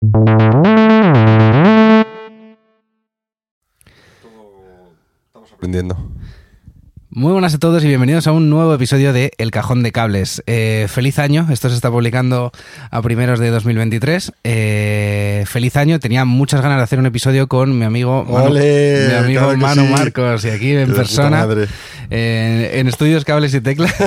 Estamos 0.00 0.22
aprendiendo. 5.52 5.96
Muy 7.10 7.32
buenas 7.32 7.54
a 7.54 7.58
todos 7.58 7.82
y 7.82 7.88
bienvenidos 7.88 8.28
a 8.28 8.32
un 8.32 8.48
nuevo 8.48 8.72
episodio 8.72 9.12
de 9.12 9.32
El 9.38 9.50
Cajón 9.50 9.82
de 9.82 9.90
Cables. 9.90 10.40
Eh, 10.46 10.86
feliz 10.88 11.18
año, 11.18 11.48
esto 11.50 11.68
se 11.68 11.74
está 11.74 11.90
publicando 11.90 12.52
a 12.92 13.02
primeros 13.02 13.40
de 13.40 13.50
2023. 13.50 14.34
Eh, 14.44 15.42
feliz 15.48 15.76
año, 15.76 15.98
tenía 15.98 16.24
muchas 16.24 16.60
ganas 16.60 16.76
de 16.76 16.84
hacer 16.84 17.00
un 17.00 17.06
episodio 17.06 17.48
con 17.48 17.76
mi 17.76 17.84
amigo 17.84 18.24
Manu, 18.24 18.50
mi 18.50 19.14
amigo 19.14 19.40
Claro 19.40 19.58
Manu 19.58 19.82
sí. 19.82 19.92
Marcos 19.92 20.44
y 20.44 20.50
aquí 20.50 20.76
en 20.76 20.94
persona, 20.94 21.44
eh, 22.08 22.70
en 22.74 22.86
estudios 22.86 23.24
Cables 23.24 23.52
y 23.52 23.60
Teclas. 23.60 23.92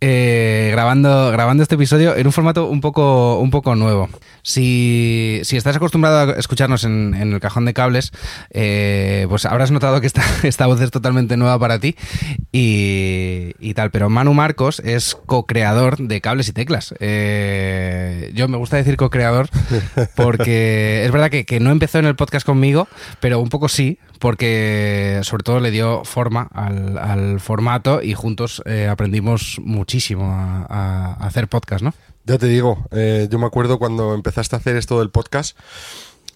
Eh, 0.00 0.68
grabando, 0.70 1.32
grabando 1.32 1.64
este 1.64 1.74
episodio 1.74 2.14
en 2.14 2.24
un 2.24 2.32
formato 2.32 2.66
un 2.66 2.80
poco, 2.80 3.40
un 3.40 3.50
poco 3.50 3.74
nuevo. 3.74 4.08
Si, 4.42 5.40
si 5.42 5.56
estás 5.56 5.74
acostumbrado 5.74 6.32
a 6.32 6.38
escucharnos 6.38 6.84
en, 6.84 7.14
en 7.14 7.32
el 7.32 7.40
cajón 7.40 7.64
de 7.64 7.74
cables, 7.74 8.12
eh, 8.50 9.26
pues 9.28 9.44
habrás 9.44 9.72
notado 9.72 10.00
que 10.00 10.06
esta, 10.06 10.22
esta 10.44 10.66
voz 10.66 10.80
es 10.80 10.92
totalmente 10.92 11.36
nueva 11.36 11.58
para 11.58 11.80
ti 11.80 11.96
y, 12.52 13.54
y 13.58 13.74
tal. 13.74 13.90
Pero 13.90 14.08
Manu 14.08 14.34
Marcos 14.34 14.78
es 14.80 15.16
co-creador 15.26 15.98
de 15.98 16.20
Cables 16.20 16.48
y 16.48 16.52
Teclas. 16.52 16.94
Eh, 17.00 18.30
yo 18.34 18.46
me 18.46 18.56
gusta 18.56 18.76
decir 18.76 18.96
co-creador 18.96 19.48
porque 20.14 21.02
es 21.06 21.10
verdad 21.10 21.30
que, 21.30 21.44
que 21.44 21.58
no 21.58 21.70
empezó 21.72 21.98
en 21.98 22.06
el 22.06 22.14
podcast 22.14 22.46
conmigo, 22.46 22.86
pero 23.18 23.40
un 23.40 23.48
poco 23.48 23.68
sí, 23.68 23.98
porque 24.18 25.20
sobre 25.22 25.42
todo 25.42 25.60
le 25.60 25.70
dio 25.70 26.04
forma 26.04 26.48
al, 26.52 26.98
al 26.98 27.40
formato 27.40 28.02
y 28.02 28.14
juntos 28.14 28.62
eh, 28.66 28.88
aprendimos 28.88 29.60
muchísimo 29.92 30.30
a, 30.34 30.66
a 31.18 31.26
hacer 31.26 31.48
podcast, 31.48 31.82
¿no? 31.82 31.94
Ya 32.26 32.36
te 32.36 32.46
digo, 32.46 32.84
eh, 32.90 33.26
yo 33.30 33.38
me 33.38 33.46
acuerdo 33.46 33.78
cuando 33.78 34.12
empezaste 34.14 34.54
a 34.54 34.58
hacer 34.58 34.76
esto 34.76 34.98
del 34.98 35.08
podcast, 35.08 35.56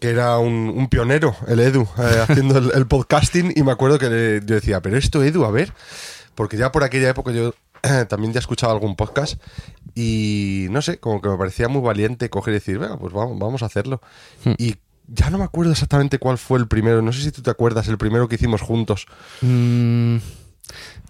que 0.01 0.09
era 0.09 0.39
un, 0.39 0.73
un 0.75 0.89
pionero, 0.89 1.37
el 1.49 1.61
Edu, 1.61 1.83
eh, 1.99 2.25
haciendo 2.29 2.57
el, 2.57 2.73
el 2.75 2.87
podcasting, 2.87 3.53
y 3.55 3.63
me 3.63 3.73
acuerdo 3.73 3.99
que 3.99 4.09
le- 4.09 4.41
yo 4.47 4.55
decía, 4.55 4.81
pero 4.81 4.97
esto 4.97 5.23
Edu, 5.23 5.45
a 5.45 5.51
ver, 5.51 5.75
porque 6.35 6.57
ya 6.57 6.73
por 6.73 6.83
aquella 6.83 7.11
época 7.11 7.31
yo 7.31 7.53
eh, 7.83 8.07
también 8.09 8.33
ya 8.33 8.39
escuchaba 8.41 8.73
algún 8.73 8.97
podcast 8.97 9.39
y 9.95 10.69
no 10.71 10.81
sé, 10.81 10.97
como 10.99 11.21
que 11.21 11.29
me 11.29 11.37
parecía 11.37 11.69
muy 11.69 11.83
valiente 11.83 12.31
coger 12.31 12.53
y 12.53 12.57
decir, 12.57 12.79
venga, 12.79 12.97
pues 12.99 13.13
vamos, 13.13 13.39
vamos 13.39 13.63
a 13.63 13.67
hacerlo. 13.67 14.01
Hmm. 14.47 14.53
Y 14.57 14.77
ya 15.09 15.29
no 15.29 15.37
me 15.37 15.45
acuerdo 15.45 15.73
exactamente 15.73 16.19
cuál 16.19 16.39
fue 16.39 16.59
el 16.59 16.69
primero, 16.69 17.03
no 17.03 17.13
sé 17.13 17.21
si 17.21 17.33
tú 17.33 17.43
te 17.43 17.51
acuerdas, 17.51 17.87
el 17.89 17.99
primero 17.99 18.29
que 18.29 18.37
hicimos 18.37 18.63
juntos. 18.63 19.05
Mm, 19.43 20.17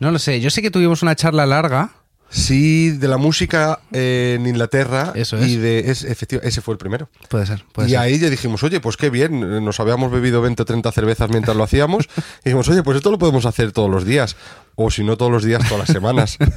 no 0.00 0.10
lo 0.10 0.18
sé, 0.18 0.40
yo 0.40 0.50
sé 0.50 0.60
que 0.60 0.72
tuvimos 0.72 1.02
una 1.04 1.14
charla 1.14 1.46
larga. 1.46 1.92
Sí, 2.32 2.90
de 2.92 3.08
la 3.08 3.18
música 3.18 3.80
eh, 3.92 4.36
en 4.40 4.46
Inglaterra. 4.46 5.12
Eso 5.14 5.36
Y 5.38 5.54
es. 5.56 5.60
de, 5.60 5.78
es, 5.90 6.04
efectivo- 6.04 6.40
ese 6.42 6.60
fue 6.62 6.72
el 6.72 6.78
primero. 6.78 7.08
Puede 7.28 7.44
ser, 7.46 7.64
puede 7.72 7.88
y 7.88 7.90
ser. 7.92 8.00
ahí 8.00 8.18
ya 8.18 8.30
dijimos, 8.30 8.62
oye, 8.62 8.80
pues 8.80 8.96
qué 8.96 9.10
bien, 9.10 9.64
nos 9.64 9.78
habíamos 9.80 10.10
bebido 10.10 10.40
20 10.40 10.62
o 10.62 10.64
30 10.64 10.90
cervezas 10.92 11.28
mientras 11.30 11.56
lo 11.56 11.62
hacíamos. 11.62 12.08
y 12.40 12.46
dijimos, 12.46 12.68
oye, 12.68 12.82
pues 12.82 12.96
esto 12.96 13.10
lo 13.10 13.18
podemos 13.18 13.44
hacer 13.46 13.72
todos 13.72 13.90
los 13.90 14.04
días. 14.06 14.34
O 14.74 14.90
si 14.90 15.04
no 15.04 15.18
todos 15.18 15.30
los 15.30 15.44
días, 15.44 15.62
todas 15.68 15.80
las 15.86 15.88
semanas. 15.94 16.38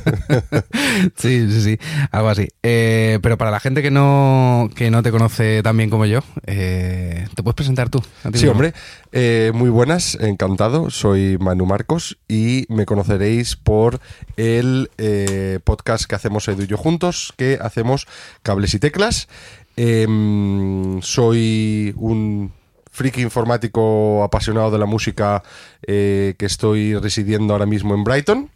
Sí, 1.18 1.48
sí, 1.52 1.62
sí, 1.62 1.80
algo 2.12 2.30
así. 2.30 2.48
Eh, 2.64 3.20
pero 3.22 3.38
para 3.38 3.52
la 3.52 3.60
gente 3.60 3.82
que 3.82 3.92
no, 3.92 4.70
que 4.76 4.90
no 4.92 5.04
te 5.04 5.12
conoce 5.12 5.62
tan 5.64 5.76
bien 5.78 5.90
como 5.90 6.06
yo, 6.06 6.22
eh, 6.46 7.28
¿te 7.36 7.44
puedes 7.44 7.56
presentar 7.56 7.90
tú? 7.90 8.02
sí, 8.24 8.30
mismo? 8.32 8.52
hombre. 8.52 8.74
Eh, 9.18 9.54
muy 9.54 9.70
buenas, 9.70 10.16
encantado. 10.20 10.90
Soy 10.90 11.38
Manu 11.40 11.66
Marcos 11.66 12.18
y 12.28 12.66
me 12.68 12.86
conoceréis 12.86 13.56
por 13.56 14.02
el 14.36 14.92
eh, 14.98 15.60
podcast 15.64 16.04
que 16.04 16.16
hacemos 16.16 16.46
Edu 16.50 16.64
y 16.64 16.68
yo 16.68 16.76
juntos, 16.76 17.34
que 17.38 17.58
hacemos 17.62 18.08
Cables 18.44 18.74
y 18.74 18.80
Teclas. 18.80 19.30
Em, 19.78 21.02
soy 21.02 21.94
un 21.96 22.52
friki 22.92 23.22
informático 23.22 24.22
apasionado 24.22 24.70
de 24.72 24.80
la 24.80 24.86
música 24.86 25.44
eh, 25.88 26.36
que 26.38 26.46
estoy 26.46 26.98
residiendo 26.98 27.54
ahora 27.54 27.66
mismo 27.66 27.96
en 27.96 28.04
Brighton. 28.04 28.50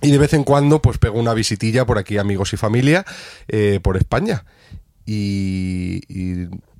Y 0.00 0.12
de 0.12 0.16
vez 0.16 0.32
en 0.32 0.44
cuando, 0.44 0.80
pues 0.80 0.96
pego 0.96 1.20
una 1.20 1.34
visitilla 1.34 1.84
por 1.84 1.98
aquí, 1.98 2.16
amigos 2.16 2.54
y 2.54 2.56
familia, 2.56 3.04
por 3.82 3.98
España. 3.98 4.46
Y 5.04 6.00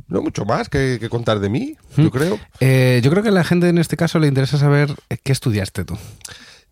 no 0.09 0.23
mucho 0.23 0.45
más 0.45 0.69
que, 0.69 0.99
que 1.01 1.09
contar 1.09 1.41
de 1.41 1.49
mí, 1.49 1.77
yo 1.97 2.11
creo. 2.11 2.39
Eh, 2.61 3.01
yo 3.03 3.11
creo 3.11 3.23
que 3.23 3.31
a 3.31 3.33
la 3.33 3.45
gente 3.45 3.69
en 3.69 3.79
este 3.79 3.97
caso 3.97 4.19
le 4.19 4.29
interesa 4.29 4.59
saber 4.59 4.95
eh, 5.09 5.17
qué 5.23 5.33
estudiaste 5.33 5.85
tú. 5.85 5.97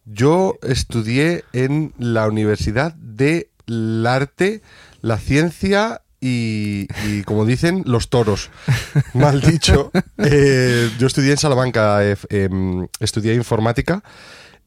Yo 0.05 0.59
estudié 0.63 1.45
en 1.53 1.93
la 1.99 2.27
Universidad 2.27 2.95
del 2.95 4.07
Arte, 4.07 4.63
la 5.01 5.19
Ciencia 5.19 6.03
y, 6.21 6.87
y, 7.05 7.23
como 7.25 7.45
dicen, 7.45 7.83
los 7.85 8.09
toros. 8.09 8.51
Mal 9.13 9.41
dicho. 9.41 9.91
Eh, 10.19 10.89
yo 10.99 11.09
estudié 11.09 11.33
en 11.33 11.37
Salamanca, 11.37 12.05
eh, 12.05 12.17
em, 12.29 12.87
estudié 13.01 13.35
informática. 13.35 14.05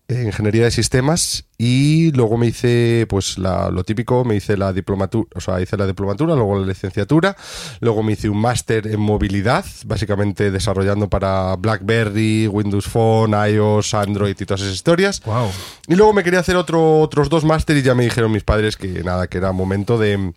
Eh, 0.08 0.24
Ingeniería 0.26 0.66
de 0.66 0.72
sistemas 0.72 1.46
y 1.58 2.12
luego 2.12 2.38
me 2.38 2.48
hice 2.48 3.06
pues 3.10 3.38
la- 3.38 3.70
lo 3.72 3.84
típico, 3.84 4.24
me 4.26 4.36
hice 4.36 4.56
la 4.58 4.72
diplomatura, 4.74 5.28
o 5.36 5.42
sea, 5.42 5.60
hice 5.62 5.78
la 5.78 5.88
diplomatura, 5.88 6.36
luego 6.36 6.60
la 6.60 6.68
licenciatura, 6.68 7.36
luego 7.80 8.04
me 8.04 8.12
hice 8.14 8.30
un 8.30 8.38
máster 8.40 8.88
en 8.88 9.00
movilidad, 9.00 9.66
básicamente 9.86 10.52
desarrollando 10.52 11.10
para 11.10 11.56
BlackBerry, 11.56 12.48
Windows 12.48 12.86
Phone, 12.88 13.32
iOS, 13.50 13.94
Android 13.94 14.36
y 14.40 14.46
todas 14.46 14.62
esas 14.62 14.76
historias. 14.76 15.22
Wow. 15.26 15.50
Y 15.88 15.96
luego 15.96 16.14
me 16.14 16.24
quería 16.24 16.40
hacer 16.42 16.56
otro, 16.58 17.00
otros 17.00 17.30
dos 17.30 17.44
máster 17.46 17.78
y 17.78 17.82
ya 17.82 17.96
me 17.96 18.04
dijeron 18.04 18.32
mis 18.32 18.44
padres 18.44 18.78
que 18.78 19.04
nada, 19.04 19.28
que 19.28 19.38
era 19.38 19.52
momento 19.54 19.98
de, 19.98 20.34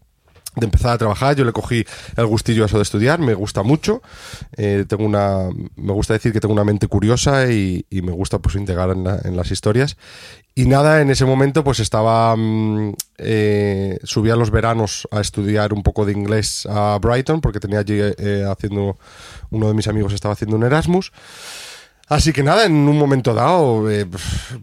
de 0.57 0.65
empezar 0.67 0.93
a 0.93 0.99
trabajar. 0.99 1.37
Yo 1.37 1.45
le 1.45 1.53
cogí 1.53 1.85
el 2.17 2.27
gustillo 2.27 2.63
a 2.63 2.67
eso 2.67 2.77
de 2.79 2.83
estudiar, 2.83 3.19
me 3.21 3.35
gusta 3.35 3.63
mucho. 3.63 4.03
Eh, 4.57 4.85
tengo 4.89 5.05
una, 5.05 5.49
me 5.77 5.93
gusta 5.93 6.15
decir 6.15 6.33
que 6.33 6.41
tengo 6.41 6.55
una 6.55 6.65
mente 6.65 6.87
curiosa 6.89 7.51
y, 7.51 7.87
y 7.91 8.03
me 8.03 8.13
gusta 8.13 8.39
pues 8.39 8.55
integrar 8.57 8.91
en, 8.91 9.05
la- 9.05 9.21
en 9.25 9.37
las 9.37 9.51
historias. 9.51 9.97
Y 10.55 10.65
nada, 10.67 11.01
en 11.01 11.11
ese 11.11 11.25
momento 11.25 11.63
pues 11.63 11.79
estaba, 11.79 12.35
mm, 12.37 12.95
eh, 13.19 13.99
subía 14.03 14.35
los 14.35 14.51
veranos 14.51 15.07
a 15.13 15.21
estudiar 15.21 15.73
un 15.73 15.85
poco 15.85 16.05
de 16.05 16.11
inglés 16.13 16.67
a 16.69 16.99
Brighton 17.01 17.41
porque 17.41 17.61
tenía 17.61 17.79
allí 17.79 17.95
eh, 18.01 18.45
haciendo, 18.51 18.99
uno 19.51 19.69
de 19.69 19.75
mis 19.75 19.87
amigos 19.87 20.13
estaba 20.13 20.33
haciendo 20.35 20.57
un 20.57 20.65
Erasmus. 20.65 21.13
Así 22.09 22.33
que 22.33 22.43
nada, 22.43 22.65
en 22.65 22.73
un 22.73 22.97
momento 22.97 23.35
dado, 23.35 23.91
eh, 23.91 24.07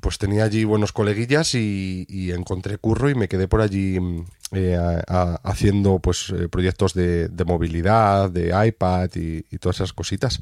pues 0.01 0.17
tenía 0.17 0.45
allí 0.45 0.63
buenos 0.63 0.91
coleguillas 0.91 1.53
y, 1.53 2.05
y 2.09 2.31
encontré 2.31 2.77
curro 2.79 3.07
y 3.09 3.15
me 3.15 3.27
quedé 3.27 3.47
por 3.47 3.61
allí 3.61 3.99
mm, 3.99 4.25
eh, 4.53 4.75
a- 4.75 5.03
a- 5.07 5.39
haciendo 5.43 5.99
pues 5.99 6.29
eh, 6.35 6.47
proyectos 6.49 6.95
de, 6.95 7.27
de 7.27 7.45
movilidad, 7.45 8.31
de 8.31 8.51
iPad 8.67 9.09
y, 9.15 9.45
y 9.51 9.57
todas 9.59 9.77
esas 9.77 9.93
cositas. 9.93 10.39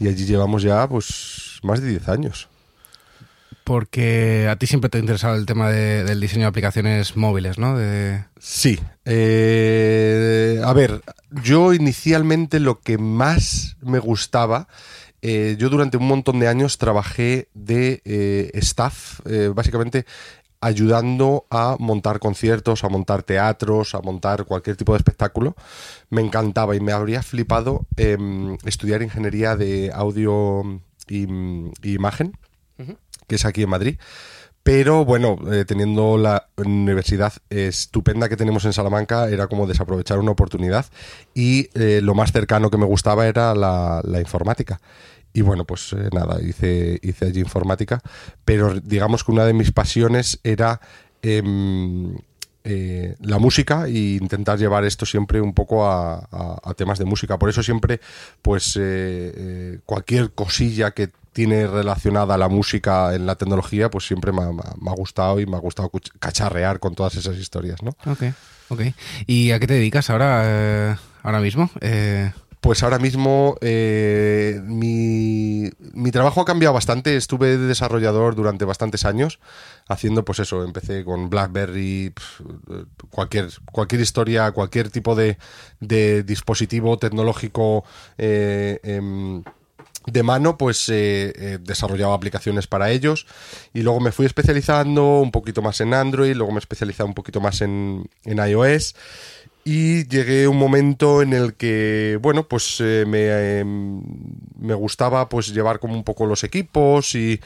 Y 0.00 0.08
allí 0.08 0.24
llevamos 0.24 0.62
ya 0.62 0.88
pues 0.88 1.60
más 1.62 1.82
de 1.82 1.88
10 1.88 2.08
años. 2.08 2.48
Porque 3.64 4.46
a 4.48 4.56
ti 4.56 4.66
siempre 4.66 4.88
te 4.88 4.96
ha 4.96 5.00
interesado 5.00 5.34
el 5.34 5.44
tema 5.44 5.70
de- 5.70 6.04
del 6.04 6.20
diseño 6.20 6.42
de 6.42 6.48
aplicaciones 6.48 7.16
móviles, 7.16 7.58
¿no? 7.58 7.76
De... 7.76 8.24
Sí. 8.38 8.78
a 10.64 10.72
ver, 10.72 11.02
yo 11.42 11.72
inicialmente 11.74 12.60
lo 12.60 12.80
que 12.80 12.96
más 12.96 13.76
me 13.82 13.98
gustaba, 13.98 14.68
eh, 15.28 15.56
yo 15.58 15.68
durante 15.70 15.96
un 15.96 16.06
montón 16.06 16.38
de 16.38 16.46
años 16.46 16.78
trabajé 16.78 17.48
de 17.52 18.00
eh, 18.04 18.52
staff, 18.54 19.18
eh, 19.26 19.50
básicamente 19.52 20.06
ayudando 20.60 21.46
a 21.50 21.74
montar 21.80 22.20
conciertos, 22.20 22.84
a 22.84 22.88
montar 22.88 23.24
teatros, 23.24 23.96
a 23.96 24.00
montar 24.02 24.44
cualquier 24.44 24.76
tipo 24.76 24.92
de 24.92 24.98
espectáculo. 24.98 25.56
Me 26.10 26.20
encantaba 26.22 26.76
y 26.76 26.80
me 26.80 26.92
habría 26.92 27.24
flipado 27.24 27.86
em, 27.96 28.56
estudiar 28.64 29.02
ingeniería 29.02 29.56
de 29.56 29.90
audio 29.92 30.80
y, 31.08 31.26
y 31.82 31.94
imagen, 31.94 32.38
que 33.26 33.34
es 33.34 33.44
aquí 33.46 33.64
en 33.64 33.70
Madrid. 33.70 33.98
Pero 34.66 35.04
bueno, 35.04 35.38
eh, 35.52 35.64
teniendo 35.64 36.18
la 36.18 36.48
universidad 36.56 37.32
estupenda 37.50 38.28
que 38.28 38.36
tenemos 38.36 38.64
en 38.64 38.72
Salamanca, 38.72 39.28
era 39.28 39.46
como 39.46 39.68
desaprovechar 39.68 40.18
una 40.18 40.32
oportunidad. 40.32 40.86
Y 41.34 41.68
eh, 41.74 42.00
lo 42.02 42.16
más 42.16 42.32
cercano 42.32 42.68
que 42.68 42.76
me 42.76 42.84
gustaba 42.84 43.28
era 43.28 43.54
la, 43.54 44.00
la 44.02 44.18
informática. 44.18 44.80
Y 45.36 45.42
bueno, 45.42 45.66
pues 45.66 45.92
eh, 45.92 46.08
nada, 46.12 46.40
hice, 46.40 46.98
hice 47.02 47.26
allí 47.26 47.40
informática. 47.40 48.00
Pero 48.44 48.80
digamos 48.80 49.22
que 49.22 49.32
una 49.32 49.44
de 49.44 49.52
mis 49.52 49.70
pasiones 49.70 50.40
era 50.42 50.80
em, 51.20 52.16
eh, 52.68 53.14
la 53.20 53.38
música 53.38 53.86
e 53.86 54.18
intentar 54.18 54.58
llevar 54.58 54.84
esto 54.84 55.06
siempre 55.06 55.40
un 55.40 55.54
poco 55.54 55.86
a, 55.86 56.74
temas 56.76 56.98
de 56.98 57.04
música. 57.04 57.38
Por 57.38 57.48
eso 57.48 57.62
siempre, 57.62 58.00
pues, 58.42 58.76
eh, 58.76 58.80
eh, 59.36 59.78
cualquier 59.86 60.32
cosilla 60.32 60.90
que 60.90 61.10
tiene 61.32 61.68
relacionada 61.68 62.36
la 62.36 62.48
música 62.48 63.14
en 63.14 63.24
la 63.24 63.36
tecnología, 63.36 63.88
pues 63.88 64.04
siempre 64.06 64.32
me 64.32 64.42
ha, 64.42 64.94
gustado 64.96 65.38
y 65.38 65.46
me 65.46 65.54
ha 65.56 65.60
gustado 65.60 65.92
cacharrear 66.18 66.80
con 66.80 66.96
todas 66.96 67.14
esas 67.14 67.36
historias, 67.36 67.84
¿no? 67.84 67.90
Ok, 68.04 68.34
ok. 68.70 68.80
¿Y 69.28 69.52
a 69.52 69.60
qué 69.60 69.68
te 69.68 69.74
dedicas 69.74 70.10
ahora, 70.10 70.98
ahora 71.22 71.38
mismo? 71.38 71.70
Pues 72.66 72.82
ahora 72.82 72.98
mismo 72.98 73.56
eh, 73.60 74.60
mi, 74.64 75.70
trabajo 76.10 76.40
ha 76.40 76.44
cambiado 76.44 76.74
bastante. 76.74 77.16
Estuve 77.16 77.58
de 77.58 77.68
desarrollador 77.68 78.34
durante 78.34 78.64
bastantes 78.64 79.04
años, 79.04 79.38
haciendo 79.86 80.24
pues 80.24 80.40
eso, 80.40 80.64
empecé 80.64 81.04
con 81.04 81.30
BlackBerry, 81.30 82.12
cualquier, 83.08 83.50
historia, 84.00 84.50
cualquier 84.50 84.90
tipo 84.90 85.14
de, 85.14 85.38
dispositivo 86.24 86.98
tecnológico. 86.98 87.84
eh, 88.18 88.80
em, 88.82 89.44
de 90.06 90.22
mano, 90.22 90.56
pues 90.56 90.88
eh, 90.88 91.58
desarrollaba 91.60 92.14
aplicaciones 92.14 92.68
para 92.68 92.90
ellos 92.90 93.26
y 93.74 93.82
luego 93.82 93.98
me 93.98 94.12
fui 94.12 94.24
especializando 94.24 95.18
un 95.18 95.32
poquito 95.32 95.62
más 95.62 95.80
en 95.80 95.94
Android, 95.94 96.34
luego 96.34 96.52
me 96.52 96.58
he 96.58 96.60
especializado 96.60 97.08
un 97.08 97.14
poquito 97.14 97.40
más 97.40 97.60
en 97.60 98.08
iOS 98.24 98.94
y 99.66 100.06
llegué 100.06 100.44
a 100.44 100.48
un 100.48 100.58
momento 100.58 101.22
en 101.22 101.32
el 101.32 101.54
que, 101.54 102.20
bueno, 102.22 102.46
pues 102.46 102.76
eh, 102.78 103.04
me, 103.04 103.18
eh, 103.22 103.64
me 103.64 104.74
gustaba 104.74 105.28
pues 105.28 105.52
llevar 105.52 105.80
como 105.80 105.94
un 105.94 106.04
poco 106.04 106.24
los 106.24 106.44
equipos 106.44 107.16
y, 107.16 107.40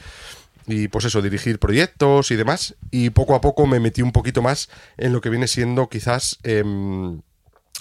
y 0.67 0.87
pues 0.87 1.05
eso, 1.05 1.23
dirigir 1.23 1.57
proyectos 1.57 2.29
y 2.29 2.35
demás 2.35 2.75
y 2.91 3.09
poco 3.09 3.33
a 3.33 3.41
poco 3.41 3.65
me 3.65 3.79
metí 3.79 4.03
un 4.03 4.11
poquito 4.11 4.43
más 4.43 4.69
en 4.97 5.13
lo 5.13 5.19
que 5.19 5.31
viene 5.31 5.47
siendo 5.47 5.89
quizás... 5.89 6.37
em, 6.43 7.21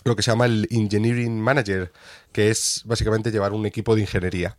lo 0.04 0.16
que 0.16 0.22
se 0.22 0.30
llama 0.30 0.46
el 0.46 0.66
Engineering 0.70 1.38
Manager, 1.38 1.92
que 2.32 2.48
es 2.48 2.82
básicamente 2.86 3.30
llevar 3.30 3.52
un 3.52 3.66
equipo 3.66 3.94
de 3.94 4.00
ingeniería. 4.00 4.56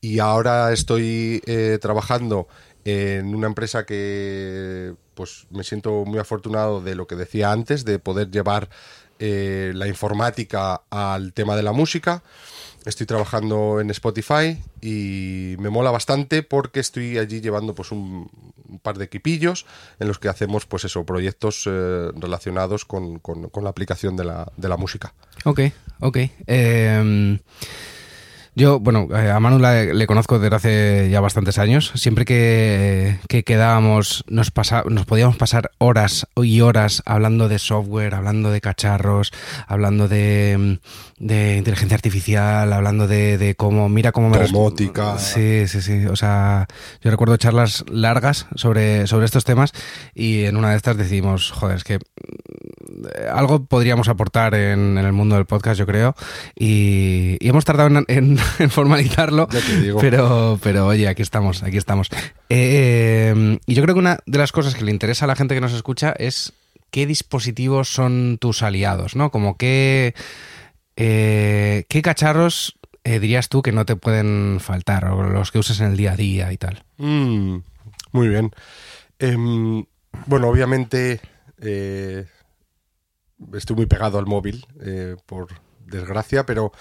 Y 0.00 0.18
ahora 0.18 0.72
estoy 0.72 1.40
eh, 1.46 1.78
trabajando 1.80 2.48
en 2.84 3.32
una 3.32 3.46
empresa 3.46 3.86
que 3.86 4.94
pues 5.14 5.46
me 5.50 5.62
siento 5.62 6.04
muy 6.04 6.18
afortunado 6.18 6.80
de 6.80 6.96
lo 6.96 7.06
que 7.06 7.14
decía 7.14 7.52
antes, 7.52 7.84
de 7.84 8.00
poder 8.00 8.32
llevar 8.32 8.68
eh, 9.20 9.70
la 9.74 9.86
informática 9.86 10.82
al 10.90 11.32
tema 11.32 11.54
de 11.54 11.62
la 11.62 11.72
música. 11.72 12.22
Estoy 12.86 13.06
trabajando 13.06 13.78
en 13.80 13.90
Spotify 13.90 14.58
y 14.80 15.54
me 15.58 15.68
mola 15.68 15.90
bastante 15.90 16.42
porque 16.42 16.80
estoy 16.80 17.18
allí 17.18 17.42
llevando 17.42 17.74
pues 17.74 17.92
un, 17.92 18.30
par 18.82 18.96
de 18.96 19.04
equipillos 19.04 19.66
en 19.98 20.08
los 20.08 20.18
que 20.18 20.28
hacemos 20.28 20.64
pues 20.64 20.84
eso, 20.84 21.04
proyectos 21.04 21.64
eh, 21.66 22.10
relacionados 22.16 22.86
con, 22.86 23.18
con- 23.18 23.50
la 23.62 23.68
aplicación 23.70 24.16
de 24.16 24.24
la, 24.24 24.50
de 24.56 24.68
la 24.68 24.78
música. 24.78 25.12
Ok, 25.44 25.60
ok. 26.00 26.16
Eh, 26.46 27.38
yo, 28.60 28.78
bueno, 28.78 29.08
eh, 29.16 29.30
a 29.30 29.40
Manu 29.40 29.58
la- 29.58 29.84
le 29.84 30.06
conozco 30.06 30.38
desde 30.38 30.54
hace 30.56 31.08
ya 31.10 31.20
bastantes 31.20 31.58
años. 31.58 31.92
Siempre 31.94 32.24
que, 32.24 33.18
que 33.28 33.42
quedábamos, 33.42 34.24
nos, 34.28 34.50
pasa, 34.50 34.84
nos 34.88 35.06
podíamos 35.06 35.36
pasar 35.36 35.70
horas 35.78 36.26
y 36.36 36.60
horas 36.60 37.02
hablando 37.06 37.48
de 37.48 37.58
software, 37.58 38.14
hablando 38.14 38.50
de 38.50 38.60
cacharros, 38.60 39.32
hablando 39.66 40.08
de, 40.08 40.78
de 41.18 41.56
inteligencia 41.56 41.94
artificial, 41.94 42.72
hablando 42.72 43.08
de, 43.08 43.38
de 43.38 43.54
cómo, 43.54 43.88
mira 43.88 44.12
cómo 44.12 44.28
me... 44.28 44.38
Domótica. 44.38 45.18
Sí, 45.18 45.66
sí, 45.66 45.80
sí. 45.80 46.06
O 46.06 46.16
sea, 46.16 46.66
yo 47.02 47.10
recuerdo 47.10 47.36
charlas 47.38 47.84
largas 47.90 48.46
sobre, 48.54 49.06
sobre 49.06 49.24
estos 49.24 49.44
temas 49.44 49.72
y 50.14 50.44
en 50.44 50.56
una 50.56 50.70
de 50.70 50.76
estas 50.76 50.96
decidimos, 50.96 51.50
joder, 51.50 51.76
es 51.78 51.84
que 51.84 51.94
eh, 51.94 52.00
algo 53.32 53.64
podríamos 53.64 54.08
aportar 54.08 54.54
en, 54.54 54.98
en 54.98 55.04
el 55.06 55.12
mundo 55.12 55.36
del 55.36 55.46
podcast, 55.46 55.78
yo 55.78 55.86
creo. 55.86 56.14
Y, 56.58 57.36
y 57.40 57.48
hemos 57.48 57.64
tardado 57.64 57.88
en, 57.88 58.04
en- 58.08 58.38
en 58.58 58.70
formalizarlo. 58.70 59.48
Ya 59.50 59.60
te 59.60 59.80
digo. 59.80 60.00
Pero, 60.00 60.58
pero 60.62 60.86
oye, 60.86 61.08
aquí 61.08 61.22
estamos, 61.22 61.62
aquí 61.62 61.76
estamos. 61.76 62.08
Eh, 62.48 63.58
y 63.66 63.74
yo 63.74 63.82
creo 63.82 63.94
que 63.94 64.00
una 64.00 64.18
de 64.26 64.38
las 64.38 64.52
cosas 64.52 64.74
que 64.74 64.84
le 64.84 64.90
interesa 64.90 65.24
a 65.24 65.28
la 65.28 65.36
gente 65.36 65.54
que 65.54 65.60
nos 65.60 65.72
escucha 65.72 66.14
es 66.18 66.52
qué 66.90 67.06
dispositivos 67.06 67.88
son 67.88 68.38
tus 68.38 68.62
aliados, 68.62 69.16
¿no? 69.16 69.30
Como 69.30 69.56
qué, 69.56 70.14
eh, 70.96 71.84
qué 71.88 72.02
cacharros 72.02 72.78
eh, 73.04 73.20
dirías 73.20 73.48
tú 73.48 73.62
que 73.62 73.72
no 73.72 73.86
te 73.86 73.96
pueden 73.96 74.58
faltar, 74.60 75.06
o 75.06 75.22
los 75.22 75.50
que 75.50 75.58
uses 75.58 75.80
en 75.80 75.86
el 75.86 75.96
día 75.96 76.12
a 76.12 76.16
día 76.16 76.52
y 76.52 76.56
tal. 76.56 76.82
Mm, 76.98 77.58
muy 78.12 78.28
bien. 78.28 78.50
Em, 79.18 79.84
bueno, 80.26 80.48
obviamente 80.48 81.20
estoy 83.52 83.76
muy 83.76 83.86
pegado 83.86 84.18
al 84.18 84.26
móvil, 84.26 84.66
por 85.26 85.48
desgracia, 85.90 86.46
pero 86.46 86.72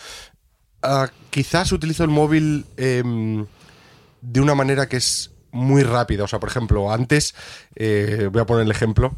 ah, 0.84 1.10
quizás 1.30 1.72
utilizo 1.72 2.04
el 2.04 2.10
móvil 2.10 2.66
em, 2.78 3.46
de 4.22 4.42
una 4.42 4.56
manera 4.56 4.88
que 4.88 4.98
es 4.98 5.32
muy 5.52 5.84
rápida. 5.84 6.24
O 6.24 6.28
sea, 6.28 6.40
por 6.40 6.50
ejemplo, 6.50 6.92
antes, 6.92 7.36
eh, 7.76 8.30
voy 8.32 8.42
a 8.42 8.46
poner 8.46 8.66
el 8.66 8.72
ejemplo, 8.72 9.16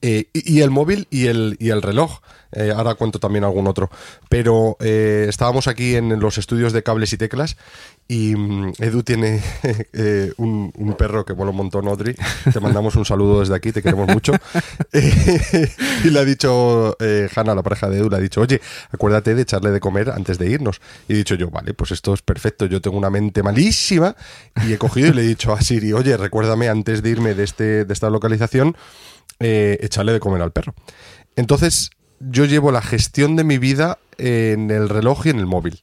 eh, 0.00 0.28
y, 0.32 0.60
el 0.60 0.70
móvil 0.70 1.06
y 1.10 1.26
el, 1.26 1.56
y 1.58 1.70
el 1.70 1.82
reloj. 1.82 2.20
Eh, 2.52 2.72
ahora 2.74 2.94
cuento 2.94 3.18
también 3.18 3.44
algún 3.44 3.66
otro. 3.66 3.90
Pero 4.28 4.76
estábamos 4.80 5.66
aquí 5.68 5.96
en 5.96 6.20
los 6.20 6.38
estudios 6.38 6.72
de 6.72 6.82
cables 6.82 7.12
y 7.12 7.18
teclas 7.18 7.56
y 8.06 8.36
mm, 8.36 8.74
Edu 8.78 9.02
tiene 9.02 9.42
eh, 9.92 10.32
un, 10.36 10.94
perro 10.98 11.24
que 11.24 11.34
mola 11.34 11.50
un 11.50 11.56
montón, 11.56 11.88
Audrey. 11.88 12.14
Te 12.52 12.60
mandamos 12.60 12.96
un 12.96 13.04
saludo 13.04 13.40
desde 13.40 13.54
aquí, 13.54 13.72
te 13.72 13.82
queremos 13.82 14.08
mucho. 14.08 14.32
Y 16.04 16.10
le 16.10 16.20
ha 16.20 16.24
dicho 16.24 16.96
eh, 17.00 17.28
Hanna, 17.34 17.54
la 17.54 17.62
pareja 17.62 17.88
de 17.88 17.98
Edu, 17.98 18.10
le 18.10 18.16
ha 18.16 18.20
dicho, 18.20 18.40
oye, 18.40 18.60
acuérdate 18.90 19.34
de 19.34 19.42
echarle 19.42 19.70
de 19.70 19.80
comer 19.80 20.10
antes 20.10 20.38
de 20.38 20.50
irnos. 20.50 20.80
Y 21.08 21.14
he 21.14 21.16
dicho 21.16 21.34
yo, 21.34 21.50
vale, 21.50 21.72
pues 21.72 21.92
esto 21.92 22.12
es 22.12 22.22
perfecto. 22.22 22.66
Yo 22.66 22.80
tengo 22.80 22.98
una 22.98 23.10
mente 23.10 23.42
malísima 23.42 24.14
y 24.66 24.72
he 24.72 24.78
cogido 24.78 25.08
y 25.08 25.12
le 25.12 25.22
he 25.22 25.26
dicho 25.26 25.52
a 25.52 25.60
Siri, 25.60 25.92
oye, 25.92 26.16
recuérdame 26.16 26.68
antes 26.68 27.02
de 27.02 27.10
irme 27.10 27.34
de, 27.34 27.44
este, 27.44 27.84
de 27.84 27.92
esta 27.92 28.10
localización 28.10 28.76
eh, 29.40 29.78
echarle 29.80 30.12
de 30.12 30.20
comer 30.20 30.42
al 30.42 30.52
perro. 30.52 30.74
Entonces, 31.36 31.90
yo 32.20 32.44
llevo 32.44 32.70
la 32.70 32.82
gestión 32.82 33.36
de 33.36 33.44
mi 33.44 33.58
vida 33.58 33.98
en 34.18 34.70
el 34.70 34.88
reloj 34.88 35.26
y 35.26 35.30
en 35.30 35.38
el 35.38 35.46
móvil. 35.46 35.82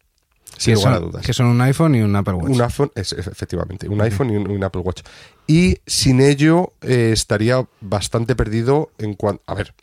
Sin 0.64 0.76
lugar 0.76 0.94
a 0.94 0.98
son, 0.98 1.06
dudas. 1.12 1.26
que 1.26 1.34
son 1.34 1.48
un 1.48 1.62
iPhone 1.62 1.96
y 1.96 2.02
un 2.02 2.16
Apple 2.16 2.34
Watch. 2.36 2.50
Un 2.56 2.62
iPhone, 2.62 2.92
es, 2.96 3.14
es- 3.14 3.28
efectivamente, 3.28 3.90
un 3.90 4.00
iPhone 4.02 4.30
y 4.30 4.36
un, 4.38 4.50
un 4.50 4.64
Apple 4.64 4.82
Watch. 4.82 5.02
Y 5.48 5.78
sin 5.88 6.22
ello 6.22 6.74
eh, 6.82 7.12
estaría 7.14 7.66
bastante 7.82 8.36
perdido 8.36 8.92
en 8.98 9.14
cuanto... 9.16 9.42
A 9.48 9.54
ver, 9.56 9.74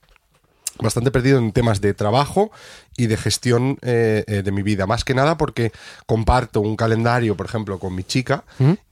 bastante 0.80 1.10
perdido 1.10 1.38
en 1.38 1.50
temas 1.52 1.80
de 1.80 1.92
trabajo 1.94 2.52
y 2.98 3.06
de 3.06 3.16
gestión 3.16 3.78
eh, 3.80 4.24
eh, 4.26 4.42
de 4.42 4.52
mi 4.52 4.62
vida. 4.62 4.86
Más 4.86 5.04
que 5.04 5.14
nada 5.14 5.38
porque 5.38 5.72
comparto 6.04 6.60
un 6.60 6.76
calendario, 6.76 7.34
por 7.36 7.46
ejemplo, 7.46 7.78
con 7.78 7.94
mi 7.94 8.04
chica 8.04 8.44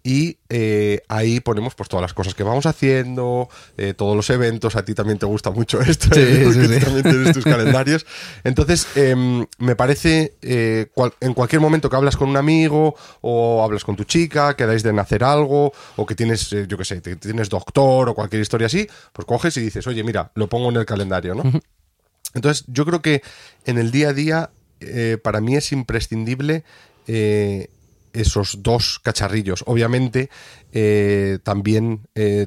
y 0.02 0.38
eh, 0.48 1.02
ahí 1.08 1.40
ponemos 1.40 1.74
pues 1.74 1.88
todas 1.88 2.02
las 2.02 2.14
cosas 2.14 2.34
que 2.34 2.44
vamos 2.44 2.64
haciendo, 2.66 3.48
todos 3.96 4.14
los 4.16 4.30
eventos. 4.30 4.76
A 4.76 4.84
ti 4.84 4.94
también 4.94 5.18
te 5.18 5.26
gusta 5.26 5.50
mucho 5.50 5.80
esto, 5.80 6.06
Sí, 6.14 6.20
sí, 6.24 6.38
Que 6.38 6.52
sí. 6.52 6.78
tú 6.78 6.84
también 6.86 7.02
tienes 7.02 7.32
tus 7.34 7.44
calendarios. 7.44 8.06
Entonces, 8.44 8.86
em, 8.94 9.44
me 9.58 9.74
parece, 9.76 10.34
cual- 10.94 11.12
en 11.20 11.34
cualquier 11.34 11.60
momento 11.60 11.90
que 11.90 11.96
hablas 11.96 12.16
con 12.16 12.28
un 12.28 12.36
amigo 12.36 12.94
o 13.20 13.62
hablas 13.64 13.84
con 13.84 13.96
tu 13.96 14.04
chica, 14.04 14.54
quedáis 14.54 14.82
de 14.84 14.96
hacer 15.00 15.24
algo, 15.24 15.72
o 15.96 16.06
que 16.06 16.14
tienes, 16.14 16.52
eh, 16.52 16.66
yo 16.68 16.78
qué 16.78 16.84
sé, 16.84 17.00
te- 17.00 17.16
tienes 17.16 17.48
doctor 17.48 18.08
o 18.08 18.14
cualquier 18.14 18.40
historia 18.42 18.66
así, 18.68 18.86
pues 19.12 19.26
coges 19.26 19.56
y 19.56 19.60
dices, 19.60 19.84
oye, 19.88 20.04
mira, 20.04 20.30
lo 20.36 20.48
pongo 20.48 20.70
en 20.70 20.76
el 20.76 20.86
calendario, 20.86 21.34
¿no? 21.34 21.42
Entonces, 22.34 22.64
yo 22.68 22.84
creo 22.84 23.02
que 23.02 23.22
en 23.64 23.78
el 23.78 23.90
día 23.90 24.10
a 24.10 24.12
día, 24.12 24.50
eh, 24.80 25.18
para 25.22 25.40
mí 25.40 25.56
es 25.56 25.72
imprescindible 25.72 26.64
eh, 27.06 27.68
esos 28.12 28.62
dos 28.62 28.98
cacharrillos. 29.02 29.64
Obviamente, 29.66 30.30
eh, 30.72 31.38
también 31.42 32.00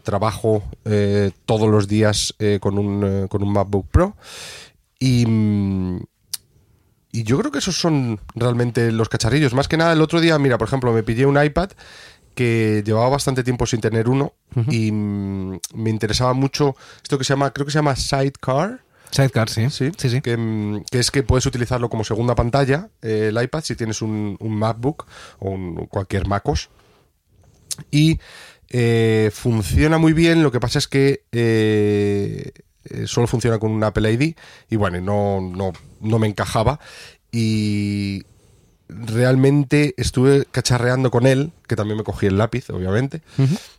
trabajo 0.04 0.64
todos 1.46 1.70
los 1.70 1.88
días 1.88 2.34
con, 2.60 2.80
un, 2.80 3.28
con 3.28 3.44
un 3.44 3.54
MacBook 3.54 3.88
Pro. 3.88 4.16
Y, 5.00 5.26
mm, 5.26 6.00
y 7.12 7.24
yo 7.24 7.40
creo 7.40 7.52
que 7.52 7.60
esos 7.60 7.76
son 7.76 8.20
realmente 8.36 8.92
los 8.92 9.10
cacharrillos. 9.10 9.54
Más 9.54 9.68
que 9.68 9.78
nada, 9.78 9.94
el 9.94 10.02
otro 10.02 10.22
día, 10.22 10.38
mira, 10.38 10.58
por 10.58 10.68
ejemplo, 10.68 10.92
me 10.92 11.04
pillé 11.04 11.26
un 11.26 11.42
iPad 11.42 11.72
que 12.36 12.84
llevaba 12.86 13.10
bastante 13.10 13.44
tiempo 13.44 13.66
sin 13.66 13.82
tener 13.82 14.08
uno 14.08 14.34
y 14.70 14.92
mm, 14.92 15.60
me 15.74 15.90
interesaba 15.90 16.34
mucho 16.34 16.76
esto 17.04 17.18
que 17.18 17.24
se 17.24 17.34
llama, 17.34 17.52
creo 17.52 17.66
que 17.66 17.72
se 17.72 17.80
llama 17.80 17.96
Sidecar. 17.96 18.82
Sidecar, 19.12 19.50
sí. 19.50 19.70
Sí, 19.70 19.92
sí. 19.98 20.10
sí. 20.10 20.22
Que, 20.22 20.82
que 20.92 21.00
es 21.00 21.12
que 21.12 21.24
puedes 21.24 21.46
utilizarlo 21.46 21.90
como 21.90 22.04
segunda 22.04 22.36
pantalla, 22.36 22.90
eh, 23.02 23.32
el 23.34 23.42
iPad, 23.44 23.64
si 23.64 23.76
tienes 23.76 24.02
un, 24.02 24.38
un 24.40 24.56
MacBook 24.56 25.06
o 25.40 25.50
un- 25.52 25.88
cualquier 25.88 26.28
MacOS. 26.28 26.70
Y 27.92 28.20
eh, 28.70 29.32
funciona 29.34 29.98
muy 29.98 30.14
bien, 30.14 30.44
lo 30.44 30.52
que 30.52 30.60
pasa 30.60 30.80
es 30.80 30.88
que 30.88 31.24
eh, 31.32 32.52
solo 33.06 33.28
funciona 33.28 33.58
con 33.60 33.72
un 33.72 33.84
Apple 33.84 34.12
ID 34.12 34.36
y 34.70 34.76
bueno, 34.76 35.00
no, 35.02 35.42
no, 35.42 35.74
no 36.02 36.20
me 36.20 36.28
encajaba. 36.28 36.80
Y 37.32 38.24
realmente 38.90 39.94
estuve 39.98 40.46
cacharreando 40.50 41.12
con 41.12 41.26
él, 41.28 41.52
que 41.68 41.76
también 41.76 41.98
me 41.98 42.04
cogí 42.04 42.26
el 42.26 42.38
lápiz, 42.38 42.70
obviamente. 42.70 43.22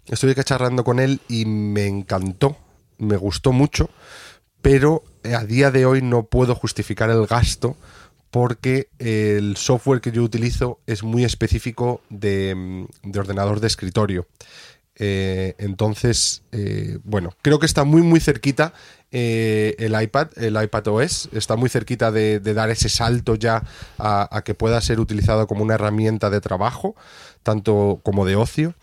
Estuve 0.07 0.35
cacharreando 0.35 0.85
con 0.85 0.99
él 1.01 1.21
y 1.29 1.45
me 1.47 1.87
encantó, 1.87 2.57
me 2.99 3.17
gustó 3.17 3.53
mucho, 3.53 3.91
pero 4.63 5.03
a 5.25 5.45
día 5.45 5.71
de 5.71 5.87
hoy 5.87 6.03
no 6.03 6.25
puedo 6.25 6.55
justificar 6.55 7.11
el 7.11 7.27
gasto 7.27 7.77
porque 8.31 8.89
el 8.99 9.57
software 9.57 10.01
que 10.01 10.13
yo 10.13 10.23
utilizo 10.23 10.79
es 10.87 11.03
muy 11.03 11.25
específico 11.25 12.01
de, 12.11 12.55
mm, 12.55 13.11
de 13.11 13.19
ordenador 13.19 13.61
de 13.61 13.67
escritorio. 13.67 14.27
Eh, 15.03 15.55
entonces, 15.59 16.43
eh, 16.53 16.99
bueno, 17.05 17.35
creo 17.41 17.59
que 17.59 17.67
está 17.67 17.85
muy, 17.85 18.03
muy 18.03 18.21
cerquita 18.21 18.75
eh, 19.11 19.75
el 19.79 20.01
iPad, 20.01 20.29
el 20.37 20.63
iPad 20.63 20.89
OS, 20.89 21.31
está 21.33 21.57
muy 21.57 21.71
cerquita 21.71 22.13
de, 22.13 22.39
de 22.39 22.55
dar 22.55 22.69
ese 22.69 22.91
salto 22.91 23.35
ya 23.35 23.65
a, 23.99 24.37
a 24.37 24.45
que 24.45 24.55
pueda 24.55 24.81
ser 24.83 25.01
utilizado 25.01 25.47
como 25.47 25.63
una 25.63 25.75
herramienta 25.75 26.29
de 26.29 26.43
trabajo, 26.43 26.95
tanto 27.43 28.01
como 28.05 28.27
de 28.27 28.37
ocio. 28.37 28.75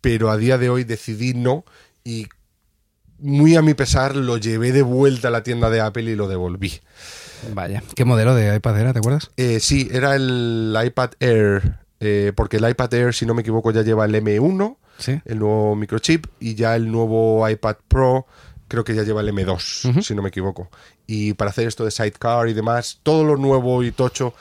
Pero 0.00 0.30
a 0.30 0.36
día 0.36 0.58
de 0.58 0.70
hoy 0.70 0.84
decidí 0.84 1.34
no 1.34 1.64
y 2.04 2.28
muy 3.18 3.56
a 3.56 3.62
mi 3.62 3.74
pesar 3.74 4.14
lo 4.16 4.36
llevé 4.36 4.72
de 4.72 4.82
vuelta 4.82 5.28
a 5.28 5.30
la 5.30 5.42
tienda 5.42 5.70
de 5.70 5.80
Apple 5.80 6.04
y 6.10 6.14
lo 6.16 6.28
devolví. 6.28 6.80
Vaya. 7.52 7.82
¿Qué 7.94 8.04
modelo 8.04 8.34
de 8.34 8.54
iPad 8.56 8.78
era, 8.80 8.92
te 8.92 8.98
acuerdas? 8.98 9.30
Eh, 9.36 9.60
sí, 9.60 9.88
era 9.92 10.14
el 10.16 10.76
iPad 10.84 11.10
Air, 11.20 11.78
eh, 12.00 12.32
porque 12.34 12.56
el 12.58 12.68
iPad 12.68 12.92
Air, 12.94 13.14
si 13.14 13.26
no 13.26 13.34
me 13.34 13.42
equivoco, 13.42 13.70
ya 13.70 13.82
lleva 13.82 14.04
el 14.04 14.14
M1, 14.14 14.78
Sí. 14.98 15.20
el 15.26 15.38
nuevo 15.38 15.76
microchip, 15.76 16.26
y 16.40 16.54
ya 16.54 16.74
el 16.74 16.90
nuevo 16.90 17.46
iPad 17.48 17.76
Pro 17.88 18.26
creo 18.68 18.82
que 18.82 18.94
ya 18.94 19.02
lleva 19.04 19.20
el 19.20 19.28
M2, 19.28 19.84
Ujú. 19.90 20.02
si 20.02 20.14
no 20.14 20.22
me 20.22 20.30
equivoco. 20.30 20.70
Y 21.06 21.34
para 21.34 21.50
hacer 21.50 21.68
esto 21.68 21.84
de 21.84 21.90
sidecar 21.90 22.48
y 22.48 22.52
demás, 22.54 22.98
todo 23.02 23.22
lo 23.24 23.36
nuevo 23.36 23.84
y 23.84 23.92
tocho 23.92 24.34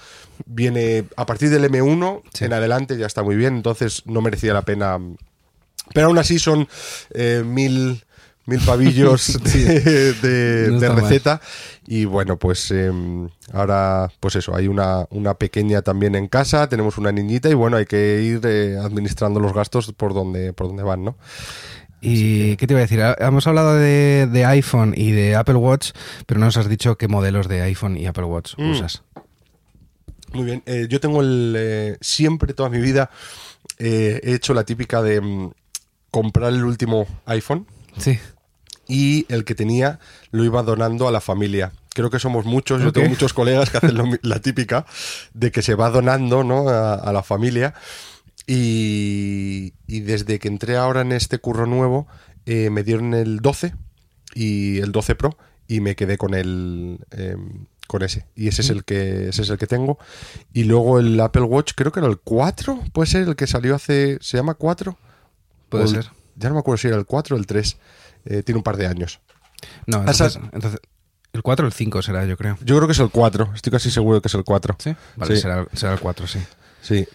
viene 0.45 1.05
a 1.15 1.25
partir 1.25 1.49
del 1.49 1.65
M1 1.65 2.23
Sí. 2.33 2.45
en 2.45 2.53
adelante, 2.53 2.97
ya 2.97 3.05
está 3.05 3.21
muy 3.23 3.35
bien, 3.35 3.55
entonces 3.55 4.01
no 4.05 4.21
merecía 4.21 4.53
la 4.53 4.63
pena. 4.63 4.97
Pero 5.93 6.07
aún 6.07 6.17
así 6.17 6.39
son 6.39 6.67
eh, 7.13 7.43
mil, 7.45 8.03
mil 8.45 8.59
pavillos 8.61 9.39
de, 9.43 10.13
de- 10.13 10.67
No 10.71 10.79
de 10.79 10.85
está 10.87 10.93
mal. 10.93 11.01
receta. 11.03 11.41
Y 11.87 12.05
bueno, 12.05 12.37
pues 12.37 12.71
eh, 12.71 12.91
ahora, 13.53 14.09
pues 14.19 14.35
eso, 14.35 14.55
hay 14.55 14.67
una, 14.67 15.05
una 15.11 15.33
pequeña 15.35 15.81
también 15.81 16.15
en 16.15 16.27
casa, 16.27 16.67
tenemos 16.69 16.97
una 16.97 17.11
niñita 17.11 17.49
y 17.49 17.53
bueno, 17.53 17.77
hay 17.77 17.85
que 17.85 18.21
ir 18.21 18.41
eh, 18.43 18.77
administrando 18.81 19.39
los 19.39 19.53
gastos 19.53 19.91
por 19.93 20.13
donde, 20.13 20.53
por 20.53 20.67
donde 20.67 20.83
van, 20.83 21.03
¿no? 21.03 21.17
¿Y 22.01 22.55
qué 22.57 22.67
te 22.67 22.73
iba 22.73 22.79
a 22.79 22.83
decir? 22.87 23.01
Hemos 23.19 23.47
hablado 23.47 23.73
de, 23.75 24.27
de 24.31 24.45
iPhone 24.45 24.93
y 24.95 25.11
de 25.11 25.35
Apple 25.35 25.55
Watch, 25.55 25.91
pero 26.27 26.39
no 26.39 26.45
nos 26.45 26.57
has 26.57 26.69
dicho 26.69 26.97
qué 26.97 27.07
modelos 27.07 27.47
de 27.47 27.61
iPhone 27.63 27.97
y 27.97 28.05
Apple 28.05 28.25
Watch 28.25 28.53
Mm. 28.57 28.71
usas. 28.71 29.01
Muy 30.33 30.43
bien, 30.45 30.61
eh, 30.65 30.87
yo 30.89 30.99
tengo 30.99 31.21
el... 31.21 31.55
eh, 31.57 31.97
siempre, 32.01 32.53
toda 32.53 32.69
mi 32.69 32.79
vida, 32.79 33.09
eh, 33.79 34.19
he 34.23 34.33
hecho 34.33 34.53
la 34.53 34.65
típica 34.65 35.01
de 35.01 35.21
mm, 35.21 35.51
comprar 36.11 36.51
el 36.53 36.63
último 36.63 37.07
iPhone 37.25 37.65
Sí. 37.97 38.19
Y 38.87 39.25
el 39.29 39.45
que 39.45 39.55
tenía 39.55 39.99
lo 40.31 40.43
iba 40.43 40.63
donando 40.63 41.07
a 41.07 41.11
la 41.11 41.21
familia. 41.21 41.71
Creo 41.93 42.09
que 42.09 42.19
somos 42.19 42.45
muchos, 42.45 42.81
yo 42.81 42.91
tengo 42.91 43.07
muchos 43.07 43.33
colegas 43.33 43.69
que 43.69 43.77
hacen 43.77 43.95
lo 43.95 44.05
la 44.21 44.39
típica 44.39 44.85
de 45.33 45.51
que 45.51 45.61
se 45.61 45.75
va 45.75 45.89
donando 45.89 46.43
¿no? 46.43 46.67
a, 46.69 46.95
a 46.95 47.13
la 47.13 47.23
familia. 47.23 47.73
Y, 48.47 49.73
y 49.87 50.01
desde 50.01 50.39
que 50.39 50.47
entré 50.47 50.77
ahora 50.77 51.01
en 51.01 51.11
este 51.11 51.39
curro 51.39 51.65
nuevo, 51.65 52.07
eh, 52.45 52.69
me 52.69 52.83
dieron 52.83 53.13
el 53.13 53.39
12 53.39 53.73
y 54.35 54.79
el 54.79 54.91
12 54.91 55.15
Pro 55.15 55.37
y 55.67 55.79
me 55.79 55.95
quedé 55.95 56.17
con 56.17 56.33
el 56.33 56.99
em, 57.11 57.65
con 57.87 58.03
ese. 58.03 58.25
Y 58.35 58.47
ese 58.47 58.61
es 58.61 58.69
el 58.69 58.83
que 58.83 59.29
ese 59.29 59.41
es 59.41 59.49
el 59.49 59.57
que 59.57 59.67
tengo. 59.67 59.97
Y 60.53 60.63
luego 60.65 60.99
el 60.99 61.19
Apple 61.19 61.43
Watch, 61.43 61.73
creo 61.75 61.91
que 61.91 61.99
era 61.99 62.09
el 62.09 62.17
4, 62.19 62.83
puede 62.93 63.07
ser 63.09 63.27
el 63.27 63.35
que 63.35 63.47
salió 63.47 63.75
hace. 63.75 64.17
¿Se 64.21 64.37
llama 64.37 64.53
4? 64.55 64.97
Puede 65.69 65.83
O 65.85 65.87
ser. 65.87 66.11
Ya 66.35 66.49
no 66.49 66.55
me 66.55 66.59
acuerdo 66.59 66.77
si 66.77 66.87
era 66.87 66.97
el 66.97 67.05
4 67.05 67.35
o 67.35 67.39
el 67.39 67.47
3. 67.47 67.77
Eh, 68.25 68.43
tiene 68.43 68.57
un 68.57 68.63
par 68.63 68.77
de 68.77 68.87
años. 68.87 69.19
No, 69.85 69.99
entonces, 69.99 70.39
entonces- 70.51 70.79
el 71.33 71.41
4 71.41 71.65
o 71.65 71.67
el 71.67 71.73
5 71.73 72.01
será, 72.01 72.25
yo 72.25 72.37
creo. 72.37 72.57
Yo 72.61 72.75
creo 72.77 72.87
que 72.87 72.93
es 72.93 72.99
el 72.99 73.09
4. 73.09 73.51
Estoy 73.55 73.71
casi 73.71 73.91
seguro 73.91 74.21
que 74.21 74.27
es 74.29 74.33
el 74.33 74.43
4. 74.43 74.75
¿Sí? 74.79 74.95
Vale, 75.17 75.35
Sí. 75.35 75.41
Será, 75.41 75.65
será 75.73 75.93
el 75.93 75.99
4, 75.99 76.27
sí. 76.27 76.39
Sí. 76.81 77.07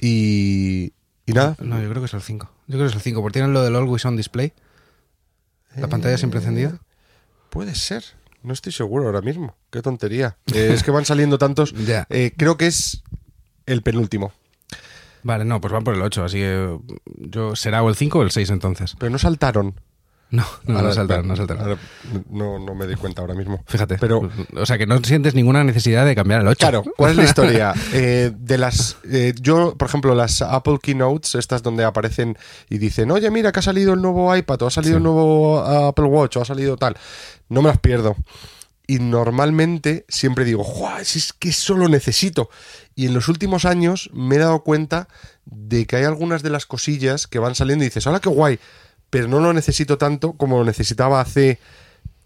Y, 0.00 0.92
y 1.26 1.32
nada. 1.32 1.56
No, 1.60 1.80
yo 1.80 1.88
creo 1.90 2.00
que 2.00 2.06
es 2.06 2.14
el 2.14 2.22
5. 2.22 2.50
Yo 2.68 2.72
creo 2.78 2.80
que 2.86 2.90
es 2.90 2.94
el 2.94 3.02
5, 3.02 3.20
porque 3.20 3.34
tienen 3.34 3.52
lo 3.52 3.62
del 3.62 3.76
Always 3.76 4.04
On 4.06 4.16
Display. 4.16 4.52
La 5.76 5.88
pantalla 5.88 6.16
siempre 6.16 6.40
encendida. 6.40 6.78
Puede 7.50 7.74
ser. 7.74 8.02
No 8.42 8.52
estoy 8.52 8.72
seguro 8.72 9.04
ahora 9.06 9.20
mismo. 9.20 9.56
Qué 9.70 9.82
tontería. 9.82 10.36
Eh, 10.54 10.70
es 10.72 10.82
que 10.82 10.90
van 10.90 11.04
saliendo 11.04 11.36
tantos. 11.38 11.72
Ya. 11.86 12.06
Eh, 12.08 12.32
creo 12.36 12.56
que 12.56 12.66
es 12.68 13.02
el 13.66 13.82
penúltimo. 13.82 14.32
Vale, 15.22 15.44
no, 15.44 15.60
pues 15.60 15.72
van 15.72 15.82
por 15.84 15.94
el 15.94 16.02
8, 16.02 16.24
así 16.24 16.38
que 16.38 16.78
yo 17.18 17.56
será 17.56 17.82
o 17.82 17.88
el 17.88 17.96
5 17.96 18.20
o 18.20 18.22
el 18.22 18.30
6 18.30 18.48
entonces. 18.50 18.94
Pero 18.98 19.10
no 19.10 19.18
saltaron. 19.18 19.74
No, 20.28 20.42
no, 20.64 20.72
no 20.74 20.78
Ahora- 20.80 20.92
saltaron, 20.94 21.28
no 21.28 21.36
saltaron. 21.36 21.62
ahora 21.62 21.78
no, 22.30 22.58
no 22.58 22.74
me 22.74 22.86
doy 22.86 22.96
cuenta 22.96 23.20
ahora 23.22 23.34
mismo. 23.34 23.62
Fíjate. 23.66 23.96
Pero 23.98 24.28
o 24.56 24.66
sea, 24.66 24.76
que 24.76 24.86
no 24.86 24.98
sientes 25.04 25.34
ninguna 25.34 25.62
necesidad 25.62 26.04
de 26.04 26.14
cambiar 26.16 26.40
el 26.40 26.48
8. 26.48 26.58
Claro, 26.58 26.84
¿cuál 26.96 27.12
es 27.12 27.16
la 27.16 27.24
historia? 27.70 27.74
Eh, 27.92 28.32
de 28.36 28.58
las. 28.58 28.96
eh, 29.10 29.34
yo, 29.40 29.76
por 29.76 29.88
ejemplo, 29.88 30.14
las 30.16 30.42
Apple 30.42 30.78
Keynotes, 30.82 31.36
estas 31.36 31.62
donde 31.62 31.84
aparecen 31.84 32.36
y 32.68 32.78
dicen, 32.78 33.10
oye, 33.12 33.30
mira 33.30 33.52
que 33.52 33.60
ha 33.60 33.62
salido 33.62 33.94
el 33.94 34.02
nuevo 34.02 34.34
iPad, 34.36 34.62
o 34.62 34.66
ha 34.66 34.70
salido 34.70 34.94
Sí. 34.94 34.96
el 34.98 35.02
nuevo 35.04 35.60
Apple 35.60 36.06
Watch, 36.06 36.36
o 36.38 36.42
ha 36.42 36.44
salido 36.44 36.76
tal. 36.76 36.96
No 37.48 37.62
me 37.62 37.68
las 37.68 37.78
pierdo. 37.78 38.16
Y 38.88 38.98
normalmente 38.98 40.04
siempre 40.08 40.44
digo. 40.44 40.64
Si 41.02 41.18
es 41.18 41.32
que 41.32 41.48
eso 41.50 41.74
lo 41.74 41.88
necesito. 41.88 42.50
Y 42.94 43.06
en 43.06 43.14
los 43.14 43.28
últimos 43.28 43.64
años 43.64 44.10
me 44.12 44.36
he 44.36 44.38
dado 44.38 44.62
cuenta 44.62 45.08
de 45.44 45.86
que 45.86 45.96
hay 45.96 46.04
algunas 46.04 46.42
de 46.42 46.50
las 46.50 46.66
cosillas 46.66 47.26
que 47.26 47.38
van 47.38 47.54
saliendo 47.54 47.84
y 47.84 47.88
dices, 47.88 48.06
¡hola, 48.06 48.20
qué 48.20 48.28
guay! 48.28 48.58
Pero 49.18 49.28
no 49.28 49.40
lo 49.40 49.52
necesito 49.52 49.96
tanto 49.98 50.32
como 50.32 50.58
lo 50.58 50.64
necesitaba 50.64 51.20
hace 51.20 51.58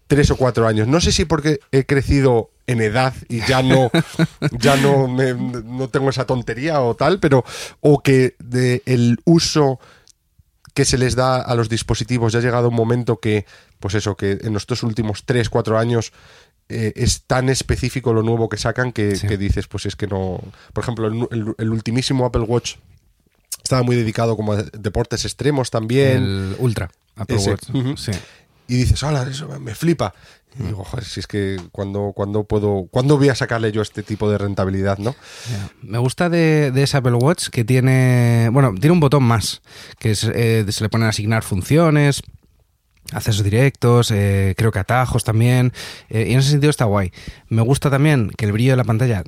tres 0.07 0.29
o 0.31 0.35
cuatro 0.35 0.67
años. 0.67 0.87
No 0.87 0.99
sé 0.99 1.11
si 1.11 1.25
porque 1.25 1.59
he 1.71 1.85
crecido 1.85 2.49
en 2.67 2.81
edad 2.81 3.13
y 3.29 3.39
ya 3.45 3.61
no, 3.63 3.89
ya 4.59 4.75
no, 4.77 5.07
me- 5.07 5.33
no 5.33 5.87
tengo 5.89 6.09
esa 6.09 6.25
tontería 6.25 6.81
o 6.81 6.95
tal, 6.95 7.19
pero 7.19 7.43
o 7.79 8.01
que 8.01 8.35
de 8.39 8.83
el 8.85 9.19
uso 9.25 9.79
que 10.73 10.85
se 10.85 10.97
les 10.97 11.15
da 11.15 11.41
a 11.41 11.55
los 11.55 11.67
dispositivos 11.69 12.31
ya 12.33 12.39
ha 12.39 12.41
llegado 12.41 12.69
un 12.69 12.75
momento 12.75 13.17
que, 13.19 13.45
pues 13.79 13.93
eso, 13.95 14.15
que 14.15 14.37
en 14.41 14.55
estos 14.55 14.83
últimos 14.83 15.23
tres, 15.25 15.49
cuatro 15.49 15.77
años 15.77 16.13
eh, 16.69 16.93
es 16.95 17.23
tan 17.23 17.49
específico 17.49 18.13
lo 18.13 18.23
nuevo 18.23 18.47
que 18.47 18.55
sacan 18.57 18.93
que, 18.93 19.15
Sí. 19.17 19.27
que 19.27 19.37
dices, 19.37 19.67
pues 19.67 19.85
es 19.85 19.95
que 19.97 20.07
no. 20.07 20.39
Por 20.73 20.83
ejemplo, 20.83 21.07
el, 21.07 21.27
el- 21.31 21.55
el 21.57 21.69
ultimísimo 21.69 22.25
Apple 22.25 22.43
Watch 22.43 22.75
estaba 23.71 23.83
muy 23.83 23.95
dedicado 23.95 24.35
como 24.35 24.53
a 24.53 24.63
deportes 24.63 25.23
extremos 25.25 25.71
también. 25.71 26.17
El 26.23 26.55
Ultra. 26.59 26.89
Apple 27.15 27.37
Watch. 27.37 27.63
Sí. 27.97 28.11
y 28.67 28.75
dices, 28.77 29.01
hola, 29.03 29.23
eso 29.29 29.47
me- 29.59 29.75
flipa. 29.75 30.13
Y 30.59 30.63
digo, 30.63 30.83
joder, 30.83 31.05
si 31.05 31.21
es 31.21 31.27
que 31.27 31.57
cuando, 31.71 32.11
cuando 32.13 32.43
puedo, 32.43 32.87
¿cuándo 32.91 33.17
voy 33.17 33.29
a 33.29 33.35
sacarle 33.35 33.71
yo 33.71 33.81
este 33.81 34.03
tipo 34.03 34.29
de 34.29 34.37
rentabilidad, 34.37 34.97
no? 34.97 35.15
Me 35.81 35.97
gusta 35.97 36.29
de, 36.29 36.71
de 36.71 36.83
ese 36.83 36.97
Apple 36.97 37.13
Watch 37.13 37.47
que 37.47 37.63
tiene, 37.63 38.49
bueno, 38.51 38.73
tiene 38.77 38.91
un 38.91 38.99
botón 38.99 39.23
más, 39.23 39.61
que 39.99 40.11
es, 40.11 40.25
eh, 40.25 40.65
se 40.69 40.83
le 40.83 40.89
ponen 40.89 41.05
a 41.05 41.09
asignar 41.11 41.43
funciones, 41.43 42.21
accesos 43.13 43.43
directos, 43.45 44.11
eh, 44.11 44.53
creo 44.57 44.71
que 44.73 44.79
atajos 44.79 45.23
también, 45.23 45.71
eh, 46.09 46.25
y 46.29 46.33
en 46.33 46.39
ese 46.39 46.49
sentido 46.51 46.69
está 46.69 46.83
guay. 46.83 47.13
Me 47.47 47.61
gusta 47.61 47.89
también 47.89 48.29
que 48.37 48.43
el 48.45 48.51
brillo 48.51 48.71
de 48.71 48.77
la 48.77 48.83
pantalla 48.83 49.23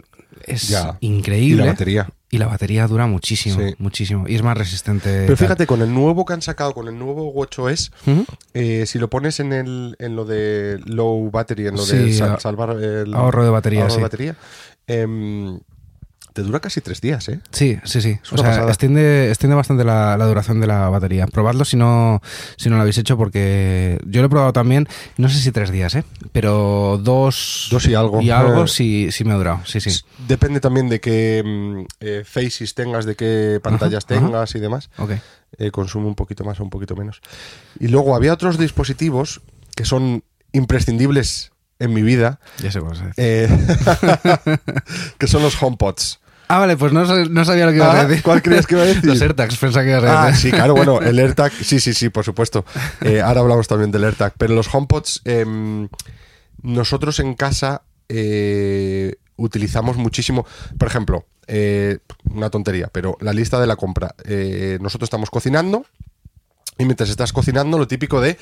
es 0.45 0.75
increíble. 0.99 1.63
Y 1.63 1.65
la 1.65 1.71
batería. 1.71 2.09
Y 2.33 2.39
la 2.39 2.47
batería 2.47 2.87
dura 2.87 3.05
muchísimo, 3.05 3.59
Sí. 3.59 3.75
muchísimo. 3.77 4.27
Y 4.27 4.33
es 4.33 4.41
más 4.41 4.57
resistente. 4.57 5.09
Pero 5.09 5.27
tal. 5.27 5.37
fíjate, 5.37 5.67
con 5.67 5.83
el 5.83 5.93
nuevo 5.93 6.25
que 6.25 6.33
han 6.33 6.41
sacado, 6.41 6.73
con 6.73 6.87
el 6.87 6.97
nuevo 6.97 7.29
WatchOS, 7.29 7.91
Ujú. 8.07 8.25
eh, 8.55 8.85
si 8.87 8.97
lo 8.97 9.07
pones 9.09 9.39
en, 9.39 9.53
el, 9.53 9.95
en 9.99 10.15
lo 10.15 10.25
de 10.25 10.79
low 10.85 11.29
battery, 11.29 11.67
en 11.67 11.75
lo 11.75 11.83
Sí, 11.83 11.95
de 11.97 12.13
sal- 12.13 12.39
salvar 12.39 12.71
el 12.81 13.13
ahorro 13.13 13.43
de 13.43 13.51
batería, 13.51 13.81
ahorro 13.83 13.95
de 13.97 14.01
batería, 14.01 14.35
em, 14.87 15.59
te 16.33 16.41
dura 16.41 16.59
casi 16.59 16.81
tres 16.81 16.99
días, 16.99 17.29
¿eh? 17.29 17.39
Sí, 17.51 17.79
sí, 17.83 18.01
sí. 18.01 18.19
Es 18.23 18.33
O 18.33 18.37
sea, 18.37 18.67
extiende, 18.67 19.29
extiende 19.29 19.55
bastante 19.55 19.83
la, 19.83 20.17
la 20.17 20.25
duración 20.25 20.59
de 20.59 20.67
la 20.67 20.89
batería. 20.89 21.27
Probadlo 21.27 21.63
si 21.65 21.77
no, 21.77 22.21
si 22.57 22.69
no 22.69 22.75
lo 22.75 22.81
habéis 22.81 22.97
hecho, 22.97 23.15
porque 23.17 23.99
yo 24.05 24.21
lo 24.21 24.27
he 24.27 24.29
probado 24.29 24.51
también, 24.53 24.87
no 25.17 25.29
sé 25.29 25.39
si 25.39 25.51
tres 25.51 25.71
días, 25.71 25.95
¿eh? 25.95 26.03
Pero 26.31 26.99
dos, 27.01 27.67
Dos 27.71 27.85
y 27.87 27.95
algo. 27.95 28.21
Y 28.21 28.31
algo 28.31 28.63
Eh. 28.65 28.67
sí, 28.67 29.09
sí 29.11 29.23
me 29.23 29.33
ha 29.33 29.35
durado, 29.37 29.61
sí, 29.65 29.79
sí. 29.79 29.91
Depende 30.27 30.59
también 30.59 30.89
de 30.89 30.99
qué 30.99 31.43
mm, 31.45 31.85
eh, 31.99 32.23
faces 32.25 32.73
tengas, 32.73 33.05
de 33.05 33.15
qué 33.15 33.59
pantallas 33.63 34.05
Ajá, 34.05 34.15
ajá. 34.15 34.25
tengas 34.27 34.55
y 34.55 34.59
demás. 34.59 34.89
Ok. 34.97 35.11
eh, 35.59 35.69
consume 35.71 36.07
un 36.07 36.15
poquito 36.15 36.43
más 36.43 36.59
o 36.59 36.63
un 36.63 36.69
poquito 36.71 36.95
menos. 36.95 37.21
Y 37.79 37.87
luego 37.89 38.15
había 38.15 38.33
otros 38.33 38.57
dispositivos 38.57 39.41
que 39.75 39.85
son 39.85 40.23
imprescindibles 40.51 41.51
en 41.79 41.93
mi 41.93 42.01
vida, 42.01 42.39
Ya 42.59 42.69
es. 42.69 42.77
eh, 43.17 43.47
que 45.17 45.27
son 45.27 45.41
los 45.43 45.61
HomePods. 45.61 46.19
Ah, 46.53 46.59
vale, 46.59 46.77
pues 46.77 46.93
no, 46.93 47.03
no 47.05 47.45
sabía 47.45 47.65
lo 47.65 47.71
que 47.71 47.77
iba 47.77 47.91
Ah, 47.91 48.01
a 48.01 48.05
decir. 48.05 48.23
¿cuál 48.23 48.41
creías 48.41 48.67
que 48.67 48.75
iba 48.75 48.83
a 48.83 48.87
decir? 48.87 49.05
Los 49.05 49.21
AirTags, 49.21 49.57
pensaba 49.57 49.83
que 49.83 49.89
iba 49.91 49.99
a 49.99 50.23
Ah, 50.23 50.27
decir. 50.27 50.51
sí, 50.51 50.55
claro, 50.55 50.75
bueno, 50.75 51.01
el 51.01 51.17
AirTag, 51.19 51.51
sí, 51.51 51.79
sí, 51.79 51.93
sí, 51.93 52.09
por 52.09 52.23
supuesto. 52.23 52.63
Eh, 53.01 53.21
ahora 53.21 53.41
hablamos 53.41 53.67
también 53.67 53.89
del 53.91 54.03
AirTag, 54.03 54.33
pero 54.37 54.53
los 54.53 54.73
HomePods, 54.73 55.21
em, 55.25 55.87
nosotros 56.61 57.19
en 57.19 57.33
casa 57.33 57.81
eh, 58.09 59.15
utilizamos 59.35 59.97
muchísimo, 59.97 60.45
por 60.77 60.87
ejemplo, 60.87 61.25
eh, 61.47 61.97
una 62.31 62.49
tontería, 62.49 62.89
pero 62.91 63.17
la 63.19 63.33
lista 63.33 63.59
de 63.59 63.65
la 63.67 63.75
compra. 63.75 64.13
Nosotros 64.79 65.07
estamos 65.07 65.29
cocinando 65.31 65.85
y 66.77 66.85
mientras 66.85 67.09
estás 67.09 67.33
cocinando, 67.33 67.77
lo 67.77 67.87
típico 67.87 68.21
de 68.21 68.37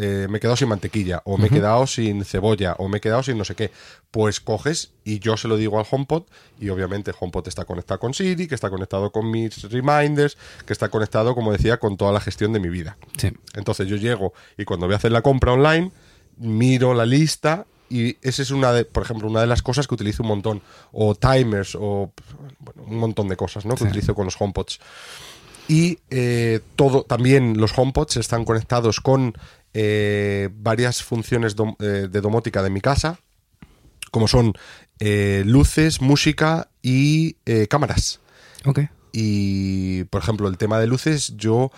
eh, 0.00 0.26
me 0.30 0.38
he 0.38 0.40
quedado 0.40 0.56
sin 0.56 0.68
mantequilla, 0.68 1.20
o 1.24 1.36
me 1.36 1.48
he 1.48 1.50
quedado 1.50 1.86
sin 1.86 2.24
cebolla, 2.24 2.74
o 2.78 2.88
me 2.88 2.98
he 2.98 3.00
quedado 3.00 3.22
sin 3.22 3.36
no 3.36 3.44
sé 3.44 3.54
qué. 3.56 3.70
Pues 4.10 4.40
coges 4.40 4.92
y 5.04 5.18
yo 5.18 5.36
se 5.36 5.48
lo 5.48 5.56
digo 5.56 5.78
al 5.78 5.86
HomePod, 5.90 6.22
y 6.60 6.68
obviamente 6.68 7.12
HomePod 7.18 7.48
está 7.48 7.64
conectado 7.64 7.98
con 8.00 8.14
Siri, 8.14 8.46
que 8.46 8.54
está 8.54 8.70
conectado 8.70 9.10
con 9.10 9.30
mis 9.30 9.62
reminders, 9.70 10.38
que 10.64 10.72
está 10.72 10.88
conectado, 10.88 11.34
como 11.34 11.52
decía, 11.52 11.78
con 11.78 11.96
toda 11.96 12.12
la 12.12 12.20
gestión 12.20 12.52
de 12.52 12.60
mi 12.60 12.68
vida. 12.68 12.96
Sí. 13.16 13.32
Entonces 13.54 13.88
yo 13.88 13.96
llego 13.96 14.32
y 14.56 14.64
cuando 14.64 14.86
voy 14.86 14.94
a 14.94 14.96
hacer 14.98 15.12
la 15.12 15.22
compra 15.22 15.52
online, 15.52 15.90
miro 16.36 16.94
la 16.94 17.04
lista 17.04 17.66
y 17.90 18.16
esa 18.22 18.42
es 18.42 18.50
una 18.50 18.72
de, 18.72 18.84
por 18.84 19.02
ejemplo, 19.02 19.28
una 19.28 19.40
de 19.40 19.46
las 19.46 19.62
cosas 19.62 19.86
que 19.88 19.94
utilizo 19.94 20.22
un 20.22 20.28
montón. 20.28 20.62
O 20.92 21.14
timers, 21.14 21.74
o 21.74 22.12
bueno, 22.60 22.82
un 22.86 22.98
montón 22.98 23.28
de 23.28 23.36
cosas, 23.36 23.64
¿no? 23.64 23.74
Que 23.74 23.84
Sí. 23.84 23.88
utilizo 23.88 24.14
con 24.14 24.26
los 24.26 24.36
HomePods. 24.40 24.78
Y 25.68 25.98
eh, 26.10 26.60
todo, 26.76 27.02
también 27.02 27.58
los 27.58 27.76
HomePods 27.76 28.16
están 28.18 28.44
conectados 28.44 29.00
con 29.00 29.34
eh, 29.74 30.48
varias 30.54 31.02
funciones 31.02 31.56
dom- 31.56 31.76
eh, 31.80 32.08
de 32.08 32.20
domótica 32.20 32.62
de 32.62 32.70
mi 32.70 32.80
casa, 32.80 33.18
como 34.10 34.28
son 34.28 34.54
eh, 35.00 35.42
luces, 35.46 36.00
música 36.00 36.70
y 36.82 37.36
eh, 37.46 37.66
cámaras. 37.68 38.20
Ok. 38.64 38.80
Y, 39.12 40.04
por 40.04 40.22
ejemplo, 40.22 40.48
el 40.48 40.58
tema 40.58 40.78
de 40.78 40.86
luces, 40.86 41.34
yo 41.36 41.70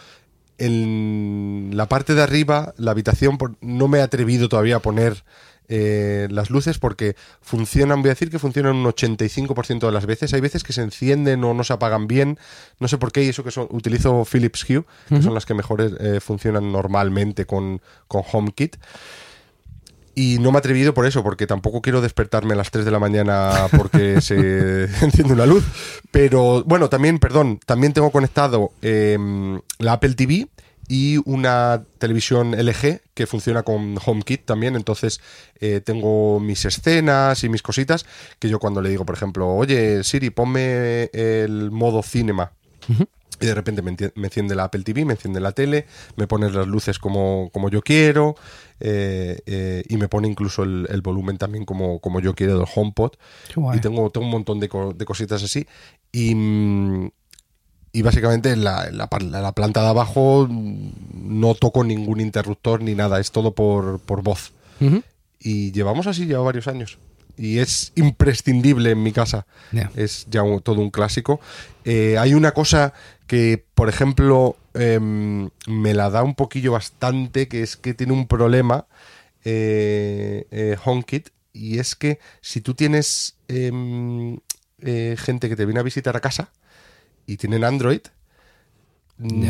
en 0.58 1.70
la 1.74 1.88
parte 1.88 2.14
de 2.14 2.22
arriba, 2.22 2.74
la 2.76 2.90
habitación, 2.90 3.38
no 3.60 3.88
me 3.88 3.98
he 3.98 4.02
atrevido 4.02 4.48
todavía 4.48 4.76
a 4.76 4.80
poner 4.80 5.24
eh, 5.72 6.26
las 6.32 6.50
luces 6.50 6.80
porque 6.80 7.14
funcionan, 7.40 8.02
voy 8.02 8.08
a 8.08 8.14
decir 8.14 8.28
que 8.28 8.40
funcionan 8.40 8.74
un 8.74 8.86
85% 8.86 9.86
de 9.86 9.92
las 9.92 10.04
veces. 10.04 10.34
Hay 10.34 10.40
veces 10.40 10.64
que 10.64 10.72
se 10.72 10.82
encienden 10.82 11.44
o 11.44 11.54
no 11.54 11.62
se 11.62 11.72
apagan 11.72 12.08
bien, 12.08 12.40
no 12.80 12.88
sé 12.88 12.98
por 12.98 13.12
qué, 13.12 13.22
y 13.22 13.28
eso 13.28 13.44
que 13.44 13.52
son, 13.52 13.68
utilizo 13.70 14.24
Philips 14.24 14.68
Hue, 14.68 14.84
que 15.08 15.22
son 15.22 15.32
las 15.32 15.46
que 15.46 15.54
mejor 15.54 15.80
eh, 16.00 16.18
funcionan 16.18 16.72
normalmente 16.72 17.46
con, 17.46 17.80
con 18.08 18.24
HomeKit. 18.30 18.78
Y 20.16 20.40
no 20.40 20.50
me 20.50 20.56
he 20.56 20.58
atrevido 20.58 20.92
por 20.92 21.06
eso, 21.06 21.22
porque 21.22 21.46
tampoco 21.46 21.80
quiero 21.80 22.00
despertarme 22.00 22.54
a 22.54 22.56
las 22.56 22.72
3 22.72 22.84
de 22.84 22.90
la 22.90 22.98
mañana 22.98 23.68
porque 23.76 24.20
se 24.20 24.84
enciende 25.02 25.34
una 25.34 25.46
luz. 25.46 25.64
Pero 26.10 26.64
bueno, 26.64 26.88
también, 26.88 27.20
perdón, 27.20 27.60
también 27.64 27.92
tengo 27.92 28.10
conectado 28.10 28.72
eh, 28.82 29.16
la 29.78 29.92
Apple 29.92 30.14
TV 30.14 30.48
y 30.92 31.18
una 31.24 31.84
televisión 31.98 32.52
LG 32.52 33.00
que 33.14 33.26
funciona 33.28 33.62
con 33.62 33.96
HomeKit 34.04 34.44
también. 34.44 34.74
Entonces 34.74 35.20
eh, 35.60 35.80
tengo 35.80 36.40
mis 36.40 36.64
escenas 36.64 37.44
y 37.44 37.48
mis 37.48 37.62
cositas 37.62 38.04
que 38.40 38.48
yo 38.48 38.58
cuando 38.58 38.82
le 38.82 38.90
digo, 38.90 39.04
por 39.06 39.14
ejemplo, 39.14 39.48
oye 39.54 40.02
Siri, 40.02 40.30
ponme 40.30 41.04
el 41.12 41.70
modo 41.70 42.02
cinema. 42.02 42.52
Y 43.42 43.46
de 43.46 43.54
repente 43.54 43.82
me, 43.82 43.96
me 44.16 44.26
enciende 44.26 44.54
la 44.56 44.64
Apple 44.64 44.82
TV, 44.82 45.04
me 45.04 45.12
enciende 45.14 45.38
la 45.40 45.52
tele, 45.52 45.86
me 46.16 46.26
pone 46.26 46.50
las 46.50 46.66
luces 46.66 46.98
como, 46.98 47.50
como 47.52 47.70
yo 47.70 47.80
quiero 47.82 48.34
eh, 48.80 49.38
eh, 49.46 49.84
y 49.88 49.96
me 49.96 50.08
pone 50.08 50.26
incluso 50.28 50.62
el, 50.64 50.86
el 50.90 51.00
volumen 51.02 51.38
también 51.38 51.64
como, 51.64 52.00
como 52.00 52.18
yo 52.20 52.34
quiero 52.34 52.58
del 52.58 52.66
HomePod. 52.74 53.12
Y 53.76 53.80
tengo, 53.80 54.10
tengo 54.10 54.26
un 54.26 54.32
montón 54.32 54.58
de, 54.60 54.68
co- 54.68 54.92
de 54.92 55.04
cositas 55.04 55.42
así. 55.42 55.66
Y, 56.12 56.34
mm, 56.34 57.10
y 57.92 58.02
básicamente 58.02 58.50
en 58.52 58.62
la, 58.64 58.86
en 58.88 58.98
la 58.98 59.08
par- 59.08 59.22
en 59.22 59.32
la 59.32 59.52
planta 59.52 59.82
de 59.82 59.88
abajo 59.88 60.46
no 60.50 61.54
toco 61.54 61.84
ningún 61.84 62.20
interruptor 62.20 62.82
ni 62.82 62.94
nada, 62.94 63.18
es 63.20 63.30
todo 63.32 63.54
por, 63.54 63.98
por 64.00 64.22
voz. 64.22 64.52
Y 65.40 65.72
llevamos 65.72 66.06
así 66.06 66.26
ya 66.26 66.38
varios 66.38 66.68
años. 66.68 66.98
Y 67.36 67.58
es 67.58 67.92
imprescindible 67.94 68.90
en 68.90 69.02
mi 69.02 69.12
casa. 69.12 69.46
Ya. 69.72 69.90
Es 69.96 70.26
ya 70.30 70.42
un- 70.42 70.60
todo 70.60 70.80
un 70.80 70.90
clásico. 70.90 71.40
Eh, 71.84 72.16
hay 72.18 72.34
una 72.34 72.52
cosa 72.52 72.92
que, 73.26 73.64
por 73.74 73.88
ejemplo, 73.88 74.56
em, 74.74 75.48
me 75.66 75.94
la 75.94 76.10
da 76.10 76.22
un 76.22 76.34
poquillo 76.34 76.72
bastante, 76.72 77.48
que 77.48 77.62
es 77.62 77.76
que 77.76 77.94
tiene 77.94 78.12
un 78.12 78.26
problema 78.26 78.86
eh, 79.44 80.46
eh, 80.50 80.76
HomeKit, 80.84 81.30
y 81.52 81.78
es 81.78 81.96
que 81.96 82.18
si 82.42 82.60
tú 82.60 82.74
tienes 82.74 83.36
em, 83.48 84.38
eh, 84.82 85.16
gente 85.18 85.48
que 85.48 85.56
te 85.56 85.64
viene 85.64 85.80
a 85.80 85.82
visitar 85.82 86.14
a 86.16 86.20
casa 86.20 86.50
y 87.32 87.36
tienen 87.36 87.64
Android, 87.64 88.00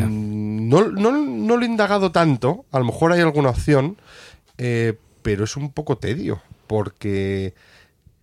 mm, 0.07 0.69
no, 0.69 0.87
no- 0.89 1.11
no 1.11 1.57
lo 1.57 1.63
he 1.63 1.65
indagado 1.65 2.11
tanto, 2.11 2.65
a 2.71 2.79
lo 2.79 2.85
mejor 2.85 3.11
hay 3.13 3.21
alguna 3.21 3.49
opción, 3.49 3.97
eh, 4.57 4.97
pero 5.21 5.43
es 5.45 5.55
un 5.55 5.71
poco 5.71 5.97
tedio, 5.97 6.41
porque, 6.67 7.53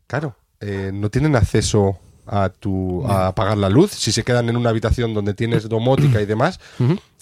claro, 0.06 0.36
eh, 0.60 0.90
no 0.92 1.10
tienen 1.10 1.36
acceso 1.36 1.98
a 2.26 2.50
tu 2.50 3.06
a 3.06 3.28
apagar 3.28 3.56
la 3.56 3.70
luz. 3.70 3.92
Si 3.92 4.12
se 4.12 4.22
quedan 4.22 4.48
en 4.50 4.56
una 4.56 4.68
habitación 4.70 5.14
donde 5.14 5.32
tienes 5.32 5.66
domótica 5.68 6.20
y 6.20 6.26
demás 6.26 6.60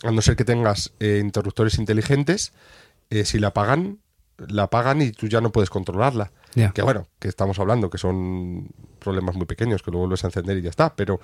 a 0.03 0.11
no 0.11 0.21
ser 0.21 0.35
que 0.35 0.45
tengas 0.45 0.91
eh, 0.99 1.21
interruptores 1.23 1.79
inteligentes 1.79 2.53
eh, 3.11 3.25
si 3.25 3.39
la 3.39 3.49
apagan 3.49 3.99
la 4.49 4.65
apagan 4.65 5.01
y 5.01 5.13
tú 5.13 5.29
ya 5.29 5.41
no 5.41 5.51
puedes 5.53 5.71
controlarla. 5.71 6.33
Que 6.75 6.83
bueno 6.83 7.07
que 7.21 7.29
estamos 7.29 7.59
hablando 7.61 7.89
que 7.89 7.99
son 7.99 8.69
problemas 9.07 9.37
muy 9.37 9.47
pequeños 9.47 9.85
que 9.85 9.93
lo 9.93 9.99
vuelves 9.99 10.25
a 10.25 10.27
encender 10.27 10.59
y 10.59 10.63
ya 10.63 10.71
está 10.71 10.97
pero 10.97 11.21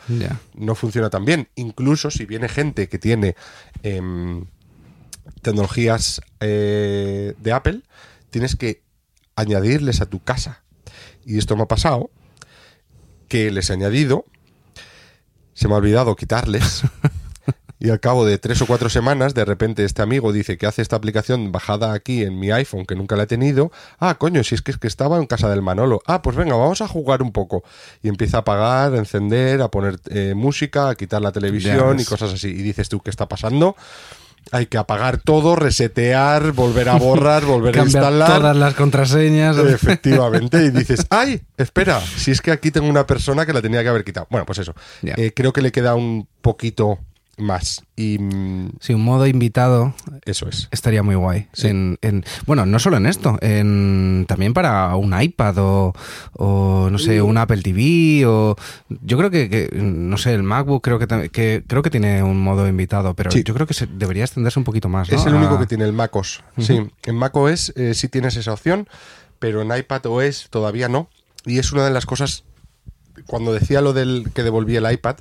no 0.54 0.74
funciona 0.76 1.10
tan 1.10 1.24
bien. 1.24 1.48
Incluso 1.56 2.12
si 2.12 2.26
viene 2.26 2.48
gente 2.48 2.88
que 2.88 3.00
tiene 3.00 3.34
em, 3.82 4.46
tecnologías 5.42 6.20
eh, 6.38 7.34
de 7.36 7.52
Apple, 7.52 7.82
tienes 8.30 8.54
que 8.54 8.82
añadirles 9.34 10.00
a 10.00 10.06
tu 10.06 10.22
casa. 10.22 10.62
Y 11.24 11.38
esto 11.38 11.56
me 11.56 11.64
ha 11.64 11.68
pasado, 11.68 12.10
que 13.26 13.50
les 13.50 13.68
he 13.70 13.72
añadido, 13.72 14.26
se 15.54 15.66
me 15.66 15.74
ha 15.74 15.78
olvidado 15.78 16.14
quitarles. 16.14 16.82
Y 17.82 17.90
al 17.90 17.98
cabo 17.98 18.24
de 18.24 18.38
tres 18.38 18.62
o 18.62 18.66
cuatro 18.66 18.88
semanas, 18.88 19.34
de 19.34 19.44
repente 19.44 19.84
este 19.84 20.02
amigo 20.02 20.32
dice 20.32 20.56
que 20.56 20.66
hace 20.66 20.82
esta 20.82 20.94
aplicación 20.94 21.50
bajada 21.50 21.92
aquí 21.94 22.22
en 22.22 22.38
mi 22.38 22.52
iPhone, 22.52 22.86
que 22.86 22.94
nunca 22.94 23.16
la 23.16 23.24
he 23.24 23.26
tenido. 23.26 23.72
Ah, 23.98 24.14
coño, 24.14 24.44
si 24.44 24.54
es 24.54 24.62
que, 24.62 24.70
es 24.70 24.78
que 24.78 24.86
estaba 24.86 25.16
en 25.16 25.26
casa 25.26 25.50
del 25.50 25.62
Manolo. 25.62 26.00
Ah, 26.06 26.22
pues 26.22 26.36
venga, 26.36 26.54
vamos 26.54 26.80
a 26.80 26.86
jugar 26.86 27.22
un 27.22 27.32
poco. 27.32 27.64
Y 28.00 28.08
empieza 28.08 28.36
a 28.36 28.40
apagar, 28.42 28.94
a 28.94 28.98
encender, 28.98 29.60
a 29.62 29.68
poner 29.68 29.98
eh, 30.10 30.34
música, 30.36 30.90
a 30.90 30.94
quitar 30.94 31.22
la 31.22 31.32
televisión 31.32 31.98
y 31.98 32.04
cosas 32.04 32.32
así. 32.32 32.50
Y 32.50 32.62
dices 32.62 32.88
tú, 32.88 33.00
¿qué 33.00 33.10
está 33.10 33.28
pasando? 33.28 33.74
Hay 34.52 34.66
que 34.66 34.78
apagar 34.78 35.18
todo, 35.18 35.56
resetear, 35.56 36.52
volver 36.52 36.88
a 36.88 36.94
borrar, 36.98 37.44
volver 37.44 37.80
a 37.80 37.82
instalar. 37.82 38.36
todas 38.36 38.56
las 38.56 38.74
contraseñas. 38.74 39.58
Efectivamente, 39.58 40.66
y 40.66 40.70
dices, 40.70 41.04
ay, 41.10 41.42
espera, 41.56 42.00
si 42.00 42.30
es 42.30 42.40
que 42.40 42.52
aquí 42.52 42.70
tengo 42.70 42.86
una 42.88 43.08
persona 43.08 43.44
que 43.44 43.52
la 43.52 43.60
tenía 43.60 43.82
que 43.82 43.88
haber 43.88 44.04
quitado. 44.04 44.28
Bueno, 44.30 44.46
pues 44.46 44.60
eso. 44.60 44.72
Eh, 45.02 45.32
creo 45.34 45.52
que 45.52 45.62
le 45.62 45.72
queda 45.72 45.96
un 45.96 46.28
poquito 46.42 47.00
más. 47.42 47.82
Y 47.96 48.18
mm, 48.18 48.70
Sí, 48.80 48.94
un 48.94 49.02
modo 49.04 49.26
invitado 49.26 49.94
eso 50.24 50.48
es. 50.48 50.68
estaría 50.70 51.02
muy 51.02 51.14
guay. 51.14 51.48
Sí. 51.52 51.68
En, 51.68 51.98
en- 52.02 52.24
bueno, 52.46 52.64
no 52.66 52.78
solo 52.78 52.96
en 52.96 53.06
esto, 53.06 53.38
en, 53.42 54.24
también 54.28 54.54
para 54.54 54.94
un 54.96 55.20
iPad 55.20 55.58
o, 55.58 55.92
o, 56.32 56.88
no 56.90 56.98
sé, 56.98 57.20
un 57.22 57.36
Apple 57.38 57.62
TV 57.62 58.24
o 58.26 58.56
yo 59.02 59.18
creo 59.18 59.30
que, 59.30 59.48
que, 59.50 59.68
no 59.82 60.16
sé, 60.18 60.34
el 60.34 60.42
MacBook 60.42 60.82
creo 60.82 60.98
que, 60.98 61.62
creo 61.66 61.82
que 61.82 61.90
tiene 61.90 62.22
un 62.22 62.40
modo 62.42 62.66
invitado, 62.68 63.14
pero 63.14 63.30
Sí. 63.30 63.42
yo 63.44 63.54
creo 63.54 63.66
que 63.66 63.74
se, 63.74 63.86
debería 63.86 64.24
extenderse 64.24 64.58
un 64.58 64.64
poquito 64.64 64.88
más. 64.88 65.10
¿no? 65.10 65.16
Es 65.18 65.26
el 65.26 65.34
único 65.34 65.58
que 65.58 65.66
tiene 65.66 65.84
el 65.84 65.92
macOS. 65.92 66.42
Sí, 66.58 66.80
en 67.04 67.14
macOS 67.16 67.72
eh, 67.76 67.94
sí 67.94 68.08
tienes 68.08 68.36
esa 68.36 68.52
opción, 68.52 68.88
pero 69.38 69.62
en 69.62 69.76
iPadOS 69.76 70.48
todavía 70.50 70.88
no. 70.88 71.08
Y 71.44 71.58
es 71.58 71.72
una 71.72 71.84
de 71.84 71.90
las 71.90 72.06
cosas, 72.06 72.44
cuando 73.26 73.52
decía 73.52 73.80
lo 73.80 73.92
del 73.92 74.30
que 74.34 74.42
devolví 74.44 74.76
el 74.76 74.90
iPad, 74.90 75.16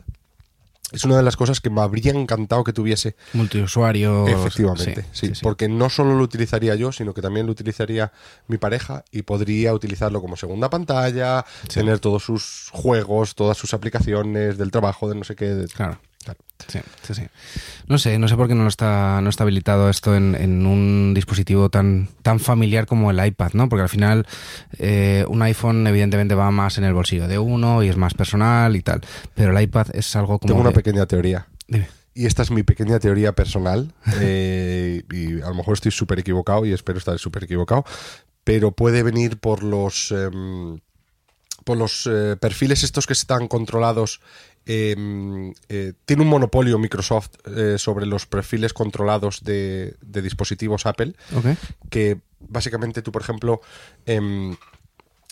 es 0.92 1.04
una 1.06 1.18
de 1.18 1.24
las 1.24 1.38
cosas 1.38 1.60
que 1.62 1.70
me 1.70 1.82
habría 1.82 2.12
encantado 2.14 2.64
que 2.64 2.74
tuviese 2.74 3.16
multiusuario. 3.34 4.28
Efectivamente, 4.28 5.06
sí, 5.12 5.28
sí, 5.28 5.36
sí. 5.36 5.42
porque 5.44 5.68
no 5.70 5.90
solo 5.90 6.18
lo 6.18 6.24
utilizaría 6.24 6.76
yo, 6.76 6.92
sino 6.92 7.14
que 7.14 7.22
también 7.22 7.46
lo 7.46 7.52
utilizaría 7.52 8.12
mi 8.48 8.58
pareja 8.58 9.04
y 9.12 9.22
podría 9.24 9.74
utilizarlo 9.74 10.22
como 10.22 10.36
segunda 10.38 10.70
pantalla, 10.70 11.46
tener 11.74 12.00
todos 12.00 12.24
sus 12.24 12.70
juegos, 12.72 13.36
todas 13.36 13.58
sus 13.58 13.74
aplicaciones 13.74 14.58
del 14.58 14.72
trabajo, 14.72 15.10
de 15.10 15.16
no 15.16 15.24
sé 15.24 15.36
qué. 15.36 15.46
de- 15.46 15.68
Claro. 15.68 16.00
Claro. 16.24 16.40
Sí, 16.68 16.80
sí, 17.02 17.14
sí. 17.16 17.24
No 17.88 17.98
sé, 17.98 18.20
no 18.20 18.28
sé 18.28 18.36
por 18.36 18.48
qué 18.48 18.54
no 18.54 18.68
está, 18.68 19.20
no 19.22 19.30
está 19.30 19.44
habilitado 19.44 19.90
esto 19.90 20.16
en, 20.16 20.36
en 20.36 20.66
un 20.68 21.14
dispositivo 21.16 21.70
tan, 21.70 22.10
tan 22.22 22.40
familiar 22.40 22.86
como 22.86 23.10
el 23.10 23.26
iPad, 23.26 23.52
¿no? 23.54 23.68
Porque 23.70 23.82
al 23.82 23.90
final 23.90 24.28
eh, 24.78 25.26
un 25.28 25.42
iPhone 25.42 25.88
evidentemente 25.88 26.36
va 26.36 26.52
más 26.52 26.78
en 26.78 26.84
el 26.84 26.94
bolsillo 26.94 27.28
de 27.28 27.40
uno 27.40 27.82
y 27.84 27.90
es 27.90 27.98
más 27.98 28.14
personal 28.14 28.76
y 28.76 28.82
tal. 28.82 29.02
Pero 29.34 29.58
el 29.58 29.64
iPad 29.64 29.88
es 29.94 30.16
algo 30.16 30.38
como... 30.38 30.50
Tengo 30.50 30.62
una 30.62 30.70
de- 30.70 30.76
pequeña 30.76 31.06
teoría. 31.08 31.48
Dime. 31.68 31.88
Y 32.14 32.26
esta 32.26 32.44
es 32.44 32.52
mi 32.52 32.62
pequeña 32.64 33.00
teoría 33.00 33.32
personal. 33.34 33.94
eh, 34.20 35.02
y 35.12 35.42
a 35.42 35.48
lo 35.48 35.56
mejor 35.56 35.74
estoy 35.74 35.92
súper 35.92 36.20
equivocado 36.20 36.66
y 36.66 36.74
espero 36.74 37.00
estar 37.00 37.18
súper 37.18 37.46
equivocado. 37.46 37.84
Pero 38.44 38.72
puede 38.72 39.02
venir 39.02 39.38
por 39.40 39.64
los. 39.64 40.12
em, 40.12 40.80
por 41.64 41.78
los 41.78 42.08
eh, 42.12 42.36
perfiles 42.42 42.84
estos 42.84 43.06
que 43.08 43.14
están 43.14 43.48
controlados. 43.48 44.20
Em, 44.66 45.54
eh, 45.70 45.94
tiene 46.06 46.24
un 46.24 46.30
monopolio 46.30 46.78
Microsoft 46.78 47.32
eh, 47.46 47.78
sobre 47.78 48.06
los 48.06 48.26
perfiles 48.26 48.74
controlados 48.74 49.44
de, 49.44 49.96
de 50.02 50.22
dispositivos 50.22 50.86
Apple 50.86 51.16
que 51.90 52.22
básicamente 52.40 53.02
tú, 53.02 53.12
por 53.12 53.22
ejemplo, 53.22 53.62
em, 54.06 54.56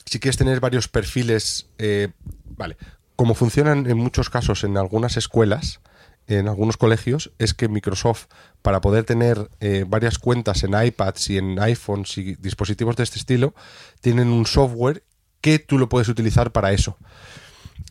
si 0.05 0.19
quieres 0.19 0.37
tener 0.37 0.59
varios 0.59 0.87
perfiles, 0.87 1.69
eh, 1.77 2.09
vale, 2.57 2.77
como 3.15 3.35
funcionan 3.35 3.89
en 3.89 3.97
muchos 3.97 4.29
casos 4.29 4.63
en 4.63 4.77
algunas 4.77 5.17
escuelas, 5.17 5.81
en 6.27 6.47
algunos 6.47 6.77
colegios 6.77 7.31
es 7.39 7.53
que 7.53 7.67
Microsoft, 7.67 8.25
para 8.61 8.81
poder 8.81 9.03
tener 9.03 9.49
eh, 9.59 9.85
varias 9.87 10.19
cuentas 10.19 10.63
en 10.63 10.79
iPads 10.79 11.29
y 11.31 11.37
en 11.37 11.59
iPhones 11.59 12.17
y 12.17 12.35
dispositivos 12.35 12.95
de 12.95 13.03
este 13.03 13.17
estilo, 13.17 13.55
tienen 14.01 14.29
un 14.29 14.45
software 14.45 15.03
que 15.41 15.57
tú 15.59 15.77
lo 15.77 15.89
puedes 15.89 16.07
utilizar 16.07 16.51
para 16.51 16.71
eso. 16.71 16.97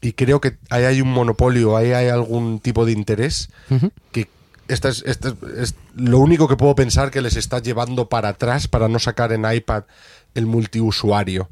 Y 0.01 0.12
creo 0.12 0.40
que 0.40 0.57
ahí 0.70 0.85
hay 0.85 1.01
un 1.01 1.12
monopolio, 1.12 1.77
ahí 1.77 1.92
hay 1.92 2.09
algún 2.09 2.61
tipo 2.61 2.85
de 2.87 2.92
interés 2.92 3.51
que 4.12 4.29
esta 4.68 4.88
es, 4.90 5.03
esta 5.07 5.29
es- 5.29 5.35
es 5.57 5.74
lo 5.96 6.18
único 6.18 6.46
que 6.46 6.57
puedo 6.57 6.74
pensar 6.74 7.11
que 7.11 7.20
les 7.22 7.37
está 7.37 7.59
llevando 7.61 8.09
para 8.09 8.29
atrás 8.29 8.68
para 8.68 8.88
no 8.88 8.98
sacar 8.98 9.33
en 9.33 9.51
iPad 9.51 9.85
el 10.35 10.46
multiusuario. 10.46 11.48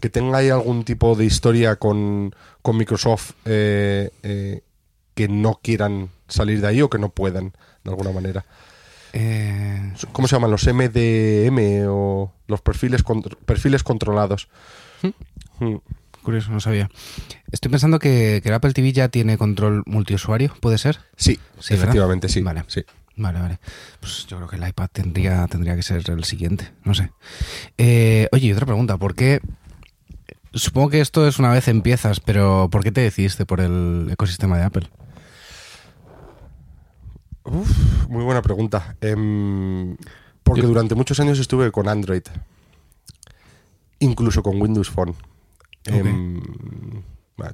Que 0.00 0.08
tenga 0.10 0.38
ahí 0.38 0.48
algún 0.48 0.84
tipo 0.84 1.14
de 1.16 1.24
historia 1.24 1.76
con, 1.76 2.34
con 2.62 2.76
Microsoft 2.76 3.32
eh, 3.44 4.10
eh, 4.22 4.62
que 5.14 5.28
no 5.28 5.58
quieran 5.62 6.08
salir 6.28 6.60
de 6.60 6.68
ahí 6.68 6.80
o 6.82 6.88
que 6.88 6.98
no 6.98 7.08
puedan, 7.10 7.52
de 7.84 7.90
alguna 7.90 8.12
manera. 8.12 8.44
Eh, 9.12 9.92
¿Cómo 10.12 10.26
se 10.28 10.36
llaman? 10.36 10.50
Los 10.50 10.66
MDM 10.66 11.86
o 11.88 12.32
los 12.46 12.60
perfiles, 12.62 13.02
perfiles 13.44 13.82
controlados. 13.82 14.48
Mm. 15.60 15.74
Curioso, 16.22 16.50
no 16.50 16.60
sabía. 16.60 16.88
Estoy 17.50 17.70
pensando 17.70 17.98
que, 17.98 18.40
que 18.42 18.48
el 18.48 18.54
Apple 18.54 18.72
TV 18.72 18.92
ya 18.92 19.08
tiene 19.08 19.36
control 19.38 19.82
multiusuario, 19.86 20.54
¿puede 20.60 20.78
ser? 20.78 20.98
Sí, 21.16 21.38
Sí, 21.58 21.74
¿verdad? 21.74 21.84
efectivamente, 21.88 22.28
sí. 22.28 22.40
Vale. 22.40 22.64
sí. 22.68 22.82
Vale, 23.14 23.40
vale. 23.40 23.58
Pues 24.00 24.26
yo 24.26 24.38
creo 24.38 24.48
que 24.48 24.56
el 24.56 24.66
iPad 24.66 24.88
tendría, 24.90 25.46
tendría 25.46 25.76
que 25.76 25.82
ser 25.82 26.08
el 26.10 26.24
siguiente. 26.24 26.70
No 26.82 26.94
sé. 26.94 27.10
Eh, 27.76 28.26
oye, 28.32 28.46
y 28.46 28.52
otra 28.52 28.64
pregunta. 28.64 28.96
¿Por 28.96 29.14
qué? 29.14 29.40
Supongo 30.54 30.88
que 30.88 31.00
esto 31.00 31.28
es 31.28 31.38
una 31.38 31.50
vez 31.50 31.68
empiezas, 31.68 32.20
pero 32.20 32.68
¿por 32.70 32.82
qué 32.82 32.90
te 32.90 33.02
decidiste 33.02 33.44
por 33.44 33.60
el 33.60 34.08
ecosistema 34.10 34.56
de 34.56 34.64
Apple? 34.64 34.88
Uf, 37.44 38.06
muy 38.08 38.24
buena 38.24 38.40
pregunta. 38.42 38.96
Em, 39.00 39.96
porque 40.42 40.62
durante 40.62 40.94
muchos 40.94 41.20
años 41.20 41.38
estuve 41.38 41.70
con 41.72 41.88
Android. 41.88 42.22
Incluso 43.98 44.42
con 44.42 44.60
Windows 44.60 44.90
Phone. 44.90 45.14
Em, 45.84 46.40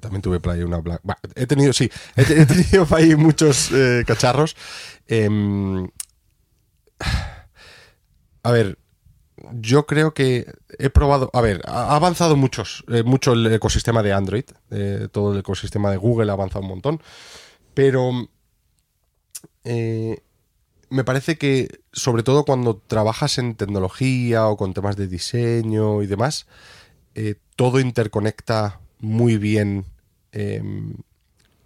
también 0.01 0.21
tuve 0.23 0.41
Play 0.41 0.63
una 0.63 0.79
Black. 0.79 1.01
he 1.35 1.47
tenido, 1.47 1.73
sí, 1.73 1.91
he, 2.17 2.25
te- 2.25 2.41
he 2.43 2.47
tenido 2.47 2.87
ahí 2.91 3.17
muchos 3.17 3.71
eh, 3.73 4.05
cacharros. 4.07 4.55
Em, 5.07 5.89
a 8.43 8.51
ver, 8.51 8.79
yo 9.53 9.87
creo 9.87 10.15
que 10.15 10.53
he 10.79 10.91
probado. 10.91 11.31
A 11.33 11.41
ver, 11.41 11.63
ha 11.67 11.95
avanzado 11.97 12.37
muchos, 12.37 12.85
eh, 12.89 13.03
mucho 13.03 13.33
el 13.33 13.47
ecosistema 13.53 14.03
de 14.03 14.13
Android. 14.13 14.45
eh, 14.71 15.09
todo 15.11 15.33
el 15.33 15.39
ecosistema 15.41 15.91
de 15.91 15.97
Google 15.97 16.31
ha 16.31 16.35
avanzado 16.35 16.63
un 16.63 16.69
montón. 16.69 17.03
Pero 17.75 18.29
me 20.91 21.05
parece 21.05 21.37
que, 21.37 21.81
sobre 21.93 22.23
todo 22.23 22.45
cuando 22.45 22.77
trabajas 22.79 23.39
en 23.39 23.55
tecnología 23.55 24.47
o 24.47 24.57
con 24.57 24.73
temas 24.75 24.97
de 24.97 25.07
diseño 25.07 26.03
y 26.03 26.07
demás, 26.07 26.47
eh, 27.15 27.37
todo 27.59 27.81
interconecta 27.81 28.79
muy 29.01 29.37
bien 29.37 29.85
em, 30.31 30.95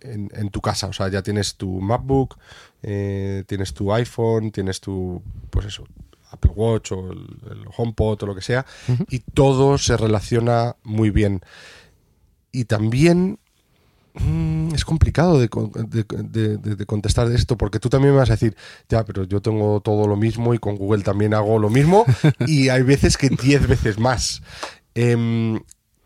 en, 0.01 0.31
en 0.35 0.49
tu 0.49 0.63
casa. 0.63 0.87
O 0.87 0.93
sea, 0.95 1.09
ya 1.11 1.23
tienes 1.23 1.57
tu 1.57 1.83
MacBook, 1.83 2.39
eh, 2.83 3.45
tienes 3.47 3.75
tu 3.75 3.93
iPhone, 3.93 4.51
tienes 4.53 4.81
tu, 4.81 5.21
pues 5.51 5.67
eso, 5.67 5.85
Apple 6.31 6.53
Watch 6.55 6.93
o 6.93 7.13
el, 7.13 7.19
el 7.51 7.65
HomePod 7.77 8.23
o 8.23 8.27
lo 8.27 8.35
que 8.35 8.41
sea, 8.41 8.65
y 9.11 9.19
todo 9.19 9.77
se 9.77 9.99
relaciona 9.99 10.77
muy 10.83 11.11
bien. 11.11 11.43
Y 12.53 12.65
también 12.65 13.39
mm, 14.15 14.75
es 14.75 14.87
complicado 14.87 15.39
de, 15.39 15.51
de- 15.89 16.07
de- 16.23 16.57
de- 16.57 16.77
de 16.77 16.87
contestar 16.87 17.31
esto, 17.33 17.59
porque 17.59 17.79
tú 17.81 17.91
también 17.91 18.15
me 18.15 18.21
vas 18.21 18.31
a 18.31 18.35
decir, 18.39 18.57
ya, 18.89 19.05
pero 19.05 19.25
yo 19.25 19.43
tengo 19.43 19.81
todo 19.83 20.09
lo 20.09 20.17
mismo 20.17 20.55
y 20.55 20.59
con 20.59 20.77
Google 20.77 21.03
también 21.03 21.35
hago 21.35 21.59
lo 21.59 21.69
mismo, 21.69 22.07
y 22.47 22.71
hay 22.71 22.83
veces 22.83 23.19
que 23.19 23.29
10 23.29 23.67
veces 23.69 23.99
más. 23.99 24.43
Em, 24.95 25.61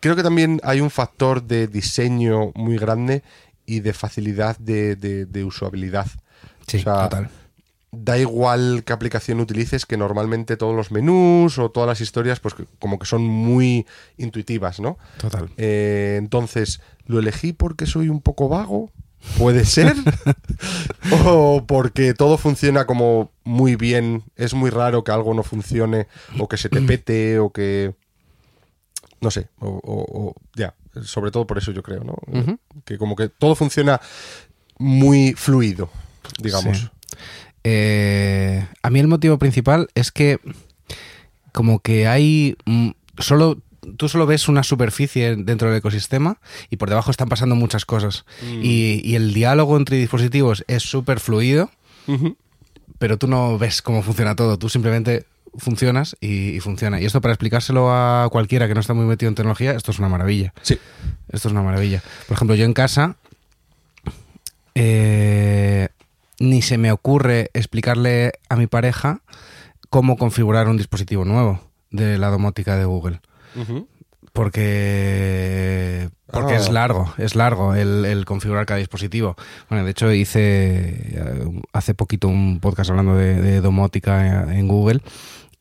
creo 0.06 0.16
que 0.16 0.22
también 0.22 0.60
hay 0.64 0.80
un 0.80 0.90
factor 0.90 1.42
de 1.42 1.66
diseño 1.68 2.52
muy 2.54 2.78
grande 2.78 3.22
y 3.66 3.80
de 3.80 3.92
facilidad 3.92 4.56
de, 4.58 4.96
de- 4.96 5.26
de 5.26 5.44
usabilidad. 5.44 6.06
Sí, 6.66 6.78
O 6.78 6.80
sea, 6.80 7.04
total. 7.04 7.30
da 7.92 8.18
igual 8.18 8.82
qué 8.84 8.92
aplicación 8.92 9.40
utilices, 9.40 9.86
que 9.86 9.96
normalmente 9.96 10.56
todos 10.56 10.74
los 10.74 10.90
menús 10.90 11.58
o 11.58 11.70
todas 11.70 11.88
las 11.88 12.00
historias, 12.00 12.40
pues 12.40 12.54
como 12.78 12.98
que 12.98 13.06
son 13.06 13.22
muy 13.24 13.86
intuitivas, 14.18 14.80
¿no? 14.80 14.98
Total. 15.18 15.48
Eh, 15.56 16.16
entonces, 16.18 16.80
¿lo 17.06 17.18
elegí 17.18 17.52
porque 17.52 17.86
soy 17.86 18.08
un 18.08 18.20
poco 18.20 18.48
vago? 18.48 18.90
Puede 19.38 19.64
ser. 19.64 19.94
o 21.24 21.64
porque 21.66 22.14
todo 22.14 22.38
funciona 22.38 22.84
como 22.84 23.30
muy 23.44 23.76
bien. 23.76 24.22
Es 24.36 24.54
muy 24.54 24.70
raro 24.70 25.04
que 25.04 25.12
algo 25.12 25.34
no 25.34 25.42
funcione 25.42 26.06
o 26.38 26.48
que 26.48 26.56
se 26.56 26.68
te 26.68 26.80
pete 26.82 27.38
o 27.38 27.50
que... 27.50 27.94
No 29.20 29.30
sé. 29.30 29.48
O, 29.60 29.68
o- 29.68 30.20
o- 30.28 30.34
ya. 30.54 30.74
Sobre 31.02 31.30
todo 31.30 31.46
por 31.46 31.58
eso 31.58 31.72
yo 31.72 31.82
creo, 31.82 32.04
¿no? 32.04 32.16
Que 32.84 32.96
como 32.98 33.16
que 33.16 33.28
todo 33.28 33.54
funciona 33.54 34.00
muy 34.78 35.34
fluido, 35.34 35.90
digamos. 36.40 36.78
Sí. 36.78 36.88
Eh, 37.64 38.66
a 38.82 38.90
mí 38.90 39.00
el 39.00 39.08
motivo 39.08 39.38
principal 39.38 39.88
es 39.94 40.12
que 40.12 40.38
como 41.52 41.80
que 41.80 42.06
hay 42.06 42.56
mm, 42.64 42.90
solo 43.18 43.58
tú 43.96 44.08
solo 44.08 44.26
ves 44.26 44.48
una 44.48 44.62
superficie 44.62 45.36
dentro 45.36 45.68
del 45.68 45.78
ecosistema 45.78 46.38
y 46.70 46.76
por 46.76 46.88
debajo 46.88 47.10
están 47.10 47.28
pasando 47.28 47.54
muchas 47.54 47.84
cosas 47.84 48.24
y, 48.62 49.00
y 49.04 49.14
el 49.14 49.32
diálogo 49.32 49.76
entre 49.76 49.96
dispositivos 49.96 50.64
es 50.68 50.82
súper 50.82 51.20
fluido 51.20 51.70
pero 52.98 53.16
tú 53.16 53.26
no 53.28 53.58
ves 53.58 53.82
cómo 53.82 54.02
funciona 54.02 54.34
todo 54.36 54.58
tú 54.58 54.68
simplemente 54.68 55.24
funcionas 55.58 56.16
y, 56.20 56.50
y 56.56 56.60
funciona 56.60 57.00
y 57.00 57.04
esto 57.04 57.20
para 57.20 57.32
explicárselo 57.34 57.90
a 57.92 58.28
cualquiera 58.30 58.68
que 58.68 58.74
no 58.74 58.80
está 58.80 58.94
muy 58.94 59.06
metido 59.06 59.28
en 59.28 59.34
tecnología 59.34 59.72
esto 59.72 59.90
es 59.90 59.98
una 59.98 60.08
maravilla 60.08 60.52
Sí. 60.62 60.78
esto 61.32 61.48
es 61.48 61.52
una 61.52 61.62
maravilla. 61.62 62.02
Por 62.28 62.34
ejemplo, 62.36 62.54
yo 62.56 62.64
en 62.64 62.72
casa 62.74 63.16
eh, 64.74 65.88
ni 66.38 66.62
se 66.62 66.76
me 66.78 66.92
ocurre 66.92 67.50
explicarle 67.54 68.32
a 68.48 68.56
mi 68.56 68.66
pareja 68.66 69.20
cómo 69.88 70.16
configurar 70.16 70.68
un 70.68 70.76
dispositivo 70.76 71.24
nuevo 71.24 71.60
de 71.90 72.18
la 72.18 72.28
domótica 72.28 72.76
de 72.76 72.84
Google. 72.84 73.20
Porque, 74.76 76.10
porque 76.30 76.54
Ah. 76.54 76.56
es 76.58 76.70
largo, 76.70 77.14
es 77.16 77.34
largo 77.36 77.74
el, 77.74 78.04
el 78.04 78.24
configurar 78.26 78.66
cada 78.66 78.78
dispositivo. 78.78 79.34
Bueno, 79.70 79.84
de 79.84 79.90
hecho 79.92 80.12
hice 80.12 80.40
eh, 80.42 81.60
hace 81.72 81.94
poquito 81.94 82.28
un 82.28 82.60
podcast 82.60 82.90
hablando 82.90 83.14
de, 83.16 83.40
de 83.40 83.60
domótica 83.62 84.52
en 84.52 84.68
Google 84.68 85.00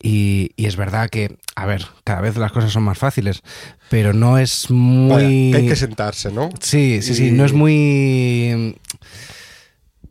y, 0.02 0.52
y 0.56 0.66
es 0.66 0.76
verdad 0.76 1.08
que, 1.10 1.36
a 1.54 1.66
ver, 1.66 1.86
cada 2.04 2.20
vez 2.20 2.36
las 2.36 2.52
cosas 2.52 2.72
son 2.72 2.82
más 2.84 2.98
fáciles, 2.98 3.42
pero 3.90 4.12
no 4.12 4.38
es 4.38 4.70
muy... 4.70 5.10
Vaya, 5.12 5.28
que 5.28 5.56
hay 5.56 5.68
que 5.68 5.76
sentarse, 5.76 6.30
¿no? 6.32 6.50
Sí, 6.60 7.00
sí, 7.02 7.14
sí, 7.14 7.28
Y- 7.28 7.30
no 7.32 7.44
es 7.44 7.52
muy... 7.52 8.76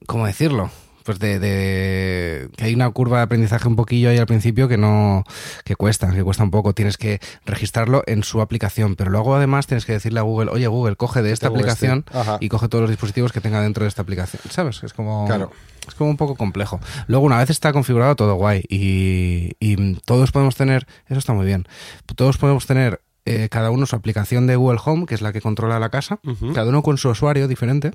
¿Cómo 0.08 0.26
decirlo? 0.28 0.70
Pues 1.06 1.20
de, 1.20 1.38
de- 1.40 2.50
que 2.58 2.66
hay 2.66 2.74
una 2.74 2.90
curva 2.90 3.18
de 3.18 3.24
aprendizaje 3.24 3.68
un 3.68 3.76
poquillo 3.76 4.10
ahí 4.10 4.18
al 4.18 4.26
principio 4.26 4.68
que 4.68 4.78
no 4.78 5.24
que 5.64 5.76
cuesta, 5.76 6.12
que 6.12 6.24
cuesta 6.24 6.44
un 6.44 6.52
poco. 6.52 6.74
Tienes 6.74 6.98
que 6.98 7.20
registrarlo 7.46 8.02
en 8.08 8.24
su 8.24 8.42
aplicación, 8.42 8.96
pero 8.96 9.12
luego 9.12 9.36
además 9.36 9.68
tienes 9.68 9.86
que 9.86 9.94
decirle 9.94 10.20
a 10.20 10.24
Google, 10.24 10.50
oye 10.52 10.66
Google, 10.68 10.96
coge 10.96 11.22
de 11.22 11.32
esta 11.32 11.48
aplicación 11.48 12.04
este. 12.08 12.18
Ajá. 12.18 12.38
y 12.40 12.50
coge 12.50 12.68
todos 12.70 12.82
los 12.82 12.90
dispositivos 12.90 13.32
que 13.32 13.40
tenga 13.42 13.62
dentro 13.62 13.84
de 13.84 13.90
esta 13.90 14.02
aplicación. 14.02 14.42
¿Sabes? 14.50 14.82
Es 14.84 14.94
como 14.94 15.26
Claro. 15.28 15.52
es 15.88 15.94
como 15.94 16.10
un 16.10 16.18
poco 16.18 16.36
complejo. 16.36 16.80
Luego 17.08 17.26
una 17.26 17.38
vez 17.38 17.52
está 17.52 17.72
configurado 17.72 18.16
todo 18.16 18.34
guay 18.36 18.64
y, 18.68 19.52
y 19.60 19.96
todos 20.06 20.32
podemos 20.32 20.56
tener, 20.56 20.88
eso 21.08 21.20
está 21.20 21.34
muy 21.34 21.46
bien. 21.46 21.68
Todos 22.16 22.38
podemos 22.38 22.66
tener 22.66 23.02
eh, 23.26 23.48
cada 23.50 23.70
uno 23.72 23.86
su 23.86 23.96
aplicación 23.96 24.48
de 24.48 24.56
Google 24.56 24.80
Home, 24.84 25.06
que 25.06 25.16
es 25.16 25.22
la 25.22 25.32
que 25.34 25.42
controla 25.42 25.80
la 25.80 25.90
casa, 25.90 26.20
cada 26.54 26.70
uno 26.70 26.82
con 26.84 26.98
su 26.98 27.10
usuario 27.10 27.48
diferente. 27.48 27.92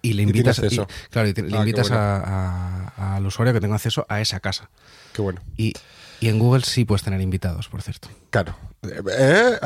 Y 0.00 0.12
le 0.14 0.22
invitas, 0.22 0.58
y- 0.70 0.80
claro, 1.10 1.28
y 1.28 1.34
te- 1.34 1.42
le 1.42 1.56
Ah, 1.56 1.60
invitas 1.60 1.88
bueno. 1.88 2.02
a- 2.04 2.92
a- 2.96 3.16
al 3.16 3.26
usuario 3.26 3.52
que 3.52 3.60
tenga 3.60 3.74
acceso 3.74 4.06
a 4.08 4.20
esa 4.20 4.40
casa. 4.40 4.70
Qué 5.12 5.20
bueno. 5.22 5.40
Y, 5.56 5.74
y 6.20 6.28
en 6.28 6.38
Google 6.38 6.62
sí 6.64 6.84
puedes 6.84 7.02
tener 7.02 7.20
invitados, 7.20 7.68
por 7.68 7.82
cierto. 7.82 8.08
Claro. 8.30 8.54
Eh, 8.84 9.58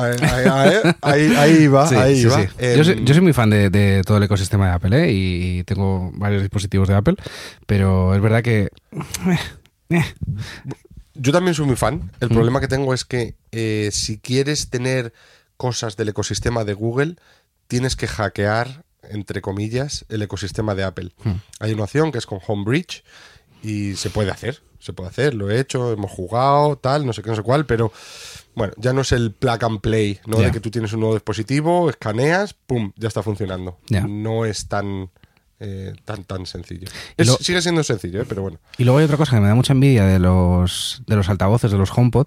ahí, 1.03 1.33
ahí- 1.37 1.67
va, 1.69 1.87
Sí, 1.89 1.95
ahí 1.95 2.17
sí, 2.21 2.27
va. 2.27 2.43
sí. 2.43 2.49
Em, 2.59 2.77
Yo, 2.79 2.85
soy, 2.85 3.05
yo 3.05 3.15
soy 3.15 3.23
muy 3.23 3.33
fan 3.33 3.51
de, 3.51 3.71
de 3.71 4.03
todo 4.05 4.17
el 4.19 4.23
ecosistema 4.25 4.67
de 4.69 4.73
Apple 4.73 5.05
¿eh? 5.05 5.13
y, 5.13 5.65
tengo 5.65 6.11
varios 6.15 6.43
dispositivos 6.43 6.89
de 6.89 6.95
Apple, 6.95 7.15
pero 7.67 8.15
es 8.15 8.21
verdad 8.21 8.43
que... 8.43 8.69
eh, 8.93 9.39
eh, 9.91 10.05
Yo 11.15 11.33
también 11.33 11.55
soy 11.55 11.67
muy 11.67 11.77
fan. 11.77 12.11
El 12.21 12.29
Mm. 12.31 12.35
problema 12.35 12.61
que 12.61 12.69
tengo 12.69 12.93
es 12.95 13.05
que 13.05 13.37
eh, 13.53 13.91
si 13.93 14.19
quieres 14.19 14.69
tener 14.69 15.13
cosas 15.57 15.97
del 15.97 16.09
ecosistema 16.11 16.65
de 16.65 16.75
Google, 16.75 17.17
tienes 17.69 17.97
que 17.97 18.07
hackear, 18.07 18.83
entre 19.11 19.41
comillas, 19.41 20.05
el 20.09 20.23
ecosistema 20.23 20.75
de 20.75 20.85
Apple. 20.85 21.13
Mm. 21.25 21.31
Hay 21.61 21.73
una 21.73 21.85
opción 21.85 22.13
que 22.13 22.19
es 22.19 22.27
con 22.27 22.41
Homebridge 22.47 23.05
y 23.63 23.95
se 23.97 24.11
puede 24.11 24.31
hacer. 24.31 24.63
Se 24.79 24.93
puede 24.93 25.09
hacer, 25.11 25.35
lo 25.35 25.51
he 25.51 25.59
hecho, 25.59 25.93
hemos 25.93 26.11
jugado, 26.11 26.77
tal, 26.77 27.07
no 27.07 27.13
sé 27.13 27.23
qué, 27.23 27.31
no 27.31 27.37
sé 27.37 27.43
cuál, 27.43 27.67
pero 27.67 27.93
bueno, 28.55 28.73
ya 28.77 28.93
no 28.93 29.01
es 29.01 29.11
el 29.11 29.33
plug 29.33 29.65
and 29.65 29.81
play, 29.81 30.21
¿no? 30.27 30.37
De 30.39 30.53
que 30.53 30.61
tú 30.61 30.71
tienes 30.71 30.93
un 30.93 31.01
nuevo 31.01 31.15
dispositivo, 31.15 31.91
escaneas, 31.91 32.55
pum, 32.55 32.93
ya 32.97 33.09
está 33.09 33.23
funcionando. 33.23 33.79
No 34.07 34.45
es 34.45 34.69
tan 34.69 35.11
eh, 35.59 35.95
tan, 36.05 36.23
tan 36.25 36.45
sencillo. 36.47 36.87
Es- 37.17 37.27
lo- 37.27 37.37
sigue 37.39 37.63
siendo 37.63 37.83
sencillo, 37.83 38.21
¿eh? 38.21 38.27
pero 38.29 38.43
bueno. 38.43 38.59
Y 38.77 38.85
luego 38.85 38.99
hay 38.99 39.07
otra 39.07 39.17
cosa 39.17 39.35
que 39.37 39.41
me 39.41 39.49
da 39.49 39.55
mucha 39.55 39.73
envidia 39.73 40.05
de 40.05 40.19
los, 40.19 41.03
de 41.07 41.17
los 41.17 41.29
altavoces, 41.31 41.71
de 41.73 41.79
los 41.79 41.91
HomePod, 41.97 42.27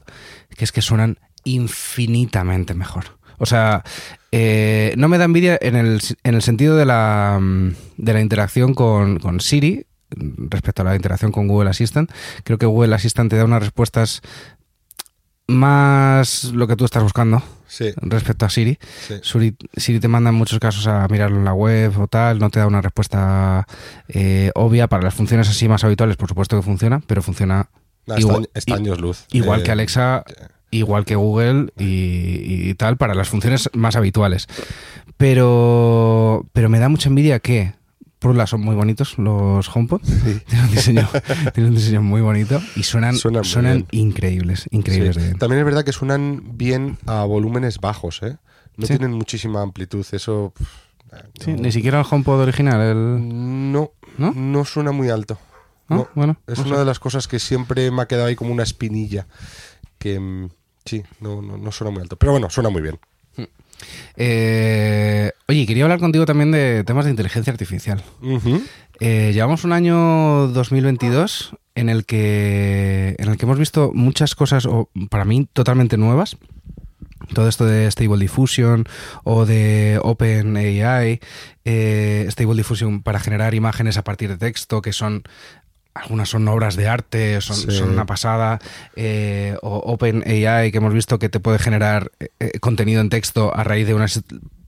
que 0.57 0.65
es 0.65 0.71
que 0.71 0.81
suenan 0.81 1.19
infinitamente 1.43 2.73
mejor. 2.73 3.18
O 3.39 3.45
sea, 3.45 3.83
eh, 4.31 4.93
no 4.97 5.07
me 5.07 5.17
da 5.17 5.25
envidia 5.25 5.57
en 5.61 5.75
el, 5.75 5.99
en 6.23 6.35
el 6.35 6.41
sentido 6.43 6.77
de 6.77 6.85
la, 6.85 7.39
mm, 7.41 7.69
de 7.97 8.13
la 8.13 8.21
interacción 8.21 8.73
con, 8.75 9.17
con 9.19 9.39
Siri 9.41 9.85
respecto 10.11 10.81
a 10.81 10.85
la 10.85 10.95
interacción 10.95 11.31
con 11.31 11.47
Google 11.47 11.69
Assistant. 11.69 12.11
Creo 12.43 12.57
que 12.57 12.65
Google 12.65 12.95
Assistant 12.95 13.29
te 13.29 13.37
da 13.37 13.45
unas 13.45 13.61
respuestas 13.63 14.21
más 15.47 16.45
lo 16.53 16.67
que 16.67 16.75
tú 16.75 16.85
estás 16.85 17.01
buscando 17.03 17.41
Sí, 17.67 17.91
respecto 17.97 18.45
a 18.45 18.49
Siri. 18.49 18.79
sí. 19.07 19.15
Siri, 19.21 19.55
Siri 19.75 19.99
te 19.99 20.07
manda 20.07 20.31
en 20.31 20.35
muchos 20.35 20.57
casos 20.59 20.87
a 20.87 21.07
mirarlo 21.07 21.37
en 21.37 21.45
la 21.45 21.53
web 21.53 21.99
o 21.99 22.07
tal, 22.07 22.39
no 22.39 22.49
te 22.49 22.57
da 22.59 22.65
una 22.67 22.81
respuesta 22.81 23.67
eh, 24.07 24.49
obvia 24.55 24.87
para 24.87 25.03
las 25.03 25.13
funciones 25.13 25.47
así 25.49 25.67
más 25.67 25.83
habituales, 25.83 26.17
por 26.17 26.29
supuesto 26.29 26.55
que 26.57 26.63
funciona, 26.63 27.01
pero 27.05 27.21
funciona 27.21 27.69
Ah, 28.07 28.15
está, 28.17 28.19
igual, 28.21 28.49
está 28.55 28.73
años 28.75 28.99
luz. 28.99 29.25
igual 29.31 29.59
Eh, 29.59 29.63
que 29.63 29.71
Alexa, 29.71 30.23
igual 30.71 31.05
que 31.05 31.15
Google 31.15 31.71
y, 31.77 32.69
y 32.69 32.73
tal 32.75 32.97
para 32.97 33.13
las 33.15 33.29
funciones 33.29 33.69
más 33.73 33.95
habituales. 33.95 34.47
Pero, 35.17 36.45
pero 36.53 36.69
me 36.69 36.79
da 36.79 36.87
mucha 36.89 37.09
envidia 37.09 37.39
que, 37.39 37.73
por 38.19 38.31
un 38.31 38.37
lado, 38.37 38.47
son 38.47 38.61
muy 38.61 38.73
bonitos 38.75 39.17
los 39.17 39.69
HomePod, 39.75 40.01
tienen, 40.47 40.65
un 40.65 40.71
diseño, 40.71 41.09
tienen 41.53 41.71
un 41.71 41.75
diseño 41.75 42.01
muy 42.01 42.21
bonito 42.21 42.61
y 42.75 42.83
suenan, 42.83 43.15
Suenan 43.15 43.85
increíbles, 43.91 44.67
increíbles 44.71 45.15
sí. 45.15 45.21
de 45.21 45.27
bien. 45.27 45.39
También 45.39 45.59
es 45.59 45.65
verdad 45.65 45.83
que 45.83 45.91
suenan 45.91 46.57
bien 46.57 46.97
a 47.05 47.25
volúmenes 47.25 47.79
bajos, 47.79 48.21
¿eh? 48.23 48.37
No 48.77 48.85
Sí. 48.87 48.97
tienen 48.97 49.11
muchísima 49.17 49.61
amplitud, 49.61 50.05
eso... 50.13 50.53
Sí, 51.43 51.51
no- 51.53 51.63
ni 51.63 51.71
siquiera 51.73 51.99
el 51.99 52.05
HomePod 52.09 52.39
original, 52.41 52.79
el... 52.79 53.71
No, 53.73 53.91
¿No? 54.17 54.31
no 54.33 54.63
suena 54.65 54.91
muy 54.93 55.09
alto. 55.09 55.37
¿no? 55.89 55.95
No, 55.97 56.07
Bueno, 56.15 56.37
es 56.47 56.59
sé. 56.59 56.65
una 56.67 56.79
de 56.79 56.85
las 56.85 56.99
cosas 56.99 57.27
que 57.27 57.39
siempre 57.39 57.91
me 57.91 58.01
ha 58.03 58.07
quedado 58.07 58.27
ahí 58.27 58.35
como 58.35 58.53
una 58.53 58.63
espinilla. 58.63 59.27
Que 59.97 60.19
mm, 60.19 60.49
sí, 60.89 61.03
no, 61.19 61.41
no, 61.41 61.57
no 61.57 61.71
suena 61.71 61.91
muy 61.91 62.01
alto. 62.01 62.15
Pero 62.17 62.31
bueno, 62.31 62.49
suena 62.49 62.69
muy 62.69 62.81
bien. 62.81 62.99
Eh, 64.17 65.31
oye, 65.47 65.65
quería 65.65 65.83
hablar 65.83 65.99
contigo 65.99 66.25
también 66.25 66.51
de 66.51 66.83
temas 66.83 67.05
de 67.05 67.11
inteligencia 67.11 67.51
artificial. 67.51 68.03
Eh, 68.99 69.31
llevamos 69.33 69.63
un 69.63 69.71
año 69.71 70.47
2022 70.47 71.55
en 71.75 71.87
el 71.87 72.05
que 72.05 73.15
en 73.17 73.29
el 73.29 73.37
que 73.37 73.45
hemos 73.45 73.59
visto 73.59 73.91
muchas 73.93 74.35
cosas, 74.35 74.65
o 74.65 74.89
para 75.09 75.25
mí 75.25 75.47
totalmente 75.53 75.97
nuevas. 75.97 76.37
Todo 77.33 77.47
esto 77.47 77.65
de 77.65 77.89
Stable 77.91 78.17
Diffusion 78.17 78.85
o 79.23 79.45
de 79.45 79.99
OpenAI, 80.01 81.19
eh, 81.63 82.25
Stable 82.29 82.55
Diffusion 82.55 83.03
para 83.03 83.19
generar 83.19 83.53
imágenes 83.53 83.97
a 83.97 84.03
partir 84.03 84.29
de 84.29 84.37
texto, 84.37 84.81
que 84.81 84.93
son 84.93 85.23
algunas 86.01 86.29
son 86.29 86.47
obras 86.47 86.75
de 86.75 86.87
arte, 86.87 87.41
son, 87.41 87.55
Sí. 87.55 87.71
son 87.71 87.89
una 87.89 88.05
pasada, 88.05 88.59
eh, 88.95 89.55
o 89.61 89.77
OpenAI, 89.77 90.71
que 90.71 90.77
hemos 90.77 90.93
visto 90.93 91.19
que 91.19 91.29
te 91.29 91.39
puede 91.39 91.59
generar 91.59 92.11
eh, 92.19 92.29
eh, 92.39 92.59
contenido 92.59 93.01
en 93.01 93.09
texto 93.09 93.55
a 93.55 93.63
raíz 93.63 93.87
de 93.87 93.93
unas 93.93 94.21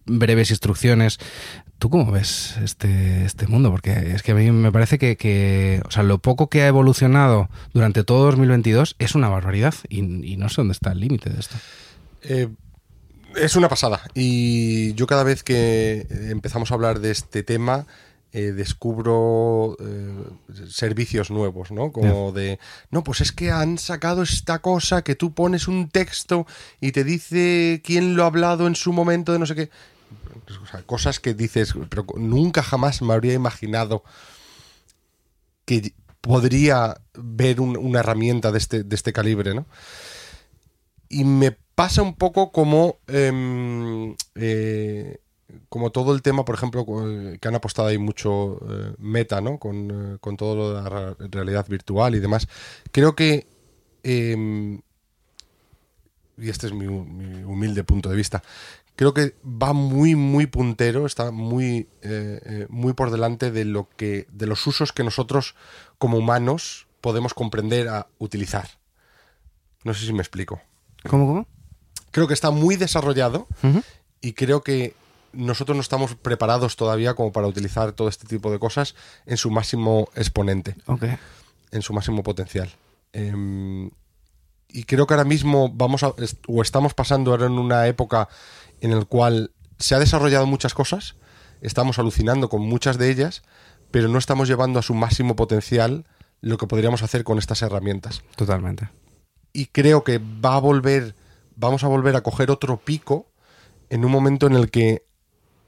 breves 0.05 0.49
instrucciones. 0.51 1.19
¿Tú 1.79 1.89
cómo 1.89 2.11
ves 2.11 2.57
este, 2.63 3.25
este 3.25 3.47
mundo? 3.47 3.71
Porque 3.71 3.91
es 4.13 4.21
que 4.21 4.33
a 4.33 4.35
mí 4.35 4.51
me 4.51 4.71
parece 4.71 4.99
que, 4.99 5.17
que, 5.17 5.81
o 5.85 5.89
sea, 5.91 6.03
lo 6.03 6.19
poco 6.19 6.47
que 6.47 6.61
ha 6.61 6.67
evolucionado 6.67 7.49
durante 7.73 8.03
todo 8.03 8.25
2022 8.25 8.95
es 8.99 9.15
una 9.15 9.29
barbaridad 9.29 9.73
y, 9.89 9.99
y 10.33 10.37
no 10.37 10.49
sé 10.49 10.55
dónde 10.57 10.73
está 10.73 10.91
el 10.91 10.99
límite 10.99 11.31
de 11.31 11.39
esto. 11.39 11.55
Eh, 12.23 12.49
es 13.35 13.55
una 13.55 13.69
pasada. 13.69 14.01
Y 14.13 14.93
yo 14.93 15.07
cada 15.07 15.23
vez 15.23 15.41
que 15.43 16.05
empezamos 16.29 16.69
a 16.71 16.75
hablar 16.75 16.99
de 16.99 17.11
este 17.11 17.41
tema, 17.43 17.87
eh, 18.33 18.51
descubro 18.53 19.75
eh, 19.79 20.23
servicios 20.69 21.31
nuevos, 21.31 21.71
¿no? 21.71 21.91
Como 21.91 22.31
de, 22.31 22.59
no, 22.89 23.03
pues 23.03 23.21
es 23.21 23.31
que 23.31 23.51
han 23.51 23.77
sacado 23.77 24.21
esta 24.23 24.59
cosa 24.59 25.03
que 25.03 25.15
tú 25.15 25.33
pones 25.33 25.67
un 25.67 25.89
texto 25.89 26.45
y 26.79 26.91
te 26.93 27.03
dice 27.03 27.81
quién 27.83 28.15
lo 28.15 28.23
ha 28.23 28.27
hablado 28.27 28.67
en 28.67 28.75
su 28.75 28.93
momento 28.93 29.33
de 29.33 29.39
no 29.39 29.45
sé 29.45 29.55
qué. 29.55 29.69
O 30.61 30.67
sea, 30.67 30.81
cosas 30.83 31.19
que 31.19 31.33
dices, 31.33 31.73
pero 31.89 32.05
nunca 32.15 32.61
jamás 32.63 33.01
me 33.01 33.13
habría 33.13 33.33
imaginado 33.33 34.03
que 35.65 35.93
podría 36.21 37.01
ver 37.15 37.59
un- 37.61 37.77
una 37.77 37.99
herramienta 37.99 38.51
de 38.51 38.57
este, 38.57 38.83
de 38.83 38.95
este 38.95 39.13
calibre, 39.13 39.53
¿no? 39.53 39.65
Y 41.09 41.23
me 41.23 41.51
pasa 41.75 42.01
un 42.01 42.15
poco 42.15 42.51
como, 42.51 42.97
em, 43.07 44.15
eh, 44.35 45.19
como 45.69 45.91
todo 45.91 46.13
el 46.13 46.21
tema, 46.21 46.45
por 46.45 46.55
ejemplo, 46.55 46.85
que 47.39 47.47
han 47.47 47.55
apostado 47.55 47.87
ahí 47.87 47.97
mucho 47.97 48.59
eh, 48.69 48.93
meta, 48.97 49.41
¿no? 49.41 49.57
Con, 49.59 50.13
eh, 50.13 50.17
con 50.19 50.37
todo 50.37 50.55
lo 50.55 50.73
de 50.73 50.81
la 50.89 51.15
realidad 51.31 51.65
virtual 51.67 52.15
y 52.15 52.19
demás. 52.19 52.47
Creo 52.91 53.15
que, 53.15 53.47
em, 54.03 54.81
y 56.37 56.49
este 56.49 56.67
es 56.67 56.73
mi, 56.73 56.85
hu- 56.85 57.05
mi 57.05 57.43
humilde 57.43 57.83
punto 57.83 58.09
de 58.09 58.15
vista, 58.15 58.41
creo 58.95 59.13
que 59.13 59.35
va 59.43 59.73
muy, 59.73 60.15
muy 60.15 60.47
puntero, 60.47 61.05
está 61.05 61.31
muy, 61.31 61.87
eh, 62.01 62.65
muy 62.69 62.93
por 62.93 63.11
delante 63.11 63.51
de 63.51 63.65
lo 63.65 63.89
que, 63.97 64.27
de 64.31 64.47
los 64.47 64.65
usos 64.67 64.91
que 64.91 65.03
nosotros 65.03 65.55
como 65.97 66.17
humanos 66.17 66.87
podemos 67.01 67.33
comprender 67.33 67.87
a 67.89 68.07
utilizar. 68.19 68.67
No 69.83 69.93
sé 69.93 70.05
si 70.05 70.13
me 70.13 70.19
explico. 70.21 70.61
¿Cómo, 71.09 71.25
cómo? 71.27 71.47
Creo 72.11 72.27
que 72.27 72.33
está 72.33 72.51
muy 72.51 72.75
desarrollado 72.75 73.47
y 74.21 74.33
creo 74.33 74.61
que 74.61 74.93
nosotros 75.33 75.75
no 75.75 75.81
estamos 75.81 76.15
preparados 76.15 76.75
todavía 76.75 77.13
como 77.13 77.31
para 77.31 77.47
utilizar 77.47 77.93
todo 77.93 78.07
este 78.07 78.27
tipo 78.27 78.51
de 78.51 78.59
cosas 78.59 78.95
en 79.25 79.37
su 79.37 79.49
máximo 79.51 80.09
exponente, 80.15 80.75
en 81.71 81.81
su 81.81 81.93
máximo 81.93 82.23
potencial. 82.23 82.69
Em, 83.13 83.91
y 84.69 84.83
creo 84.83 85.05
que 85.07 85.13
ahora 85.13 85.25
mismo 85.25 85.69
vamos 85.73 86.03
a, 86.03 86.13
o 86.47 86.61
estamos 86.61 86.93
pasando 86.93 87.31
ahora 87.31 87.45
en 87.45 87.53
una 87.53 87.87
época 87.87 88.29
en 88.79 88.97
la 88.97 89.05
cual 89.05 89.51
se 89.79 89.95
ha 89.95 89.99
desarrollado 89.99 90.45
muchas 90.45 90.73
cosas, 90.73 91.15
estamos 91.61 91.99
alucinando 91.99 92.49
con 92.49 92.61
muchas 92.61 92.97
de 92.97 93.09
ellas, 93.09 93.43
pero 93.91 94.07
no 94.07 94.17
estamos 94.17 94.47
llevando 94.47 94.79
a 94.79 94.83
su 94.83 94.93
máximo 94.93 95.35
potencial 95.35 96.05
lo 96.39 96.57
que 96.57 96.67
podríamos 96.67 97.03
hacer 97.03 97.23
con 97.23 97.37
estas 97.37 97.61
herramientas. 97.61 98.23
Totalmente. 98.35 98.89
y 99.53 99.65
creo 99.67 100.03
que 100.03 100.17
va 100.17 100.55
a 100.55 100.59
volver, 100.59 101.15
vamos 101.55 101.83
a 101.83 101.87
volver 101.87 102.15
a 102.15 102.21
coger 102.21 102.49
otro 102.51 102.77
pico 102.77 103.31
en 103.89 104.05
un 104.05 104.11
momento 104.11 104.47
en 104.47 104.53
el 104.53 104.71
que 104.71 105.05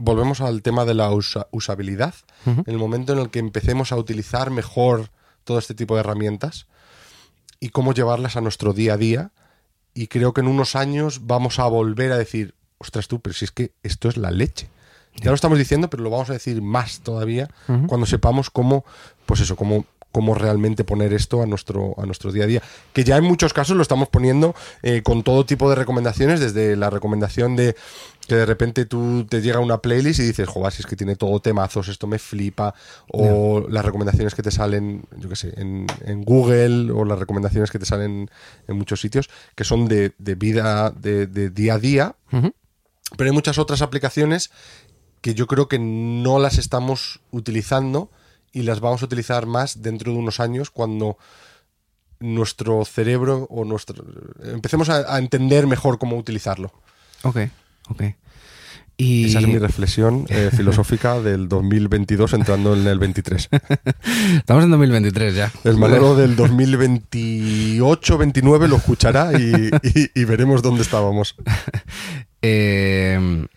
volvemos 0.03 0.41
al 0.41 0.61
tema 0.61 0.83
de 0.85 0.93
la 0.93 1.09
usa- 1.11 1.47
usabilidad, 1.51 2.13
en 2.45 2.63
el 2.67 2.77
momento 2.77 3.13
en 3.13 3.19
el 3.19 3.29
que 3.29 3.39
empecemos 3.39 3.91
a 3.91 3.95
utilizar 3.95 4.51
mejor 4.51 5.09
todo 5.45 5.57
este 5.59 5.73
tipo 5.73 5.95
de 5.95 6.01
herramientas 6.01 6.67
y 7.59 7.69
cómo 7.69 7.93
llevarlas 7.93 8.35
a 8.35 8.41
nuestro 8.41 8.73
día 8.73 8.95
a 8.95 8.97
día. 8.97 9.31
Y 9.93 10.07
creo 10.07 10.33
que 10.33 10.41
en 10.41 10.47
unos 10.47 10.75
años 10.75 11.21
vamos 11.25 11.59
a 11.59 11.67
volver 11.67 12.11
a 12.11 12.17
decir, 12.17 12.55
ostras 12.79 13.07
tú, 13.07 13.21
pero 13.21 13.33
si 13.33 13.45
es 13.45 13.51
que 13.51 13.71
esto 13.83 14.09
es 14.09 14.17
la 14.17 14.31
leche. 14.31 14.69
Ya 15.15 15.29
lo 15.29 15.35
estamos 15.35 15.57
diciendo, 15.57 15.89
pero 15.89 16.03
lo 16.03 16.09
vamos 16.09 16.29
a 16.29 16.33
decir 16.33 16.61
más 16.61 16.99
todavía 17.01 17.47
cuando 17.87 18.05
sepamos 18.05 18.49
cómo, 18.49 18.83
pues 19.25 19.39
eso, 19.39 19.55
cómo, 19.55 19.85
cómo 20.13 20.35
realmente 20.35 20.85
poner 20.85 21.11
esto 21.11 21.41
a 21.41 21.45
nuestro, 21.47 21.95
a 21.97 22.05
nuestro 22.05 22.31
día 22.31 22.45
a 22.45 22.47
día. 22.47 22.61
Que 22.93 23.03
ya 23.03 23.17
en 23.17 23.25
muchos 23.25 23.51
casos 23.51 23.75
lo 23.75 23.81
estamos 23.81 24.07
poniendo 24.07 24.55
eh, 24.83 25.01
con 25.01 25.23
todo 25.23 25.43
tipo 25.45 25.69
de 25.69 25.75
recomendaciones, 25.75 26.39
desde 26.39 26.77
la 26.77 26.91
recomendación 26.91 27.57
de 27.57 27.75
que 28.27 28.35
de 28.35 28.45
repente 28.45 28.85
tú 28.85 29.25
te 29.27 29.41
llega 29.41 29.59
una 29.59 29.79
playlist 29.79 30.19
y 30.19 30.23
dices, 30.23 30.47
joder, 30.47 30.71
si 30.71 30.83
es 30.83 30.85
que 30.85 30.95
tiene 30.95 31.15
todo 31.15 31.41
temazos, 31.41 31.87
esto 31.89 32.05
me 32.07 32.19
flipa, 32.19 32.75
o 33.09 33.65
las 33.67 33.83
recomendaciones 33.83 34.35
que 34.35 34.43
te 34.43 34.51
salen, 34.51 35.03
yo 35.17 35.27
qué 35.27 35.35
sé, 35.35 35.53
en, 35.57 35.87
en 36.05 36.23
Google, 36.23 36.91
o 36.91 37.03
las 37.03 37.19
recomendaciones 37.19 37.71
que 37.71 37.79
te 37.79 37.85
salen 37.85 38.29
en 38.67 38.77
muchos 38.77 39.01
sitios, 39.01 39.29
que 39.55 39.63
son 39.63 39.87
de, 39.87 40.13
de 40.19 40.35
vida, 40.35 40.91
de, 40.91 41.25
de 41.25 41.49
día 41.49 41.73
a 41.73 41.79
día, 41.79 42.15
pero 42.29 43.29
hay 43.29 43.33
muchas 43.33 43.57
otras 43.57 43.81
aplicaciones 43.81 44.51
que 45.21 45.33
yo 45.33 45.47
creo 45.47 45.67
que 45.67 45.79
no 45.79 46.37
las 46.37 46.59
estamos 46.59 47.19
utilizando 47.31 48.11
y 48.53 48.61
las 48.63 48.79
vamos 48.79 49.01
a 49.01 49.05
utilizar 49.05 49.45
más 49.45 49.81
dentro 49.81 50.13
de 50.13 50.17
unos 50.17 50.39
años 50.39 50.69
cuando 50.71 51.17
nuestro 52.19 52.85
cerebro 52.85 53.47
o 53.49 53.65
nuestro 53.65 54.05
empecemos 54.43 54.87
a, 54.89 55.15
a 55.15 55.19
entender 55.19 55.67
mejor 55.67 55.97
cómo 55.99 56.15
utilizarlo. 56.15 56.71
Ok, 57.23 57.37
ok. 57.89 58.03
Y... 58.95 59.25
Esa 59.25 59.39
es 59.39 59.47
mi 59.47 59.57
reflexión 59.57 60.27
eh, 60.29 60.51
filosófica 60.55 61.19
del 61.19 61.49
2022 61.49 62.31
entrando 62.33 62.75
en 62.75 62.85
el 62.87 62.99
23. 62.99 63.49
Estamos 64.37 64.63
en 64.63 64.69
2023 64.69 65.33
ya. 65.35 65.51
El 65.63 65.77
Manolo 65.77 66.15
del 66.15 66.37
2028-29 66.37 68.67
lo 68.67 68.75
escuchará 68.77 69.33
y, 69.33 69.71
y- 69.81 70.11
y 70.13 70.25
veremos 70.25 70.61
dónde 70.61 70.83
estábamos. 70.83 71.35
Eh, 72.43 73.47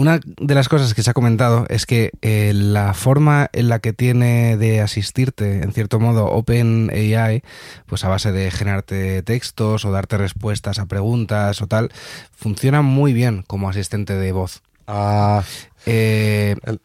una 0.00 0.20
de 0.22 0.54
las 0.54 0.68
cosas 0.68 0.94
que 0.94 1.02
se 1.02 1.10
ha 1.10 1.14
comentado 1.14 1.66
es 1.68 1.84
que 1.84 2.12
eh, 2.22 2.52
la 2.54 2.94
forma 2.94 3.48
en 3.52 3.68
la 3.68 3.80
que 3.80 3.92
tiene 3.92 4.56
de 4.56 4.80
asistirte, 4.80 5.62
en 5.62 5.72
cierto 5.72 5.98
modo, 5.98 6.26
OpenAI, 6.26 7.42
pues 7.86 8.04
a 8.04 8.08
base 8.08 8.30
de 8.30 8.50
generarte 8.50 9.22
textos 9.24 9.84
o 9.84 9.90
darte 9.90 10.16
respuestas 10.16 10.78
a 10.78 10.86
preguntas 10.86 11.60
o 11.62 11.66
tal, 11.66 11.90
funciona 12.36 12.80
muy 12.82 13.12
bien 13.12 13.42
como 13.46 13.68
asistente 13.68 14.14
de 14.14 14.32
voz. 14.32 14.62
Ah, 14.86 15.42
Eh, 15.86 16.54
El- 16.64 16.80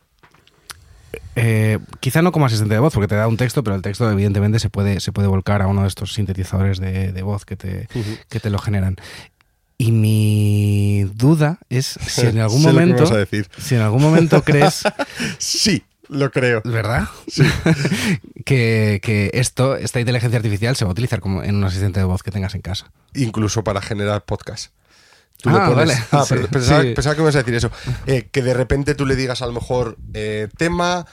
Eh, 1.36 1.80
quizá 2.00 2.22
no 2.22 2.32
como 2.32 2.46
asistente 2.46 2.76
de 2.76 2.80
voz, 2.80 2.94
porque 2.94 3.08
te 3.08 3.16
da 3.16 3.28
un 3.28 3.38
texto, 3.38 3.64
pero 3.64 3.76
el 3.76 3.82
texto 3.82 4.10
evidentemente 4.10 4.60
se 4.60 4.70
puede, 4.70 5.00
se 5.00 5.12
puede 5.12 5.28
volcar 5.28 5.64
a 5.64 5.68
uno 5.68 5.82
de 5.82 5.88
estos 5.88 6.14
sintetizadores 6.14 6.80
de, 6.80 7.12
de 7.12 7.22
voz 7.24 7.44
que 7.44 7.56
te, 7.56 7.88
que 8.30 8.40
te 8.40 8.52
lo 8.52 8.60
generan. 8.60 8.98
Y 9.78 9.92
mi 9.92 11.04
duda 11.16 11.60
es 11.70 11.98
si 12.08 12.22
en 12.22 12.40
algún 12.42 12.62
momento, 12.62 13.12
a 13.14 13.18
decir. 13.18 13.48
si 13.58 13.76
en 13.76 13.82
algún 13.82 14.02
momento 14.02 14.44
crees, 14.44 14.84
Sí, 15.40 15.84
lo 16.10 16.32
creo. 16.32 16.62
¿verdad? 16.64 17.08
que, 18.46 19.00
que 19.04 19.32
esto, 19.34 19.76
esta 19.76 20.00
inteligencia 20.00 20.38
artificial 20.38 20.76
se 20.76 20.86
va 20.86 20.90
a 20.90 20.94
utilizar 20.94 21.20
como 21.20 21.44
en 21.44 21.56
un 21.56 21.64
asistente 21.64 22.00
de 22.00 22.06
voz 22.06 22.24
que 22.24 22.32
tengas 22.32 22.56
en 22.56 22.62
casa. 22.62 22.92
Incluso 23.16 23.64
para 23.64 23.82
generar 23.82 24.24
podcast. 24.26 24.74
Ah, 25.46 25.70
vale. 25.76 25.94
Ah, 26.12 26.24
Sí, 26.26 26.36
pensaba, 26.50 26.84
sí. 26.84 26.94
pensaba 26.94 27.16
que 27.16 27.22
me 27.22 27.26
ibas 27.26 27.36
a 27.36 27.40
decir 27.40 27.56
eso. 27.56 27.70
Eh, 28.08 28.30
que 28.32 28.42
de 28.42 28.54
repente 28.54 28.96
tú 28.96 29.06
le 29.06 29.16
digas 29.18 29.42
a 29.42 29.46
lo 29.48 29.52
mejor 29.52 29.98
eh, 30.14 30.48
tema, 30.58 31.06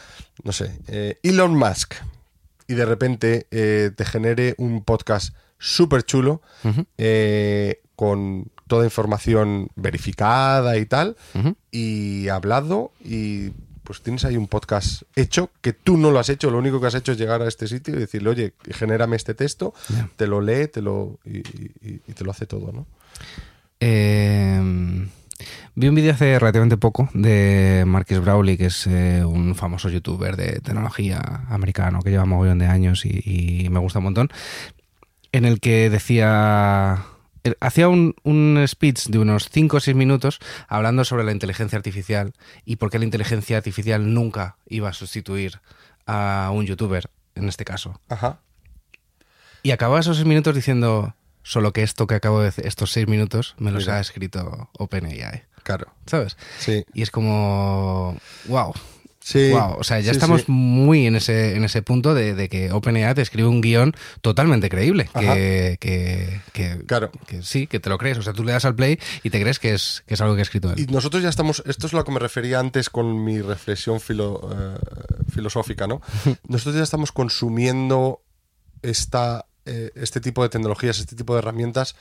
no 0.44 0.52
sé, 0.52 0.78
eh, 0.86 1.18
Elon 1.24 1.56
Musk. 1.56 1.94
Y 2.68 2.74
de 2.74 2.84
repente 2.84 3.46
te 3.50 4.04
genere 4.04 4.54
un 4.56 4.84
podcast 4.84 5.34
súper 5.58 6.04
chulo 6.04 6.40
eh, 6.98 7.80
con 8.00 8.46
toda 8.66 8.84
información 8.86 9.68
verificada 9.76 10.78
y 10.78 10.86
tal, 10.86 11.16
y 11.70 12.28
hablado, 12.28 12.92
y 13.04 13.50
pues 13.84 14.00
tienes 14.00 14.24
ahí 14.24 14.38
un 14.38 14.46
podcast 14.46 15.02
hecho 15.16 15.50
que 15.60 15.74
tú 15.74 15.98
no 15.98 16.10
lo 16.10 16.18
has 16.18 16.30
hecho, 16.30 16.50
lo 16.50 16.56
único 16.56 16.80
que 16.80 16.86
has 16.86 16.94
hecho 16.94 17.12
es 17.12 17.18
llegar 17.18 17.42
a 17.42 17.48
este 17.48 17.68
sitio 17.68 17.94
y 17.94 17.98
decirle, 17.98 18.30
oye, 18.30 18.54
genérame 18.70 19.16
este 19.16 19.34
texto, 19.34 19.74
te 20.16 20.26
lo 20.26 20.40
lee, 20.40 20.68
te 20.68 20.80
lo 20.80 21.18
y, 21.26 21.38
y- 21.40 22.00
y 22.08 22.12
te 22.14 22.24
lo 22.24 22.30
hace 22.30 22.46
todo, 22.46 22.72
¿no? 22.72 22.86
Eh, 23.80 25.06
vi 25.74 25.88
un 25.88 25.94
vídeo 25.94 26.12
hace 26.12 26.38
relativamente 26.38 26.76
poco 26.78 27.10
de 27.12 27.84
Marcus 27.86 28.20
Brawley, 28.20 28.56
que 28.56 28.66
es 28.66 28.86
eh, 28.86 29.24
un 29.24 29.54
famoso 29.54 29.90
youtuber 29.90 30.36
de 30.36 30.60
tecnología 30.60 31.20
americano 31.50 32.00
que 32.02 32.10
lleva 32.10 32.24
mogollón 32.24 32.58
de 32.60 32.66
años 32.66 33.04
y, 33.04 33.20
y 33.64 33.68
me 33.68 33.78
gusta 33.78 33.98
un 33.98 34.04
montón, 34.06 34.28
en 35.32 35.44
el 35.44 35.60
que 35.60 35.90
decía... 35.90 37.04
eh, 37.44 37.54
Hacía 37.60 37.88
un, 37.88 38.14
un 38.22 38.64
speech 38.66 39.06
de 39.06 39.18
unos 39.18 39.48
5 39.50 39.76
o 39.76 39.80
6 39.80 39.96
minutos 39.96 40.38
hablando 40.68 41.04
sobre 41.04 41.24
la 41.24 41.32
inteligencia 41.32 41.76
artificial 41.76 42.32
y 42.64 42.76
por 42.76 42.90
qué 42.90 42.98
la 42.98 43.04
inteligencia 43.04 43.56
artificial 43.56 44.12
nunca 44.14 44.56
iba 44.66 44.88
a 44.88 44.92
sustituir 44.92 45.60
a 46.06 46.50
un 46.52 46.66
youtuber, 46.66 47.10
en 47.34 47.48
este 47.48 47.64
caso. 47.64 48.00
Ajá. 48.08 48.40
Y 49.62 49.72
acababa 49.72 50.00
esos 50.00 50.16
seis 50.16 50.26
minutos 50.26 50.54
diciendo, 50.54 51.14
solo 51.42 51.72
que 51.72 51.82
esto 51.82 52.06
que 52.06 52.14
acabo 52.14 52.38
de 52.40 52.46
decir, 52.46 52.66
estos 52.66 52.92
seis 52.92 53.06
minutos, 53.06 53.54
me 53.58 53.70
los 53.70 53.84
Mira. 53.84 53.96
ha 53.98 54.00
escrito 54.00 54.70
OpenAI, 54.78 55.44
Claro. 55.62 55.92
¿sabes? 56.06 56.36
Sí. 56.58 56.84
Y 56.94 57.02
es 57.02 57.10
como, 57.10 58.16
wow, 58.46 58.72
Sí. 59.22 59.50
wow. 59.50 59.76
O 59.78 59.84
sea, 59.84 60.00
ya 60.00 60.12
Sí, 60.12 60.16
estamos 60.16 60.40
sí. 60.42 60.46
muy 60.50 61.06
en 61.06 61.14
ese, 61.14 61.54
en 61.54 61.62
ese 61.64 61.82
punto 61.82 62.14
de, 62.14 62.34
de 62.34 62.48
que 62.48 62.72
OpenAI 62.72 63.14
te 63.14 63.20
escribe 63.22 63.48
un 63.48 63.60
guion 63.60 63.94
totalmente 64.22 64.68
creíble. 64.70 65.10
Que, 65.12 65.76
que, 65.78 66.40
que, 66.54 66.78
Claro. 66.86 67.10
que 67.26 67.42
sí, 67.42 67.66
que 67.66 67.80
te 67.80 67.90
lo 67.90 67.98
crees. 67.98 68.16
O 68.18 68.22
sea, 68.22 68.32
tú 68.32 68.44
le 68.44 68.52
das 68.52 68.64
al 68.64 68.74
play 68.74 68.98
y 69.22 69.28
te 69.30 69.40
crees 69.40 69.58
que 69.58 69.74
es, 69.74 70.02
que 70.06 70.14
es 70.14 70.20
algo 70.22 70.34
que 70.34 70.40
ha 70.40 70.42
escrito 70.42 70.72
Y 70.76 70.82
él. 70.82 70.86
nosotros 70.90 71.22
ya 71.22 71.28
estamos, 71.28 71.62
esto 71.66 71.86
es 71.86 71.92
lo 71.92 72.02
que 72.04 72.12
me 72.12 72.18
refería 72.18 72.58
antes 72.60 72.88
con 72.88 73.22
mi 73.24 73.40
reflexión 73.42 74.00
filo- 74.00 74.40
eh, 74.52 74.78
filosófica, 75.32 75.86
¿no? 75.86 76.00
Nosotros 76.48 76.76
ya 76.76 76.82
estamos 76.82 77.12
consumiendo 77.12 78.22
esta, 78.82 79.44
eh, 79.66 79.90
este 79.94 80.20
tipo 80.20 80.42
de 80.42 80.48
tecnologías, 80.48 80.98
este 80.98 81.14
tipo 81.14 81.34
de 81.34 81.40
herramientas 81.40 81.94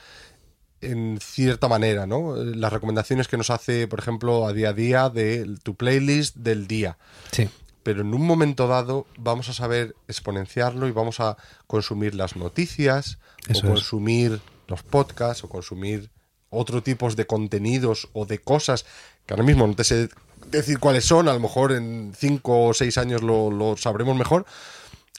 en 0.80 1.18
cierta 1.20 1.68
manera, 1.68 2.06
¿no? 2.06 2.36
Las 2.36 2.72
recomendaciones 2.72 3.28
que 3.28 3.36
nos 3.36 3.50
hace, 3.50 3.86
por 3.88 3.98
ejemplo, 3.98 4.46
a 4.46 4.52
día 4.52 4.70
a 4.70 4.72
día 4.72 5.08
de 5.10 5.56
tu 5.62 5.74
playlist 5.74 6.36
del 6.36 6.66
día. 6.66 6.96
Sí. 7.32 7.48
Pero 7.82 8.02
en 8.02 8.12
un 8.14 8.26
momento 8.26 8.66
dado 8.66 9.06
vamos 9.16 9.48
a 9.48 9.52
saber 9.54 9.94
exponenciarlo 10.08 10.86
y 10.88 10.92
vamos 10.92 11.20
a 11.20 11.36
consumir 11.66 12.14
las 12.14 12.36
noticias, 12.36 13.18
Eso 13.48 13.60
o 13.66 13.70
es. 13.70 13.74
consumir 13.74 14.40
los 14.68 14.82
podcasts, 14.82 15.44
o 15.44 15.48
consumir 15.48 16.10
otro 16.50 16.82
tipos 16.82 17.16
de 17.16 17.26
contenidos 17.26 18.08
o 18.12 18.26
de 18.26 18.38
cosas 18.38 18.84
que 19.26 19.34
ahora 19.34 19.44
mismo 19.44 19.66
no 19.66 19.74
te 19.74 19.84
sé 19.84 20.08
decir 20.50 20.78
cuáles 20.78 21.04
son, 21.04 21.28
a 21.28 21.32
lo 21.32 21.40
mejor 21.40 21.72
en 21.72 22.12
cinco 22.16 22.66
o 22.66 22.74
seis 22.74 22.98
años 22.98 23.22
lo, 23.22 23.50
lo 23.50 23.76
sabremos 23.76 24.16
mejor, 24.16 24.46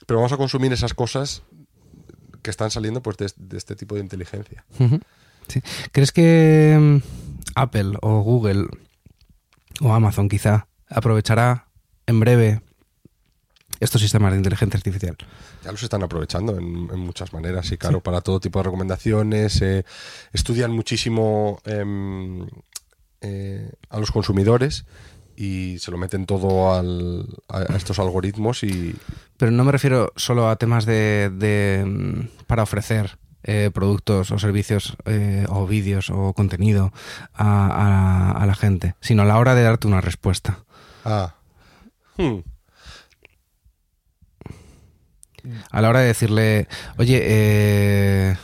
pero 0.06 0.18
vamos 0.18 0.32
a 0.32 0.36
consumir 0.36 0.72
esas 0.72 0.94
cosas 0.94 1.42
que 2.42 2.50
están 2.50 2.70
saliendo 2.70 3.02
pues 3.02 3.16
de, 3.16 3.30
de 3.36 3.56
este 3.56 3.76
tipo 3.76 3.94
de 3.94 4.00
inteligencia. 4.02 4.64
Ujú. 4.78 5.00
Sí. 5.52 5.62
¿Crees 5.92 6.12
que 6.12 6.76
mm, 6.80 6.96
Apple 7.54 7.92
o 8.02 8.20
Google 8.22 8.66
o 9.80 9.92
Amazon 9.92 10.28
quizá 10.28 10.66
aprovechará 10.88 11.66
en 12.06 12.20
breve 12.20 12.60
estos 13.80 14.00
sistemas 14.00 14.32
de 14.32 14.38
inteligencia 14.38 14.76
artificial? 14.76 15.16
Ya 15.64 15.72
los 15.72 15.82
están 15.82 16.02
aprovechando 16.02 16.56
en, 16.58 16.88
en 16.92 16.98
muchas 17.00 17.32
maneras, 17.32 17.70
y 17.72 17.76
claro, 17.76 18.00
para 18.00 18.20
todo 18.20 18.40
tipo 18.40 18.58
de 18.58 18.64
recomendaciones. 18.64 19.60
eh, 19.62 19.84
estudian 20.32 20.70
muchísimo 20.72 21.60
em, 21.64 22.46
eh, 23.20 23.70
a 23.90 23.98
los 23.98 24.10
consumidores 24.10 24.84
y 25.36 25.78
se 25.78 25.90
lo 25.90 25.98
meten 25.98 26.26
todo 26.26 26.74
al- 26.74 27.26
a, 27.48 27.72
a 27.72 27.76
estos 27.76 27.98
algoritmos 27.98 28.62
y 28.64 28.94
Pero 29.36 29.50
no 29.50 29.64
me 29.64 29.72
refiero 29.72 30.12
solo 30.16 30.48
a 30.48 30.56
temas 30.56 30.84
de, 30.84 31.30
de, 31.34 31.84
mm, 31.86 32.44
para 32.46 32.62
ofrecer 32.64 33.18
eh, 33.44 33.70
productos 33.72 34.30
o 34.30 34.38
servicios 34.38 34.96
eh, 35.06 35.46
o 35.48 35.66
vídeos 35.66 36.10
o 36.10 36.32
contenido 36.32 36.92
a, 37.34 37.66
a- 37.66 38.42
a 38.42 38.46
la 38.46 38.54
gente, 38.54 38.94
sino 39.00 39.22
a 39.22 39.24
la 39.26 39.38
hora 39.38 39.54
de 39.54 39.62
darte 39.62 39.86
una 39.86 40.00
respuesta. 40.00 40.58
ah, 41.04 41.34
hmm, 42.18 42.38
A 45.72 45.80
la 45.80 45.88
hora 45.88 46.00
de 46.00 46.06
decirle, 46.06 46.68
oye, 46.98 47.18
eh, 47.20 48.36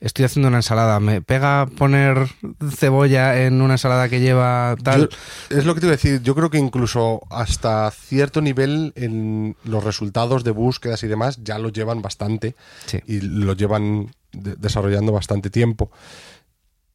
estoy 0.00 0.24
haciendo 0.24 0.48
una 0.48 0.56
ensalada, 0.58 1.00
¿me 1.00 1.20
pega 1.20 1.66
poner 1.76 2.28
cebolla 2.74 3.42
en 3.44 3.60
una 3.60 3.74
ensalada 3.74 4.08
que 4.08 4.20
lleva 4.20 4.74
tal? 4.82 5.10
Yo- 5.50 5.56
es 5.58 5.66
lo 5.66 5.74
que 5.74 5.80
te 5.80 5.86
iba 5.86 5.92
a 5.92 5.96
decir. 5.96 6.22
Yo 6.22 6.34
creo 6.34 6.48
que 6.48 6.56
incluso 6.56 7.20
hasta 7.30 7.90
cierto 7.90 8.40
nivel 8.40 8.94
en 8.96 9.54
los 9.64 9.84
resultados 9.84 10.44
de 10.44 10.52
búsquedas 10.52 11.02
y 11.02 11.08
demás 11.08 11.40
ya 11.44 11.58
lo 11.58 11.68
llevan 11.68 12.00
bastante 12.00 12.54
Sí. 12.86 13.00
y 13.06 13.20
lo 13.20 13.52
llevan 13.52 14.14
de- 14.32 14.56
desarrollando 14.56 15.12
bastante 15.12 15.50
tiempo. 15.50 15.90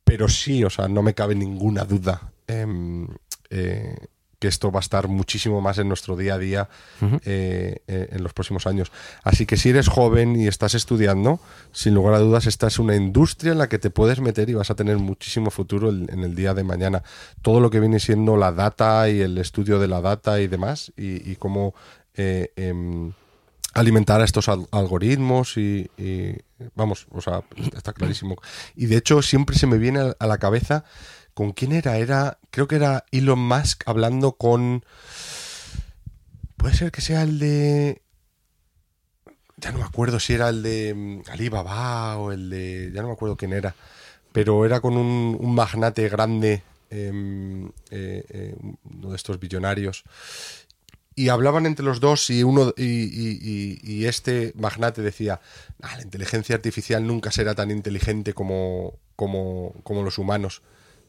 Pero 0.04 0.28
sí, 0.28 0.64
o 0.64 0.70
sea, 0.70 0.88
no 0.88 1.02
me 1.04 1.14
cabe 1.14 1.36
ninguna 1.36 1.84
duda 1.86 2.32
em, 2.48 3.08
eh, 3.50 3.96
que 4.40 4.48
esto 4.48 4.72
va 4.72 4.80
a 4.80 4.82
estar 4.82 5.08
muchísimo 5.08 5.62
más 5.62 5.78
en 5.78 5.88
nuestro 5.88 6.18
día 6.18 6.34
a 6.34 6.38
día 6.40 6.68
eh, 7.26 7.84
eh, 7.88 8.08
en 8.12 8.24
los 8.24 8.34
próximos 8.34 8.66
años. 8.66 8.92
Así 9.24 9.46
que 9.46 9.56
si 9.56 9.70
eres 9.70 9.88
joven 9.88 10.36
y 10.36 10.48
estás 10.48 10.74
estudiando, 10.74 11.40
sin 11.72 11.94
lugar 11.94 12.16
a 12.16 12.20
dudas, 12.20 12.48
esta 12.48 12.66
es 12.68 12.80
una 12.80 12.96
industria 12.96 13.52
en 13.52 13.60
la 13.60 13.70
que 13.70 13.78
te 13.78 13.92
puedes 13.92 14.20
meter 14.20 14.50
y 14.50 14.56
vas 14.56 14.72
a 14.72 14.76
tener 14.76 14.98
muchísimo 14.98 15.52
futuro 15.52 15.90
el- 15.90 16.10
en 16.10 16.24
el 16.24 16.34
día 16.34 16.56
de 16.56 16.64
mañana. 16.64 17.04
Todo 17.44 17.60
lo 17.60 17.70
que 17.70 17.80
viene 17.80 18.00
siendo 18.00 18.36
la 18.36 18.52
data 18.52 19.08
y 19.10 19.22
el 19.22 19.38
estudio 19.38 19.78
de 19.80 19.88
la 19.88 20.02
data 20.02 20.42
y 20.42 20.48
demás, 20.48 20.92
y, 20.98 21.30
y 21.32 21.36
cómo 21.36 21.76
eh, 22.16 22.52
em, 22.56 23.14
alimentar 23.74 24.22
a 24.22 24.26
estos 24.26 24.50
al- 24.50 24.68
algoritmos 24.72 25.58
y, 25.58 25.90
vamos, 26.76 27.08
o 27.12 27.22
sea, 27.22 27.44
está 27.76 27.94
clarísimo. 27.94 28.36
Y 28.76 28.86
de 28.88 28.98
hecho 28.98 29.22
siempre 29.22 29.58
se 29.58 29.68
me 29.68 29.78
viene 29.78 30.00
a- 30.00 30.16
a 30.20 30.28
la 30.28 30.38
cabeza 30.38 30.84
con 31.34 31.52
quién 31.54 31.72
era, 31.72 31.98
era, 31.98 32.38
creo 32.50 32.68
que 32.68 32.76
era 32.76 33.06
Elon 33.12 33.40
Musk 33.40 33.84
hablando 33.88 34.34
con 34.34 34.84
Puede 36.58 36.76
ser 36.76 36.92
que 36.92 37.02
sea 37.02 37.24
el 37.24 37.40
de. 37.40 38.02
Ya 39.58 39.72
no 39.72 39.80
me 39.80 39.84
acuerdo 39.84 40.20
si 40.20 40.34
era 40.34 40.50
el 40.50 40.62
de 40.62 40.94
mm, 40.96 41.32
Alibaba 41.32 42.18
o 42.18 42.32
el 42.32 42.50
de. 42.52 42.92
Ya 42.94 43.02
no 43.02 43.08
me 43.08 43.14
acuerdo 43.14 43.36
quién 43.36 43.54
era. 43.54 43.74
Pero 44.32 44.64
era 44.64 44.80
con 44.80 44.96
un, 44.96 45.36
un 45.40 45.56
magnate 45.56 46.08
grande, 46.08 46.62
em, 46.92 47.66
eh, 47.90 48.24
eh, 48.30 48.56
uno 48.94 49.10
de 49.10 49.16
estos 49.16 49.40
billonarios. 49.40 50.04
Y 51.16 51.28
hablaban 51.30 51.66
entre 51.66 51.84
los 51.86 52.00
dos 52.00 52.30
y 52.30 52.44
uno 52.44 52.74
y, 52.78 52.84
y- 52.84 54.06
este 54.06 54.54
magnate 54.56 55.02
decía, 55.02 55.42
"Ah, 55.82 55.96
la 55.98 56.04
inteligencia 56.04 56.56
artificial 56.56 57.06
nunca 57.06 57.32
será 57.32 57.54
tan 57.54 57.70
inteligente 57.70 58.34
como, 58.34 58.98
como, 59.16 59.74
como 59.84 60.04
los 60.04 60.18
humanos. 60.18 60.62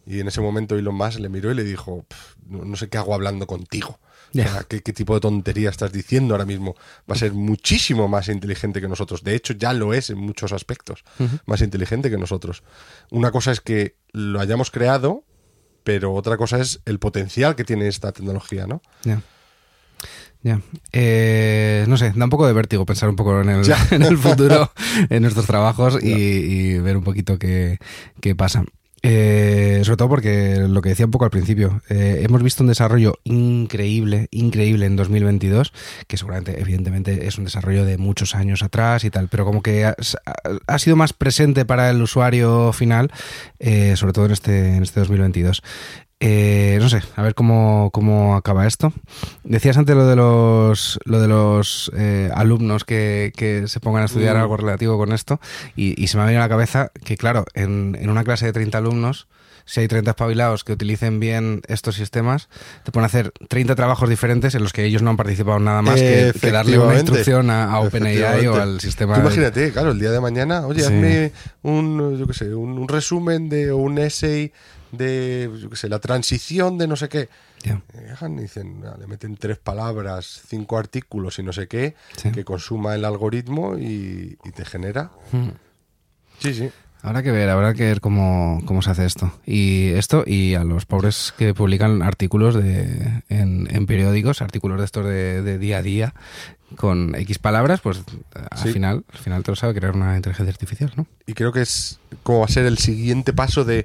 Y 0.04 0.18
en 0.18 0.26
ese 0.28 0.40
momento 0.40 0.76
Elon 0.76 0.96
Musk 0.96 1.20
le 1.20 1.28
miró 1.28 1.52
y 1.52 1.54
le 1.54 1.62
dijo, 1.62 2.04
"Pf, 2.08 2.36
no, 2.48 2.76
sé 2.76 2.88
qué 2.88 2.98
hago 2.98 3.14
hablando 3.14 3.46
contigo. 3.46 4.00
O 4.44 4.48
sea, 4.50 4.64
¿qué, 4.64 4.80
qué 4.82 4.92
tipo 4.92 5.14
de 5.14 5.20
tontería 5.20 5.70
estás 5.70 5.92
diciendo 5.92 6.34
ahora 6.34 6.46
mismo? 6.46 6.74
Va 7.08 7.14
a 7.14 7.18
ser 7.18 7.32
muchísimo 7.32 8.08
más 8.08 8.28
inteligente 8.28 8.80
que 8.80 8.88
nosotros. 8.88 9.22
De 9.22 9.34
hecho, 9.36 9.52
ya 9.52 9.72
lo 9.72 9.94
es 9.94 10.10
en 10.10 10.18
muchos 10.18 10.52
aspectos. 10.52 11.04
Más 11.46 11.60
inteligente 11.60 12.10
que 12.10 12.16
nosotros. 12.18 12.62
Una 13.10 13.30
cosa 13.30 13.52
es 13.52 13.60
que 13.60 13.94
lo 14.12 14.40
hayamos 14.40 14.70
creado, 14.72 15.24
pero 15.84 16.12
otra 16.14 16.36
cosa 16.36 16.58
es 16.60 16.80
el 16.86 16.98
potencial 16.98 17.54
que 17.54 17.64
tiene 17.64 17.86
esta 17.88 18.10
tecnología, 18.12 18.66
¿no? 18.66 18.82
Ya. 20.42 20.60
Eh, 20.92 21.84
no 21.88 21.96
sé, 21.96 22.12
da 22.16 22.24
un 22.24 22.30
poco 22.30 22.46
de 22.46 22.52
vértigo 22.52 22.84
pensar 22.84 23.08
un 23.08 23.16
poco 23.16 23.40
en 23.40 23.48
el, 23.48 23.64
Ya. 23.64 23.76
en 23.90 24.02
el 24.02 24.18
futuro, 24.18 24.72
en 25.10 25.22
nuestros 25.22 25.46
trabajos 25.46 26.02
y, 26.02 26.10
y 26.10 26.79
ver 26.79 26.96
un 26.96 27.04
poquito 27.04 27.38
qué, 27.38 27.79
qué 28.20 28.35
pasa. 28.35 28.64
Eh, 29.04 29.81
sobre 29.85 29.96
todo 29.96 30.08
porque 30.08 30.58
lo 30.68 30.81
que 30.81 30.90
decía 30.90 31.06
un 31.06 31.10
poco 31.10 31.24
al 31.24 31.33
principio, 31.33 31.83
eh, 31.88 32.20
hemos 32.22 32.40
visto 32.42 32.62
un 32.62 32.68
desarrollo 32.68 33.18
increíble, 33.24 34.29
increíble 34.31 34.87
en 34.87 34.94
2022, 34.94 35.72
que 36.06 36.16
seguramente, 36.16 36.60
evidentemente, 36.60 37.27
es 37.27 37.37
un 37.37 37.44
desarrollo 37.44 37.85
de 37.85 37.98
muchos 37.98 38.37
años 38.37 38.62
atrás 38.62 39.02
y 39.02 39.10
tal, 39.10 39.27
pero 39.29 39.44
como 39.44 39.60
que 39.60 39.85
ha, 39.87 39.96
ha 40.68 40.79
sido 40.79 40.94
más 40.94 41.12
presente 41.12 41.64
para 41.64 41.90
el 41.90 42.00
usuario 42.00 42.72
final, 42.72 43.10
eh, 43.58 43.96
sobre 43.96 44.12
todo 44.12 44.27
en 44.27 44.33
este, 44.33 44.77
en 44.77 44.85
este 44.85 45.00
2022. 45.00 45.62
Eh, 46.25 46.79
no 46.81 46.88
sé, 46.88 47.02
a 47.16 47.23
ver 47.23 47.35
cómo, 47.35 47.90
cómo, 47.92 48.37
acaba 48.37 48.68
esto. 48.68 48.92
Decías 49.42 49.77
antes 49.77 49.96
lo 49.96 50.06
de 50.06 50.14
los, 50.14 51.00
lo 51.04 51.20
de 51.20 51.27
los 51.27 51.90
eh, 51.96 52.31
alumnos 52.33 52.85
que, 52.85 53.33
que, 53.35 53.66
se 53.66 53.81
pongan 53.81 54.02
a 54.02 54.04
estudiar 54.06 54.37
mm. 54.37 54.40
algo 54.40 54.56
relativo 54.56 54.96
con 54.96 55.12
esto 55.12 55.40
y, 55.75 56.00
y, 56.00 56.06
se 56.06 56.16
me 56.16 56.23
ha 56.23 56.27
venido 56.27 56.40
a 56.40 56.44
la 56.44 56.48
cabeza 56.48 56.92
que, 57.04 57.16
claro, 57.16 57.44
en, 57.54 57.98
en, 58.00 58.08
una 58.08 58.23
clase 58.23 58.46
de 58.46 58.52
30 58.52 58.79
alumnos, 58.79 59.27
si 59.64 59.81
hay 59.81 59.88
30 59.88 60.12
espabilados 60.12 60.62
que 60.62 60.73
utilicen 60.73 61.18
bien 61.18 61.60
estos 61.66 61.96
sistemas, 61.96 62.48
te 62.85 62.92
pueden 62.92 63.06
hacer 63.06 63.33
30 63.48 63.75
trabajos 63.75 64.08
diferentes 64.08 64.54
en 64.54 64.62
los 64.62 64.73
que 64.73 64.85
ellos 64.85 65.02
no 65.02 65.10
han 65.10 65.16
participado 65.16 65.58
nada 65.58 65.83
más 65.83 65.96
que, 65.96 66.33
que 66.40 66.50
darle 66.52 66.79
una 66.79 66.94
instrucción 66.94 67.50
a, 67.50 67.64
a 67.64 67.81
OpenAI 67.81 68.46
o 68.46 68.54
al 68.62 68.81
sistema. 68.81 69.16
Tú 69.16 69.23
imagínate, 69.23 69.73
claro, 69.73 69.90
el 69.90 69.98
día 69.98 70.12
de 70.12 70.20
mañana, 70.20 70.68
oye, 70.68 70.83
sí. 70.83 70.87
hazme 70.87 71.33
un, 71.62 72.16
yo 72.16 72.29
qué 72.29 72.35
sé, 72.35 72.54
un, 72.54 72.79
un 72.79 72.87
resumen 72.87 73.48
de 73.48 73.73
un 73.73 73.98
essay 73.98 74.52
de, 74.92 75.50
yo 75.60 75.70
qué 75.70 75.76
sé, 75.76 75.88
la 75.88 75.98
transición 75.98 76.78
de 76.78 76.86
no 76.86 76.96
sé 76.96 77.08
qué. 77.08 77.28
Yeah. 77.64 77.82
Dejan, 77.92 78.36
dicen, 78.36 78.82
le 78.98 79.06
meten 79.06 79.36
tres 79.36 79.58
palabras, 79.58 80.42
cinco 80.46 80.78
artículos 80.78 81.38
y 81.38 81.42
no 81.42 81.52
sé 81.52 81.66
qué, 81.66 81.94
sí. 82.16 82.30
que 82.30 82.44
consuma 82.44 82.94
el 82.94 83.04
algoritmo 83.04 83.76
y, 83.78 84.38
y 84.44 84.50
te 84.52 84.64
genera. 84.64 85.10
Mm. 85.32 85.48
Sí, 86.38 86.54
sí. 86.54 86.70
Habrá 87.04 87.24
que 87.24 87.32
ver, 87.32 87.48
habrá 87.48 87.74
que 87.74 87.82
ver 87.82 88.00
cómo, 88.00 88.62
cómo, 88.64 88.80
se 88.80 88.90
hace 88.90 89.04
esto. 89.04 89.32
Y 89.44 89.88
esto, 89.88 90.22
y 90.24 90.54
a 90.54 90.62
los 90.62 90.86
pobres 90.86 91.34
que 91.36 91.52
publican 91.52 92.00
artículos 92.00 92.54
de, 92.54 93.24
en, 93.28 93.66
en 93.74 93.86
periódicos, 93.86 94.40
artículos 94.40 94.78
de 94.78 94.84
estos 94.84 95.04
de, 95.06 95.42
de, 95.42 95.58
día 95.58 95.78
a 95.78 95.82
día, 95.82 96.14
con 96.76 97.16
X 97.16 97.40
palabras, 97.40 97.80
pues 97.80 98.02
al 98.50 98.58
sí. 98.58 98.72
final, 98.72 99.04
al 99.12 99.18
final 99.18 99.42
te 99.42 99.50
lo 99.50 99.56
sabe 99.56 99.74
crear 99.74 99.96
una 99.96 100.14
inteligencia 100.14 100.52
artificial, 100.52 100.92
¿no? 100.96 101.06
Y 101.26 101.34
creo 101.34 101.50
que 101.52 101.62
es 101.62 101.98
como 102.22 102.38
va 102.40 102.44
a 102.44 102.48
ser 102.48 102.66
el 102.66 102.78
siguiente 102.78 103.32
paso 103.32 103.64
de, 103.64 103.84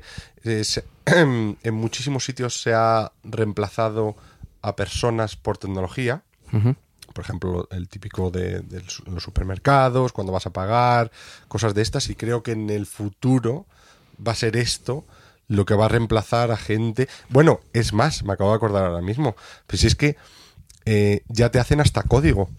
en 1.63 1.73
muchísimos 1.73 2.25
sitios 2.25 2.61
se 2.61 2.73
ha 2.73 3.11
reemplazado 3.23 4.15
a 4.61 4.75
personas 4.75 5.35
por 5.35 5.57
tecnología. 5.57 6.23
Uh 6.51 6.57
-huh 6.57 6.75
por 7.17 7.23
ejemplo, 7.23 7.67
el 7.71 7.87
típico 7.87 8.29
de, 8.29 8.59
de, 8.59 8.83
los 9.07 9.23
supermercados, 9.23 10.11
cuando 10.11 10.31
vas 10.31 10.45
a 10.45 10.51
pagar, 10.51 11.11
cosas 11.47 11.73
de 11.73 11.81
estas, 11.81 12.09
y 12.09 12.15
creo 12.15 12.43
que 12.43 12.51
en 12.51 12.69
el 12.69 12.85
futuro 12.85 13.65
va 14.25 14.33
a 14.33 14.35
ser 14.35 14.55
esto 14.55 15.03
lo 15.47 15.65
que 15.65 15.73
va 15.73 15.85
a 15.85 15.89
reemplazar 15.89 16.51
a 16.51 16.57
gente. 16.57 17.09
Bueno, 17.29 17.59
es 17.73 17.91
más, 17.91 18.23
me 18.23 18.33
acabo 18.33 18.51
de 18.51 18.57
acordar 18.57 18.85
ahora 18.85 19.01
mismo, 19.01 19.35
pues 19.65 19.83
es 19.83 19.95
que 19.95 20.15
eh, 20.85 21.23
ya 21.27 21.49
te 21.49 21.59
hacen 21.59 21.81
hasta 21.81 22.03
código. 22.03 22.51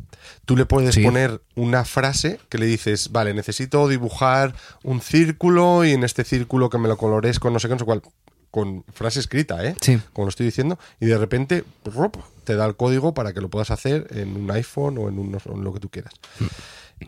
Tú 0.44 0.57
le 0.57 0.66
puedes 0.66 0.96
sí. 0.96 1.05
poner 1.05 1.40
una 1.55 1.84
frase 1.84 2.40
que 2.49 2.59
le 2.59 2.66
dices, 2.66 3.12
vale, 3.12 3.34
necesito 3.34 3.86
dibujar 3.86 4.57
un 4.82 5.01
círculo 5.01 5.84
y 5.84 5.92
en 5.92 6.03
este 6.03 6.24
círculo 6.24 6.68
que 6.68 6.78
me 6.78 6.88
lo 6.88 6.96
colores 6.96 7.38
con 7.38 7.53
no 7.53 7.61
sé 7.61 7.68
qué, 7.68 7.74
no 7.74 7.78
sé 7.78 7.84
cuál 7.84 8.03
con 8.51 8.84
frase 8.92 9.20
escrita, 9.20 9.64
¿eh? 9.64 9.74
Sí. 9.80 10.01
Como 10.12 10.26
lo 10.26 10.30
estoy 10.30 10.46
diciendo, 10.46 10.78
y 11.01 11.07
de 11.07 11.18
repente 11.18 11.64
¡rup! 11.84 12.16
te 12.44 12.57
da 12.57 12.64
el 12.66 12.76
código 12.76 13.12
para 13.12 13.32
que 13.32 13.40
lo 13.40 13.51
puedas 13.51 13.70
hacer 13.70 14.07
en 14.11 14.36
un 14.36 14.51
iPhone 14.51 14.96
o 14.99 15.09
en, 15.09 15.18
un, 15.18 15.34
o 15.34 15.55
en 15.55 15.64
lo 15.64 15.72
que 15.72 15.80
tú 15.80 15.90
quieras. 15.90 16.14
Mm. 16.40 16.44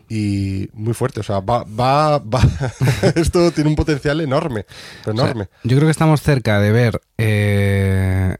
Y 0.07 0.69
muy 0.73 0.93
fuerte, 0.93 1.19
o 1.19 1.23
sea, 1.23 1.39
va, 1.39 1.63
va, 1.63 2.19
va. 2.19 2.41
esto 3.15 3.51
tiene 3.51 3.69
un 3.69 3.75
potencial 3.75 4.21
enorme, 4.21 4.65
enorme. 5.05 5.43
O 5.43 5.45
sea, 5.45 5.59
yo 5.63 5.77
creo 5.77 5.87
que 5.87 5.91
estamos 5.91 6.21
cerca 6.21 6.59
de 6.61 6.71
ver 6.71 7.01
eh, 7.17 8.37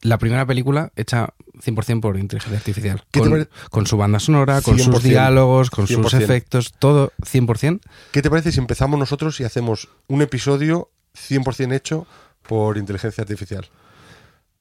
la 0.00 0.18
primera 0.18 0.46
película 0.46 0.92
hecha 0.96 1.34
100% 1.62 2.00
por 2.00 2.16
inteligencia 2.16 2.58
artificial. 2.58 3.04
Con, 3.12 3.48
con, 3.70 3.86
su 3.86 3.96
banda 3.96 4.18
sonora, 4.18 4.62
con 4.62 4.78
sus 4.78 5.02
diálogos, 5.02 5.70
con 5.70 5.86
100%. 5.86 6.02
sus 6.02 6.14
efectos, 6.14 6.72
todo 6.78 7.12
100%. 7.20 7.80
¿Qué 8.12 8.22
te 8.22 8.30
parece 8.30 8.50
si 8.50 8.58
empezamos 8.58 8.98
nosotros 8.98 9.38
y 9.40 9.44
hacemos 9.44 9.88
un 10.06 10.22
episodio 10.22 10.90
100% 11.28 11.74
hecho 11.74 12.06
por 12.42 12.78
inteligencia 12.78 13.22
artificial. 13.22 13.66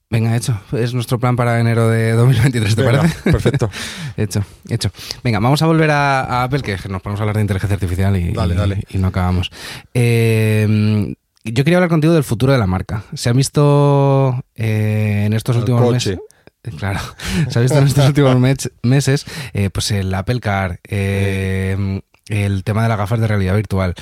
Venga, 0.10 0.36
hecho. 0.38 0.58
Es 0.72 0.94
nuestro 0.94 1.20
plan 1.20 1.36
para 1.36 1.60
enero 1.60 1.90
de 1.90 2.14
2023, 2.14 2.76
¿te 2.76 2.82
Venga, 2.82 3.00
parece? 3.02 3.32
Perfecto. 3.32 3.70
hecho, 4.18 4.42
hecho. 4.70 4.90
Venga, 5.24 5.40
vamos 5.40 5.62
a 5.62 5.66
volver 5.68 5.92
a, 5.92 6.22
a, 6.22 6.44
Apple, 6.44 6.62
que 6.62 6.78
nos 6.88 7.02
ponemos 7.02 7.20
a 7.20 7.24
hablar 7.24 7.36
de 7.36 7.42
inteligencia 7.42 7.74
artificial 7.76 8.16
y, 8.16 8.32
dale, 8.32 8.54
y, 8.54 8.58
dale. 8.58 8.84
y 8.90 8.98
no 9.00 9.08
acabamos. 9.08 9.52
Eh, 9.94 11.14
yo 11.44 11.64
quería 11.64 11.78
hablar 11.78 11.90
contigo 11.90 12.14
del 12.14 12.24
futuro 12.24 12.52
de 12.54 12.58
la 12.60 12.68
marca. 12.68 13.04
Se 13.14 13.30
ha 13.30 13.34
visto 13.34 14.44
eh, 14.56 15.24
en 15.26 15.34
estos 15.34 15.56
El 15.56 15.62
últimos 15.62 15.82
coche. 15.82 16.12
meses. 16.12 16.20
Claro, 16.78 17.00
se 17.50 17.60
ha 17.60 17.62
visto 17.62 17.78
en 17.78 17.88
estos 17.88 18.08
últimos 18.08 18.38
mes, 18.40 18.72
meses 18.84 19.26
eh, 19.54 19.70
pues 19.70 19.92
el 19.92 20.14
Apple 20.14 20.42
Car, 20.42 20.80
eh, 20.88 22.02
el 22.28 22.64
tema 22.66 22.84
de 22.84 22.90
las 22.90 22.98
gafas 22.98 23.20
de 23.22 23.28
realidad 23.28 23.56
virtual. 23.56 23.94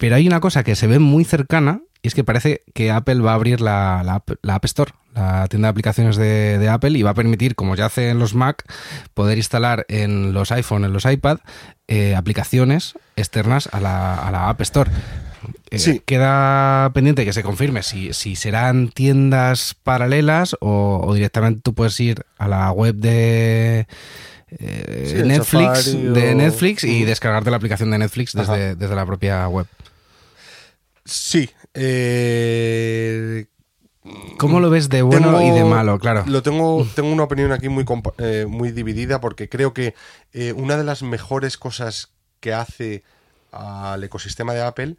Pero 0.00 0.16
hay 0.16 0.26
una 0.26 0.40
cosa 0.40 0.64
que 0.64 0.76
se 0.76 0.86
ve 0.86 0.98
muy 0.98 1.24
cercana 1.24 1.82
y 2.02 2.08
es 2.08 2.14
que 2.14 2.24
parece 2.24 2.62
que 2.72 2.90
Apple 2.90 3.20
va 3.20 3.32
a 3.32 3.34
abrir 3.34 3.60
la, 3.60 4.02
la, 4.02 4.24
la 4.40 4.54
App 4.54 4.64
Store, 4.64 4.92
la 5.14 5.46
tienda 5.48 5.66
de 5.66 5.70
aplicaciones 5.70 6.16
de, 6.16 6.58
de, 6.58 6.68
Apple, 6.70 6.98
y 6.98 7.02
va 7.02 7.10
a 7.10 7.14
permitir, 7.14 7.54
como 7.54 7.76
ya 7.76 7.84
hace 7.84 8.08
en 8.08 8.18
los 8.18 8.34
Mac, 8.34 8.64
poder 9.12 9.36
instalar 9.36 9.84
en 9.88 10.32
los 10.32 10.52
iPhone, 10.52 10.86
en 10.86 10.94
los 10.94 11.04
iPad, 11.04 11.40
eh, 11.86 12.14
aplicaciones 12.16 12.94
externas 13.16 13.68
a 13.72 13.80
la, 13.80 14.14
a 14.14 14.30
la 14.30 14.48
App 14.48 14.62
Store. 14.62 14.90
Eh, 15.70 15.78
sí. 15.78 16.00
Queda 16.06 16.90
pendiente 16.94 17.26
que 17.26 17.34
se 17.34 17.42
confirme 17.42 17.82
si, 17.82 18.14
si 18.14 18.34
serán 18.34 18.88
tiendas 18.88 19.76
paralelas 19.82 20.56
o, 20.60 21.02
o, 21.04 21.12
directamente 21.12 21.60
tú 21.62 21.74
puedes 21.74 22.00
ir 22.00 22.24
a 22.38 22.48
la 22.48 22.72
web 22.72 22.94
de 22.94 23.86
eh, 24.58 25.14
sí, 25.16 25.28
Netflix, 25.28 25.92
de 25.92 26.32
o... 26.32 26.34
Netflix 26.34 26.84
y 26.84 27.04
descargarte 27.04 27.50
la 27.50 27.58
aplicación 27.58 27.90
de 27.90 27.98
Netflix 27.98 28.32
desde, 28.32 28.74
desde 28.74 28.94
la 28.94 29.04
propia 29.04 29.46
web. 29.46 29.66
Sí. 31.10 31.50
Eh... 31.74 33.46
¿Cómo 34.38 34.60
lo 34.60 34.70
ves 34.70 34.88
de 34.88 35.02
bueno 35.02 35.38
tengo, 35.38 35.42
y 35.42 35.50
de 35.50 35.64
malo? 35.64 35.98
Claro. 35.98 36.24
Lo 36.26 36.42
tengo, 36.42 36.86
tengo 36.94 37.10
una 37.10 37.24
opinión 37.24 37.52
aquí 37.52 37.68
muy, 37.68 37.84
eh, 38.18 38.46
muy 38.48 38.70
dividida 38.70 39.20
porque 39.20 39.48
creo 39.48 39.74
que 39.74 39.94
eh, 40.32 40.52
una 40.52 40.76
de 40.76 40.84
las 40.84 41.02
mejores 41.02 41.58
cosas 41.58 42.10
que 42.40 42.54
hace 42.54 43.04
al 43.52 44.02
ecosistema 44.02 44.54
de 44.54 44.62
Apple 44.62 44.96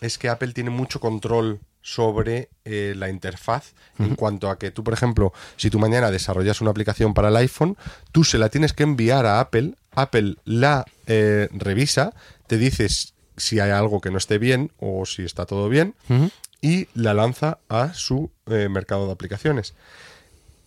es 0.00 0.18
que 0.18 0.28
Apple 0.28 0.52
tiene 0.52 0.70
mucho 0.70 0.98
control 0.98 1.60
sobre 1.82 2.48
eh, 2.64 2.94
la 2.96 3.08
interfaz 3.08 3.74
uh 3.98 4.02
-huh. 4.02 4.06
en 4.08 4.14
cuanto 4.16 4.50
a 4.50 4.58
que 4.58 4.70
tú, 4.70 4.82
por 4.82 4.94
ejemplo, 4.94 5.32
si 5.56 5.70
tú 5.70 5.78
mañana 5.78 6.10
desarrollas 6.10 6.60
una 6.60 6.70
aplicación 6.70 7.14
para 7.14 7.28
el 7.28 7.36
iPhone, 7.36 7.76
tú 8.10 8.24
se 8.24 8.38
la 8.38 8.48
tienes 8.48 8.72
que 8.72 8.82
enviar 8.82 9.26
a 9.26 9.40
Apple, 9.40 9.74
Apple 9.92 10.36
la 10.44 10.84
eh, 11.06 11.48
revisa, 11.52 12.12
te 12.46 12.56
dices 12.56 13.14
si 13.36 13.60
hay 13.60 13.70
algo 13.70 14.00
que 14.00 14.10
no 14.10 14.18
esté 14.18 14.38
bien 14.38 14.72
o 14.78 15.06
si 15.06 15.24
está 15.24 15.46
todo 15.46 15.68
bien 15.68 15.94
uh 16.08 16.14
-huh. 16.14 16.30
y 16.60 16.88
la 16.94 17.14
lanza 17.14 17.58
a 17.68 17.94
su 17.94 18.30
eh, 18.46 18.68
mercado 18.68 19.06
de 19.06 19.12
aplicaciones. 19.12 19.74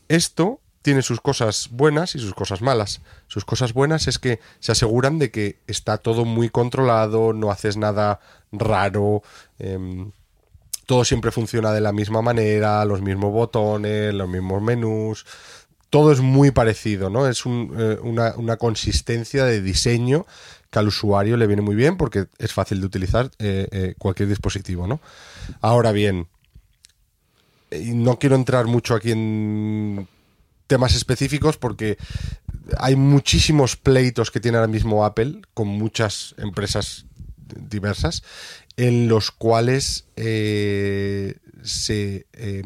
Esto 0.07 0.59
tiene 0.81 1.01
sus 1.01 1.19
cosas 1.19 1.69
buenas 1.71 2.13
y 2.13 2.19
sus 2.19 2.35
cosas 2.35 2.61
malas. 2.61 3.01
Sus 3.27 3.43
cosas 3.43 3.73
buenas 3.73 4.07
es 4.07 4.19
que 4.19 4.39
se 4.59 4.71
aseguran 4.71 5.17
de 5.17 5.31
que 5.31 5.57
está 5.65 5.97
todo 5.97 6.25
muy 6.25 6.49
controlado, 6.49 7.33
no 7.33 7.49
haces 7.49 7.75
nada 7.75 8.19
raro, 8.51 9.23
eh, 9.57 9.79
todo 10.85 11.03
siempre 11.03 11.31
funciona 11.31 11.71
de 11.71 11.81
la 11.81 11.91
misma 11.91 12.21
manera, 12.21 12.85
los 12.85 13.01
mismos 13.01 13.31
botones, 13.31 14.13
los 14.13 14.29
mismos 14.29 14.61
menús, 14.61 15.25
todo 15.89 16.11
es 16.11 16.19
muy 16.19 16.51
parecido, 16.51 17.09
¿no? 17.09 17.27
Es 17.27 17.45
un, 17.45 17.73
eh, 17.77 17.97
una, 18.01 18.35
una, 18.35 18.57
consistencia 18.57 19.45
de 19.45 19.61
diseño 19.61 20.25
al 20.79 20.87
usuario 20.87 21.37
le 21.37 21.47
viene 21.47 21.61
muy 21.61 21.75
bien 21.75 21.97
porque 21.97 22.27
es 22.37 22.53
fácil 22.53 22.79
de 22.79 22.87
utilizar 22.87 23.31
eh, 23.39 23.67
eh, 23.71 23.95
cualquier 23.97 24.29
dispositivo, 24.29 24.87
¿no? 24.87 24.99
Ahora 25.61 25.91
bien, 25.91 26.27
no 27.71 28.19
quiero 28.19 28.35
entrar 28.35 28.65
mucho 28.65 28.95
aquí 28.95 29.11
en 29.11 30.07
temas 30.67 30.95
específicos 30.95 31.57
porque 31.57 31.97
hay 32.77 32.95
muchísimos 32.95 33.75
pleitos 33.75 34.31
que 34.31 34.39
tiene 34.39 34.57
ahora 34.57 34.67
mismo 34.67 35.05
Apple 35.05 35.41
con 35.53 35.67
muchas 35.67 36.35
empresas 36.37 37.05
diversas 37.55 38.23
en 38.77 39.07
los 39.07 39.31
cuales 39.31 40.05
eh, 40.15 41.35
se, 41.63 42.25
eh, 42.33 42.63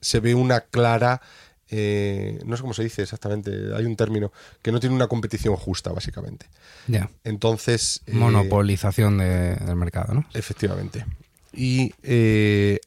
se 0.00 0.20
ve 0.20 0.34
una 0.34 0.60
clara 0.60 1.22
eh, 1.70 2.38
no 2.44 2.56
sé 2.56 2.62
cómo 2.62 2.74
se 2.74 2.82
dice 2.82 3.02
exactamente, 3.02 3.50
hay 3.74 3.84
un 3.84 3.96
término 3.96 4.32
que 4.62 4.72
no 4.72 4.80
tiene 4.80 4.94
una 4.94 5.08
competición 5.08 5.56
justa, 5.56 5.92
básicamente. 5.92 6.46
Ya. 6.86 7.10
Entonces. 7.24 8.02
Eh, 8.06 8.12
Monopolización 8.14 9.18
de, 9.18 9.56
del 9.56 9.76
mercado, 9.76 10.14
¿no? 10.14 10.26
Efectivamente. 10.34 11.04
Y 11.52 11.94
eh, 12.02 12.80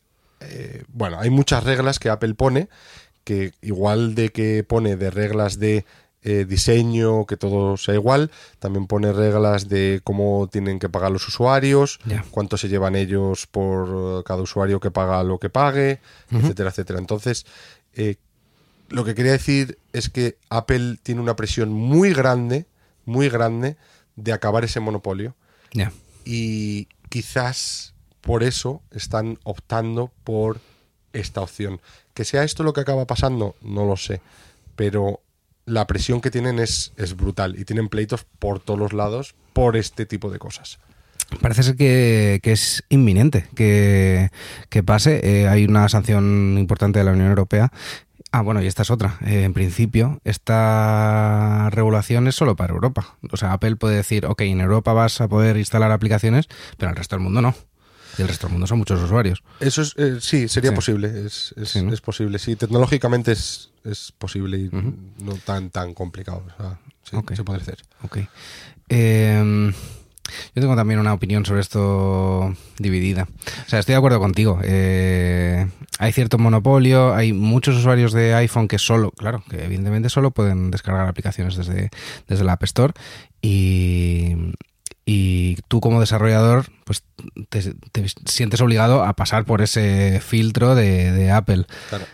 bueno, 0.88 1.20
hay 1.20 1.30
muchas 1.30 1.64
reglas 1.64 2.00
que 2.00 2.10
Apple 2.10 2.36
pone, 2.36 2.70
que 3.24 3.54
igual 3.62 4.16
de 4.16 4.30
que 4.30 4.64
pone 4.64 4.96
de 4.96 5.10
reglas 5.10 5.60
de 5.60 5.86
eh, 6.22 6.46
diseño, 6.46 7.26
que 7.26 7.38
todo 7.38 7.78
sea 7.78 7.96
igual. 7.96 8.30
También 8.60 8.88
pone 8.88 9.14
reglas 9.14 9.70
de 9.70 10.02
cómo 10.04 10.50
tienen 10.52 10.78
que 10.78 10.90
pagar 10.90 11.12
los 11.12 11.26
usuarios, 11.28 12.00
cuánto 12.32 12.58
se 12.58 12.68
llevan 12.68 12.98
ellos 12.98 13.48
por 13.48 14.24
cada 14.26 14.42
usuario 14.42 14.82
que 14.82 14.92
paga 14.92 15.24
lo 15.24 15.40
que 15.40 15.50
pague, 15.50 16.02
etcétera, 16.30 16.72
etcétera. 16.72 17.00
Entonces, 17.00 17.46
eh, 17.94 18.18
lo 18.90 19.06
que 19.06 19.16
quería 19.16 19.32
decir 19.32 19.78
es 19.94 20.10
que 20.10 20.38
Apple 20.50 20.98
tiene 21.04 21.22
una 21.22 21.36
presión 21.36 21.72
muy 21.72 22.14
grande, 22.14 22.66
muy 23.06 23.30
grande, 23.30 23.78
de 24.16 24.34
acabar 24.34 24.64
ese 24.64 24.80
monopolio. 24.80 25.36
Ya. 25.74 25.92
Y 26.26 26.88
quizás 27.10 27.94
por 28.22 28.44
eso 28.44 28.82
están 28.92 29.40
optando 29.44 30.12
por 30.24 30.60
esta 31.14 31.42
opción. 31.42 31.82
Que 32.14 32.26
sea 32.26 32.44
esto 32.44 32.64
lo 32.64 32.74
que 32.74 32.82
acaba 32.82 33.06
pasando, 33.06 33.56
no 33.62 33.86
lo 33.86 33.98
sé. 33.98 34.22
Pero 34.76 35.22
la 35.66 35.88
presión 35.88 36.22
que 36.22 36.32
tienen 36.32 36.60
es, 36.60 36.94
es 36.98 37.16
brutal 37.16 37.60
y 37.60 37.66
tienen 37.66 37.90
pleitos 37.90 38.26
por 38.40 38.60
todos 38.60 38.80
los 38.80 38.94
lados 38.94 39.36
por 39.54 39.78
este 39.78 40.06
tipo 40.06 40.30
de 40.30 40.40
cosas. 40.40 40.80
Parece 41.42 41.62
ser 41.62 41.76
que, 41.76 42.40
que 42.42 42.54
es 42.54 42.84
inminente 42.90 43.48
que, 43.56 44.32
que 44.70 44.84
pase. 44.84 45.22
Eh, 45.24 45.48
hay 45.48 45.66
una 45.66 45.88
sanción 45.88 46.58
importante 46.58 47.00
de 47.00 47.06
la 47.06 47.12
Unión 47.12 47.30
Europea. 47.30 47.72
Ah, 48.32 48.42
bueno, 48.42 48.62
y 48.62 48.68
esta 48.68 48.84
es 48.84 48.92
otra. 48.92 49.18
Eh, 49.26 49.44
en 49.44 49.54
principio, 49.54 50.22
esta 50.24 51.70
regulación 51.72 52.28
es 52.28 52.36
solo 52.36 52.56
para 52.56 52.74
Europa. 52.74 53.18
O 53.32 53.38
sea, 53.38 53.54
Apple 53.54 53.76
puede 53.76 53.96
decir, 53.96 54.26
ok, 54.28 54.42
en 54.42 54.62
Europa 54.62 54.94
vas 54.94 55.20
a 55.22 55.28
poder 55.28 55.58
instalar 55.58 55.92
aplicaciones, 55.92 56.48
pero 56.78 56.92
el 56.92 56.96
resto 56.96 57.16
del 57.16 57.24
mundo 57.24 57.42
no. 57.42 57.56
Y 58.18 58.22
el 58.22 58.28
resto 58.28 58.48
del 58.48 58.54
mundo 58.54 58.68
son 58.68 58.78
muchos 58.78 59.02
usuarios. 59.02 59.42
Eso 59.60 59.82
es, 59.82 59.94
eh, 59.98 60.18
sí, 60.22 60.48
sería 60.48 60.70
Sí. 60.72 60.76
posible. 60.76 61.26
Es, 61.26 61.54
es- 61.58 61.70
Sí, 61.70 61.82
¿no? 61.82 61.92
es 61.94 62.02
posible. 62.02 62.38
Sí, 62.38 62.56
tecnológicamente 62.56 63.32
es, 63.32 63.72
es 63.84 64.12
posible 64.18 64.58
y 64.58 64.70
no 65.24 65.34
tan, 65.46 65.70
tan 65.72 65.94
complicado. 65.96 66.44
O 66.60 66.62
sea, 66.62 66.80
sí, 67.04 67.18
se 67.36 67.44
puede 67.44 67.62
hacer. 67.62 67.80
Ok. 68.04 68.18
Eh, 68.90 69.72
yo 70.56 70.62
tengo 70.62 70.76
también 70.76 71.00
una 71.00 71.14
opinión 71.14 71.46
sobre 71.46 71.62
esto 71.62 72.56
dividida. 72.78 73.28
O 73.66 73.70
sea, 73.70 73.80
estoy 73.80 73.94
de 73.94 73.98
acuerdo 73.98 74.20
contigo. 74.20 74.60
Eh, 74.64 75.68
hay 76.00 76.12
cierto 76.14 76.38
monopolio, 76.38 77.14
hay 77.14 77.34
muchos 77.34 77.76
usuarios 77.76 78.14
de 78.14 78.34
iPhone 78.34 78.68
que 78.68 78.80
solo, 78.80 79.12
claro, 79.12 79.44
que 79.50 79.64
evidentemente 79.64 80.10
solo 80.10 80.32
pueden 80.32 80.72
descargar 80.72 81.08
aplicaciones 81.08 81.56
desde, 81.56 81.90
desde 82.28 82.44
la 82.44 82.54
App 82.54 82.64
Store 82.64 82.94
y, 83.42 84.56
tú 85.68 85.82
como 85.82 86.00
desarrollador 86.00 86.68
pues 86.84 87.04
te, 87.50 87.74
te 87.92 88.06
sientes 88.26 88.62
obligado 88.62 89.04
a 89.04 89.14
pasar 89.14 89.44
por 89.44 89.62
ese 89.62 90.22
filtro 90.22 90.76
de, 90.76 91.12
de 91.12 91.32
Apple. 91.32 91.66
Claro. 91.90 92.06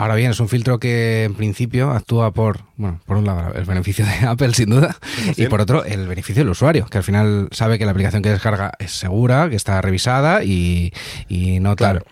Ahora 0.00 0.14
bien, 0.14 0.30
es 0.30 0.38
un 0.38 0.48
filtro 0.48 0.78
que 0.78 1.24
en 1.24 1.34
principio 1.34 1.90
actúa 1.90 2.30
por, 2.32 2.60
bueno, 2.76 3.00
por 3.04 3.16
un 3.16 3.24
lado 3.26 3.52
el 3.54 3.64
beneficio 3.64 4.06
de 4.06 4.12
Apple 4.28 4.54
sin 4.54 4.70
duda 4.70 4.96
y 5.36 5.42
100%. 5.42 5.48
por 5.48 5.60
otro 5.60 5.84
el 5.84 6.06
beneficio 6.06 6.42
del 6.42 6.50
usuario, 6.50 6.86
que 6.86 6.98
al 6.98 7.04
final 7.04 7.48
sabe 7.50 7.78
que 7.78 7.84
la 7.84 7.90
aplicación 7.90 8.22
que 8.22 8.30
descarga 8.30 8.72
es 8.78 8.92
segura, 8.92 9.50
que 9.50 9.56
está 9.56 9.80
revisada 9.82 10.44
y, 10.44 10.92
y 11.28 11.58
no 11.60 11.74
tal. 11.74 12.00
Claro. 12.02 12.06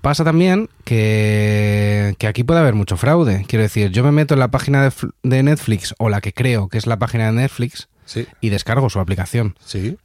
Pasa 0.00 0.24
también 0.24 0.68
que, 0.84 2.14
que 2.18 2.26
aquí 2.26 2.42
puede 2.42 2.60
haber 2.60 2.74
mucho 2.74 2.96
fraude. 2.96 3.44
Quiero 3.46 3.62
decir, 3.62 3.90
yo 3.90 4.02
me 4.02 4.12
meto 4.12 4.34
en 4.34 4.40
la 4.40 4.48
página 4.48 4.82
de, 4.82 4.92
de 5.22 5.42
Netflix 5.42 5.94
o 5.98 6.08
la 6.08 6.20
que 6.20 6.32
creo 6.32 6.68
que 6.68 6.78
es 6.78 6.86
la 6.86 6.98
página 6.98 7.26
de 7.26 7.32
Netflix 7.32 7.88
Sí, 8.06 8.26
y 8.40 8.48
descargo 8.48 8.90
su 8.90 8.98
aplicación. 8.98 9.54
sí. 9.64 9.96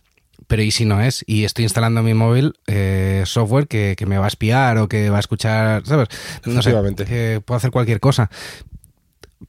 Pero 0.47 0.61
¿y 0.61 0.71
si 0.71 0.85
no 0.85 1.01
es? 1.01 1.23
Y 1.27 1.43
estoy 1.43 1.63
instalando 1.63 2.01
en 2.01 2.05
mi 2.05 2.13
móvil 2.13 2.53
eh, 2.67 3.23
software 3.25 3.67
que, 3.67 3.95
que 3.97 4.05
me 4.05 4.17
va 4.17 4.25
a 4.25 4.27
espiar 4.27 4.77
o 4.77 4.87
que 4.87 5.09
va 5.09 5.17
a 5.17 5.19
escuchar, 5.19 5.83
¿sabes? 5.85 6.07
No 6.45 6.61
sé, 6.61 6.71
que 7.05 7.41
puedo 7.43 7.57
hacer 7.57 7.71
cualquier 7.71 7.99
cosa. 7.99 8.29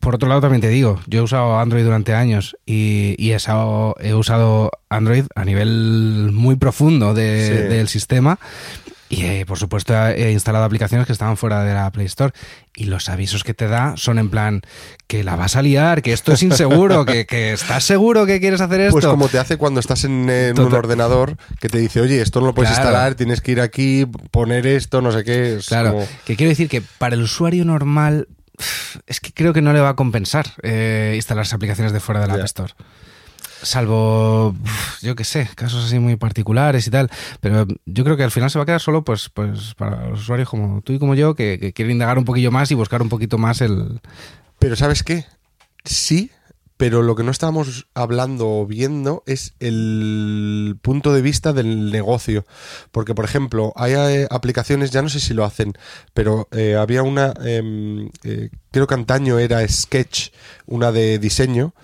Por 0.00 0.14
otro 0.14 0.28
lado, 0.28 0.40
también 0.40 0.60
te 0.60 0.68
digo, 0.68 1.00
yo 1.06 1.20
he 1.20 1.22
usado 1.22 1.58
Android 1.58 1.84
durante 1.84 2.12
años 2.14 2.56
y, 2.66 3.14
y 3.18 3.30
he, 3.32 3.36
usado, 3.36 3.94
he 4.00 4.14
usado 4.14 4.70
Android 4.90 5.24
a 5.34 5.44
nivel 5.44 6.30
muy 6.32 6.56
profundo 6.56 7.14
de- 7.14 7.46
Sí. 7.46 7.74
del 7.74 7.88
sistema. 7.88 8.38
Y 9.08 9.24
eh, 9.24 9.44
por 9.46 9.56
supuesto 9.58 9.94
he 10.08 10.32
instalado 10.32 10.64
aplicaciones 10.64 11.06
que 11.06 11.12
estaban 11.12 11.36
fuera 11.36 11.62
de 11.62 11.72
la 11.74 11.90
Play 11.92 12.06
Store. 12.06 12.32
Y 12.74 12.84
los 12.86 13.08
avisos 13.08 13.44
que 13.44 13.54
te 13.54 13.68
da 13.68 13.94
son 13.96 14.18
en 14.18 14.30
plan 14.30 14.62
que 15.06 15.22
la 15.22 15.36
vas 15.36 15.54
a 15.54 15.62
liar, 15.62 16.02
que 16.02 16.12
esto 16.12 16.32
es 16.32 16.42
inseguro, 16.42 17.04
que, 17.06 17.24
que 17.24 17.52
estás 17.52 17.84
seguro 17.84 18.26
que 18.26 18.40
quieres 18.40 18.60
hacer 18.60 18.80
esto. 18.80 18.92
Pues 18.94 19.06
como 19.06 19.28
te 19.28 19.38
hace 19.38 19.56
cuando 19.58 19.78
estás 19.80 20.04
en, 20.04 20.28
en 20.28 20.58
un 20.60 20.74
ordenador 20.74 21.36
que 21.60 21.68
te 21.68 21.78
dice, 21.78 22.00
oye, 22.00 22.20
esto 22.20 22.40
no 22.40 22.46
lo 22.46 22.54
puedes 22.54 22.72
Claro. 22.72 22.88
instalar, 22.88 23.14
tienes 23.14 23.40
que 23.40 23.52
ir 23.52 23.60
aquí, 23.60 24.06
poner 24.30 24.66
esto, 24.66 25.00
no 25.00 25.12
sé 25.12 25.22
qué. 25.24 25.56
Es 25.56 25.66
Claro, 25.68 25.92
como- 25.92 26.08
que 26.24 26.36
quiero 26.36 26.50
decir 26.50 26.68
que 26.68 26.82
para 26.82 27.14
el 27.14 27.22
usuario 27.22 27.64
normal 27.64 28.26
es 29.06 29.20
que 29.20 29.32
creo 29.32 29.52
que 29.52 29.62
no 29.62 29.72
le 29.72 29.80
va 29.80 29.90
a 29.90 29.96
compensar 29.96 30.46
eh, 30.62 31.12
instalarse 31.14 31.54
aplicaciones 31.54 31.92
de 31.92 32.00
fuera 32.00 32.20
de 32.22 32.26
la 32.26 32.34
Ya. 32.34 32.40
App 32.40 32.46
Store. 32.46 32.72
Salvo, 33.62 34.54
yo 35.02 35.16
qué 35.16 35.24
sé, 35.24 35.48
casos 35.54 35.84
así 35.84 35.98
muy 35.98 36.16
particulares 36.16 36.86
y 36.86 36.90
tal. 36.90 37.10
Pero 37.40 37.66
yo 37.84 38.04
creo 38.04 38.16
que 38.16 38.24
al 38.24 38.30
final 38.30 38.50
se 38.50 38.58
va 38.58 38.64
a 38.64 38.66
quedar 38.66 38.80
solo 38.80 39.04
pues, 39.04 39.28
pues 39.28 39.74
para 39.74 40.08
los 40.08 40.20
usuarios 40.20 40.48
como 40.48 40.82
tú 40.82 40.92
y 40.92 40.98
como 40.98 41.14
yo 41.14 41.34
que, 41.34 41.72
quieren 41.74 41.92
indagar 41.92 42.18
un 42.18 42.24
poquillo 42.24 42.50
más 42.50 42.70
y 42.70 42.74
buscar 42.74 43.02
un 43.02 43.08
poquito 43.08 43.38
más 43.38 43.60
el... 43.60 44.00
Pero 44.58 44.76
¿sabes 44.76 45.02
qué? 45.02 45.26
Sí, 45.84 46.30
pero 46.76 47.02
lo 47.02 47.14
que 47.16 47.22
no 47.22 47.30
estábamos 47.30 47.86
hablando 47.94 48.48
o 48.48 48.66
viendo 48.66 49.22
es 49.26 49.54
el 49.60 50.78
punto 50.82 51.14
de 51.14 51.22
vista 51.22 51.52
del 51.52 51.90
negocio. 51.90 52.44
Porque, 52.92 53.14
por 53.14 53.24
ejemplo, 53.24 53.72
hay 53.76 53.94
eh, 53.94 54.26
aplicaciones, 54.30 54.90
ya 54.90 55.02
no 55.02 55.08
sé 55.08 55.20
si 55.20 55.32
lo 55.32 55.44
hacen, 55.44 55.72
pero 56.12 56.48
eh, 56.52 56.76
había 56.76 57.02
una, 57.02 57.32
em, 57.44 58.10
eh, 58.24 58.50
creo 58.70 58.86
que 58.86 58.94
antaño 58.94 59.38
era 59.38 59.66
Sketch, 59.66 60.30
una 60.66 60.92
de 60.92 61.18
diseño. 61.18 61.74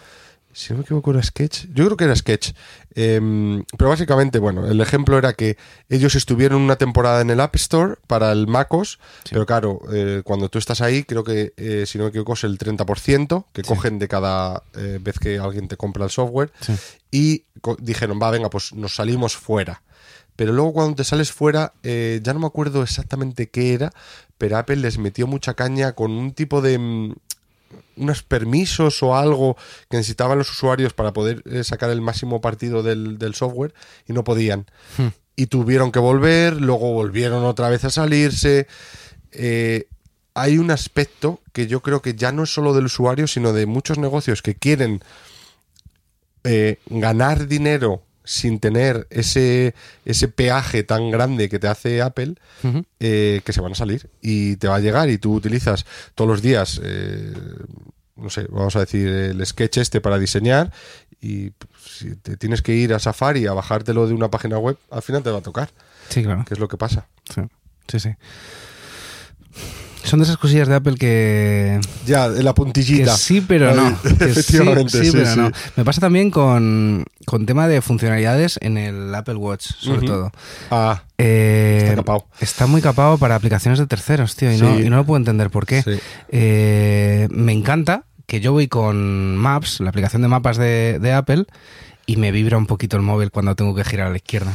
Si 0.53 0.73
no 0.73 0.79
me 0.79 0.83
equivoco, 0.85 1.11
era 1.11 1.23
Sketch. 1.23 1.67
Yo 1.73 1.87
creo 1.87 1.97
que 1.97 2.05
era 2.05 2.17
Sketch. 2.17 2.53
Em, 2.95 3.65
pero 3.79 3.91
básicamente, 3.91 4.39
bueno, 4.39 4.67
el 4.67 4.81
ejemplo 4.81 5.17
era 5.17 5.33
que 5.33 5.57
ellos 5.89 6.15
estuvieron 6.15 6.61
una 6.61 6.77
temporada 6.77 7.21
en 7.21 7.31
el 7.31 7.41
App 7.41 7.57
Store 7.57 7.97
para 8.07 8.33
el 8.33 8.47
MacOS, 8.47 8.99
pero 9.31 9.47
claro, 9.47 9.81
eh, 9.93 10.23
cuando 10.25 10.49
tú 10.49 10.59
estás 10.59 10.81
ahí, 10.81 11.05
creo 11.05 11.25
que, 11.25 11.55
eh, 11.57 11.85
si 11.87 11.99
no 11.99 12.05
me 12.05 12.11
equivoco, 12.11 12.35
es 12.35 12.45
el 12.45 12.59
30% 12.59 13.47
que 13.53 13.63
cogen 13.63 13.99
de 13.99 14.09
cada 14.09 14.63
eh, 14.75 14.99
vez 15.01 15.19
que 15.19 15.39
alguien 15.39 15.69
te 15.69 15.77
compra 15.77 16.05
el 16.05 16.11
software. 16.11 16.53
Sí. 16.61 16.75
Y 17.11 17.45
dijeron, 17.79 18.19
va, 18.23 18.31
venga, 18.31 18.51
pues 18.51 18.73
nos 18.75 18.95
salimos 18.95 19.37
fuera. 19.37 19.83
Pero 20.37 20.53
luego 20.53 20.73
cuando 20.73 20.97
te 20.97 21.05
sales 21.05 21.31
fuera, 21.31 21.75
eh, 21.83 22.21
ya 22.23 22.33
no 22.33 22.41
me 22.41 22.47
acuerdo 22.47 22.83
exactamente 22.83 23.51
qué 23.51 23.75
era, 23.75 23.93
pero 24.39 24.57
Apple 24.57 24.77
les 24.77 24.99
metió 24.99 25.27
mucha 25.27 25.55
caña 25.55 25.93
con 25.93 26.11
un 26.11 26.33
tipo 26.33 26.63
de... 26.63 27.15
unos 27.97 28.23
permisos 28.23 29.03
o 29.03 29.17
algo 29.17 29.57
que 29.89 29.97
necesitaban 29.97 30.39
los 30.39 30.51
usuarios 30.51 30.93
para 30.93 31.13
poder 31.13 31.43
eh, 31.47 31.65
sacar 31.65 31.91
el 31.91 32.01
máximo 32.01 32.41
partido 32.41 32.83
del, 32.83 33.19
del 33.19 33.35
software 33.35 33.75
y 34.09 34.13
no 34.13 34.25
podían. 34.25 34.67
Hmm. 34.99 35.09
Y 35.37 35.47
tuvieron 35.47 35.93
que 35.93 35.99
volver, 35.99 36.61
luego 36.61 36.93
volvieron 36.93 37.45
otra 37.45 37.69
vez 37.69 37.85
a 37.85 37.91
salirse. 37.91 38.67
Eh, 39.33 39.87
hay 40.35 40.59
un 40.59 40.71
aspecto 40.71 41.41
que 41.53 41.67
yo 41.67 41.81
creo 41.81 42.03
que 42.03 42.15
ya 42.15 42.33
no 42.33 42.45
es 42.45 42.53
solo 42.53 42.75
del 42.75 42.87
usuario, 42.87 43.27
sino 43.27 43.53
de 43.53 43.67
muchos 43.67 43.99
negocios 43.99 44.43
que 44.43 44.55
quieren 44.55 45.03
eh, 46.45 46.79
ganar 46.87 47.47
dinero 47.47 48.03
sin 48.25 48.61
tener 48.61 49.07
ese, 49.11 49.75
ese 50.05 50.29
peaje 50.29 50.83
tan 50.85 51.11
grande 51.11 51.49
que 51.49 51.59
te 51.59 51.67
hace 51.69 52.03
Apple, 52.03 52.35
eh, 53.01 53.41
que 53.45 53.53
se 53.53 53.61
van 53.61 53.73
a 53.73 53.75
salir 53.75 54.09
y 54.21 54.57
te 54.57 54.69
va 54.69 54.77
a 54.77 54.81
llegar 54.81 55.11
y 55.11 55.19
tú 55.19 55.35
utilizas 55.35 55.85
todos 56.15 56.31
los 56.31 56.43
días, 56.43 56.81
eh, 56.85 57.33
no 58.17 58.31
sé, 58.31 58.47
vamos 58.51 58.77
a 58.77 58.81
decir, 58.81 59.09
el 59.09 59.45
sketch 59.47 59.79
este 59.79 60.01
para 60.01 60.19
diseñar 60.19 60.73
y 61.21 61.51
pues, 61.51 61.71
si 61.99 62.15
te 62.17 62.37
tienes 62.37 62.63
que 62.63 62.75
ir 62.75 62.95
a 62.95 62.99
Safari 62.99 63.47
a 63.47 63.53
bajártelo 63.53 64.07
de 64.07 64.15
una 64.15 64.31
página 64.31 64.59
web, 64.59 64.77
al 64.91 65.03
final 65.03 65.23
te 65.23 65.31
va 65.31 65.39
a 65.39 65.43
tocar, 65.43 65.71
Sí, 66.09 66.23
claro. 66.23 66.45
que 66.47 66.55
es 66.55 66.61
lo 66.61 66.69
que 66.69 66.77
pasa. 66.77 67.07
Sí, 67.35 67.43
sí. 67.89 68.01
sí. 68.01 68.11
Son 70.05 70.19
de 70.19 70.25
esas 70.25 70.37
cosillas 70.37 70.67
de 70.69 70.75
Apple 70.75 70.97
que, 70.97 71.81
Ya, 72.07 72.27
la 72.29 72.51
Que 72.51 72.55
puntillita. 72.55 73.17
sí, 73.17 73.41
pero 73.41 73.75
no. 73.75 73.97
Que 74.19 74.25
Efectivamente, 74.25 74.99
sí, 74.99 75.05
sí, 75.07 75.13
pero 75.13 75.37
no. 75.37 75.51
Me 75.77 75.85
pasa 75.85 76.01
también 76.01 76.31
con, 76.31 77.05
con 77.25 77.47
tema 77.47 77.69
de 77.69 77.81
funcionalidades 77.83 78.59
en 78.63 78.79
el 78.79 79.15
Apple 79.15 79.37
Watch, 79.37 79.67
sobre 79.79 80.07
todo. 80.07 80.33
Ah, 80.71 81.05
Eh, 81.19 81.79
Está 81.83 81.95
capao. 81.97 82.27
está 82.41 82.67
muy 82.67 82.83
capado 82.83 83.17
para 83.19 83.37
aplicaciones 83.37 83.79
de 83.79 83.87
terceros, 83.87 84.35
tío, 84.35 84.53
y, 84.53 84.59
no, 84.59 84.81
y 84.81 84.91
no 84.91 84.97
lo 84.97 85.05
puedo 85.07 85.19
entender 85.19 85.51
por 85.51 85.67
qué. 85.67 85.85
Eh, 86.31 87.29
me 87.31 87.53
encanta 87.53 88.05
que 88.27 88.41
yo 88.41 88.53
voy 88.53 88.67
con 88.67 89.37
Maps, 89.37 89.79
la 89.81 89.91
aplicación 89.91 90.23
de 90.23 90.29
mapas 90.29 90.57
de, 90.57 90.99
de 91.01 91.13
Apple, 91.13 91.45
y 92.07 92.17
me 92.17 92.33
vibra 92.33 92.57
un 92.59 92.67
poquito 92.67 92.97
el 92.97 93.03
móvil 93.03 93.31
cuando 93.31 93.55
tengo 93.55 93.75
que 93.75 93.85
girar 93.85 94.09
a 94.09 94.11
la 94.11 94.17
izquierda. 94.17 94.53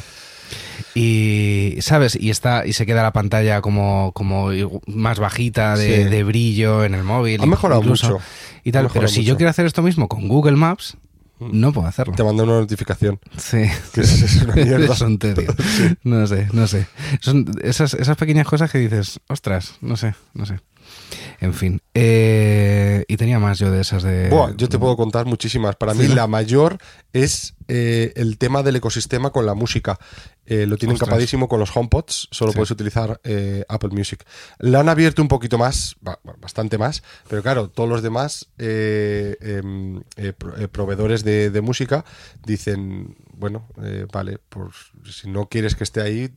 Y, 0.98 1.78
¿sabes? 1.82 2.18
Y 2.20 2.30
está 2.30 2.66
y 2.66 2.74
se 2.74 2.86
queda 2.86 3.04
la 3.04 3.14
pantalla 3.14 3.62
como, 3.62 4.12
como 4.14 4.50
más 4.88 5.20
bajita 5.20 5.76
de, 5.78 6.04
Sí. 6.06 6.10
de 6.10 6.24
brillo 6.24 6.84
en 6.84 6.95
el 6.95 7.04
móvil. 7.04 7.41
Ha 7.41 7.45
mejorado 7.45 7.82
incluso, 7.82 8.10
mucho. 8.14 8.24
Y 8.64 8.72
tal, 8.72 8.89
pero 8.91 9.08
si 9.08 9.24
yo 9.24 9.38
quiero 9.38 9.50
hacer 9.50 9.66
esto 9.66 9.82
mismo 9.82 10.08
con 10.08 10.28
Google 10.28 10.56
Maps, 10.58 10.98
no 11.39 11.72
puedo 11.72 11.88
hacerlo. 11.88 12.16
te 12.16 12.24
manda 12.24 12.43
una 12.43 12.54
notificación. 12.60 13.20
Sí. 13.38 13.66
Que 13.93 14.02
es, 14.02 14.22
es 14.24 14.41
una 14.41 14.56
mierda. 14.56 14.95
Tedio. 15.20 15.54
No 16.04 16.26
sé, 16.26 16.48
no 16.52 16.66
sé. 16.68 16.88
Son 17.22 17.45
esas, 17.62 17.93
esas 17.93 18.18
pequeñas 18.18 18.48
cosas 18.48 18.72
que 18.72 18.80
dices, 18.80 19.20
ostras, 19.28 19.76
no 19.82 19.95
sé, 19.98 20.16
no 20.34 20.45
sé. 20.45 20.60
En 21.40 21.54
fin. 21.54 21.82
Eh, 21.94 23.06
y 23.08 23.16
tenía 23.18 23.38
más 23.40 23.60
yo 23.60 23.70
de 23.72 23.82
esas 23.82 24.02
de. 24.04 24.30
Buah, 24.30 24.54
yo 24.58 24.68
te 24.70 24.80
puedo 24.80 24.98
contar 24.98 25.26
muchísimas. 25.26 25.76
Para 25.76 25.94
mí, 25.94 26.08
la 26.08 26.26
mayor 26.28 26.78
es 27.14 27.54
eh, 27.68 28.12
el 28.16 28.38
tema 28.40 28.64
del 28.64 28.78
ecosistema 28.78 29.30
con 29.32 29.46
la 29.46 29.54
música. 29.54 30.00
Eh, 30.48 30.66
lo 30.66 30.78
tienen 30.78 30.94
Ostras. 30.96 31.10
capadísimo 31.10 31.48
con 31.48 31.60
los 31.60 31.76
HomePods, 31.76 32.30
solo 32.32 32.52
Sí. 32.52 32.56
puedes 32.56 32.72
utilizar 32.72 33.20
eh, 33.24 33.66
Apple 33.70 33.90
Music. 33.90 34.24
La 34.60 34.80
han 34.80 34.90
abierto 34.90 35.22
un 35.22 35.28
poquito 35.28 35.58
más, 35.58 35.96
ba- 36.00 36.20
bastante 36.40 36.78
más, 36.78 37.04
pero 37.28 37.44
claro, 37.44 37.70
todos 37.70 37.90
los 37.90 38.02
demás 38.02 38.48
eh, 38.58 39.36
em, 39.42 40.02
eh, 40.16 40.34
pro- 40.34 40.58
eh, 40.58 40.68
proveedores 40.70 41.24
de, 41.24 41.50
de 41.52 41.62
música 41.62 42.06
dicen, 42.46 43.18
bueno, 43.34 43.68
eh, 43.84 44.08
vale, 44.12 44.40
pues 44.50 44.74
si 45.12 45.30
no 45.30 45.48
quieres 45.50 45.76
que 45.76 45.84
esté 45.84 46.02
ahí, 46.02 46.32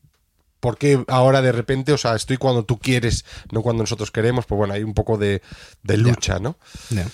¿por 0.61 0.79
qué 0.79 1.03
ahora 1.09 1.43
de 1.43 1.53
repente, 1.53 1.93
o 1.93 1.99
sea, 1.99 2.15
estoy 2.15 2.37
cuando 2.37 2.65
tú 2.65 2.79
quieres, 2.79 3.25
no 3.51 3.63
cuando 3.63 3.83
nosotros 3.83 4.11
queremos? 4.11 4.47
Pues 4.47 4.57
bueno, 4.57 4.75
hay 4.75 4.83
un 4.83 4.95
poco 4.95 5.19
de, 5.19 5.43
de 5.83 5.97
lucha, 5.97 6.39
¿no? 6.39 6.57
Ya. 6.91 7.07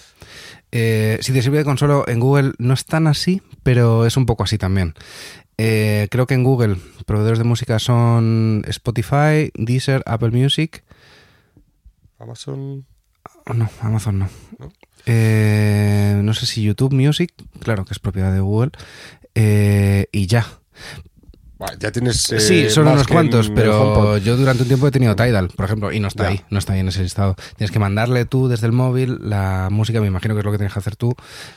Eh, 0.73 1.19
si 1.23 1.33
te 1.33 1.43
sirve 1.43 1.59
de 1.59 1.65
consuelo, 1.65 2.07
en 2.09 2.21
Google 2.21 2.53
no 2.59 2.75
es 2.75 2.85
tan 2.85 3.07
así, 3.07 3.41
pero 3.63 4.05
es 4.05 4.17
un 4.17 4.27
poco 4.27 4.43
así 4.43 4.59
también. 4.59 4.95
Eh, 5.59 6.09
creo 6.11 6.27
que 6.27 6.35
en 6.35 6.45
Google 6.45 6.77
proveedores 7.07 7.39
de 7.39 7.45
música 7.45 7.79
son 7.79 8.63
Spotify, 8.67 9.51
Deezer, 9.55 10.03
Apple 10.07 10.31
Music. 10.31 10.85
Amazon... 12.19 12.85
Oh, 13.47 13.55
no, 13.55 13.71
Amazon 13.81 14.19
no. 14.19 14.29
¿No? 14.59 14.73
Eh, 15.07 16.21
no 16.23 16.35
sé 16.35 16.47
si 16.47 16.63
YouTube 16.63 16.93
Music, 16.93 17.33
claro 17.61 17.85
que 17.85 17.95
es 17.95 18.01
propiedad 18.01 18.33
de 18.33 18.41
Google. 18.41 18.73
Eh, 19.35 20.09
y 20.13 20.27
ya. 20.27 20.47
Ya 21.79 21.91
tienes. 21.91 22.31
eh, 22.33 22.41
sí, 22.41 22.69
son 22.71 22.85
más 22.85 22.95
unos 22.95 23.07
cuantos, 23.09 23.51
pero 23.55 24.19
yo 24.19 24.37
durante 24.37 24.63
un 24.65 24.69
tiempo 24.69 24.87
he 24.89 24.91
tenido 24.91 25.17
Tidal, 25.17 25.49
por 25.49 25.65
ejemplo, 25.65 25.91
y 25.91 26.01
no 26.01 26.09
está 26.09 26.25
Ya. 26.25 26.29
ahí, 26.29 26.41
no 26.51 26.59
está 26.59 26.75
ahí 26.75 26.81
en 26.81 26.89
ese 26.89 27.03
listado. 27.03 27.35
Tienes 27.57 27.71
que 27.71 27.79
mandarle 27.79 28.27
tú 28.27 28.47
desde 28.49 28.67
el 28.67 28.73
móvil 28.73 29.19
la 29.23 29.69
música, 29.71 30.01
me 30.03 30.07
imagino 30.07 30.35
que 30.35 30.41
es 30.41 30.45
lo 30.45 30.53
que 30.53 30.59
tienes 30.59 30.75
que 30.75 30.79
hacer 30.79 30.97
tú. 30.97 31.15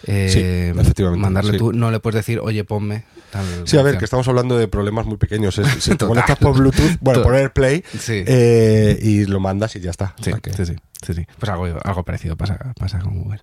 eh, 0.07 0.29
Sí, 0.73 0.79
efectivamente, 0.79 1.21
Mandarle 1.21 1.51
sí. 1.53 1.57
tú, 1.57 1.73
no 1.73 1.91
le 1.91 1.99
puedes 1.99 2.15
decir, 2.15 2.39
oye, 2.39 2.63
ponme 2.63 3.03
tal. 3.29 3.43
Sí, 3.65 3.75
a 3.77 3.81
ver, 3.83 3.93
canción". 3.93 3.99
que 3.99 4.05
estamos 4.05 4.27
hablando 4.29 4.57
de 4.57 4.67
problemas 4.69 5.05
muy 5.05 5.17
pequeños. 5.17 5.57
es- 5.57 5.67
Si 5.83 5.95
te 5.95 6.05
conectas 6.05 6.37
por 6.37 6.55
Bluetooth, 6.57 6.97
bueno, 7.01 7.21
por 7.21 7.35
AirPlay, 7.35 7.83
Sí. 7.99 8.23
eh, 8.25 8.97
y 9.01 9.25
lo 9.25 9.39
mandas 9.41 9.75
y 9.75 9.81
ya 9.81 9.91
está. 9.91 10.15
O 10.19 10.23
Sí, 10.23 10.31
sea 10.31 10.39
que- 10.39 10.53
sí, 10.53 10.65
sí, 10.65 10.75
sí, 11.05 11.13
sí. 11.13 11.25
Pues 11.37 11.49
algo, 11.51 11.65
algo 11.83 12.03
parecido 12.03 12.35
pasa, 12.35 12.73
pasa 12.77 12.99
con 12.99 13.21
Google. 13.21 13.39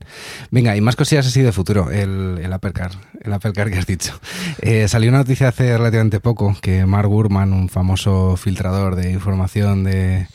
Venga, 0.50 0.76
y 0.76 0.80
más 0.80 0.96
cosillas 0.96 1.26
así 1.26 1.42
de 1.42 1.52
futuro. 1.52 1.90
El, 1.90 2.38
el 2.42 2.52
Apple 2.52 2.72
Car, 2.72 2.92
el 3.20 3.32
Apple 3.32 3.52
Car 3.52 3.70
que 3.70 3.78
has 3.78 3.86
dicho. 3.86 4.18
Eh, 4.61 4.88
salió 4.88 5.11
una 5.11 5.18
noticia 5.18 5.48
hace 5.48 5.76
relativamente 5.76 6.20
poco 6.20 6.57
que 6.61 6.86
Mark 6.86 7.09
Gurman, 7.09 7.52
un 7.52 7.68
famoso 7.68 8.36
filtrador 8.36 8.96
de 8.96 9.12
información 9.12 9.84
de 9.84 10.28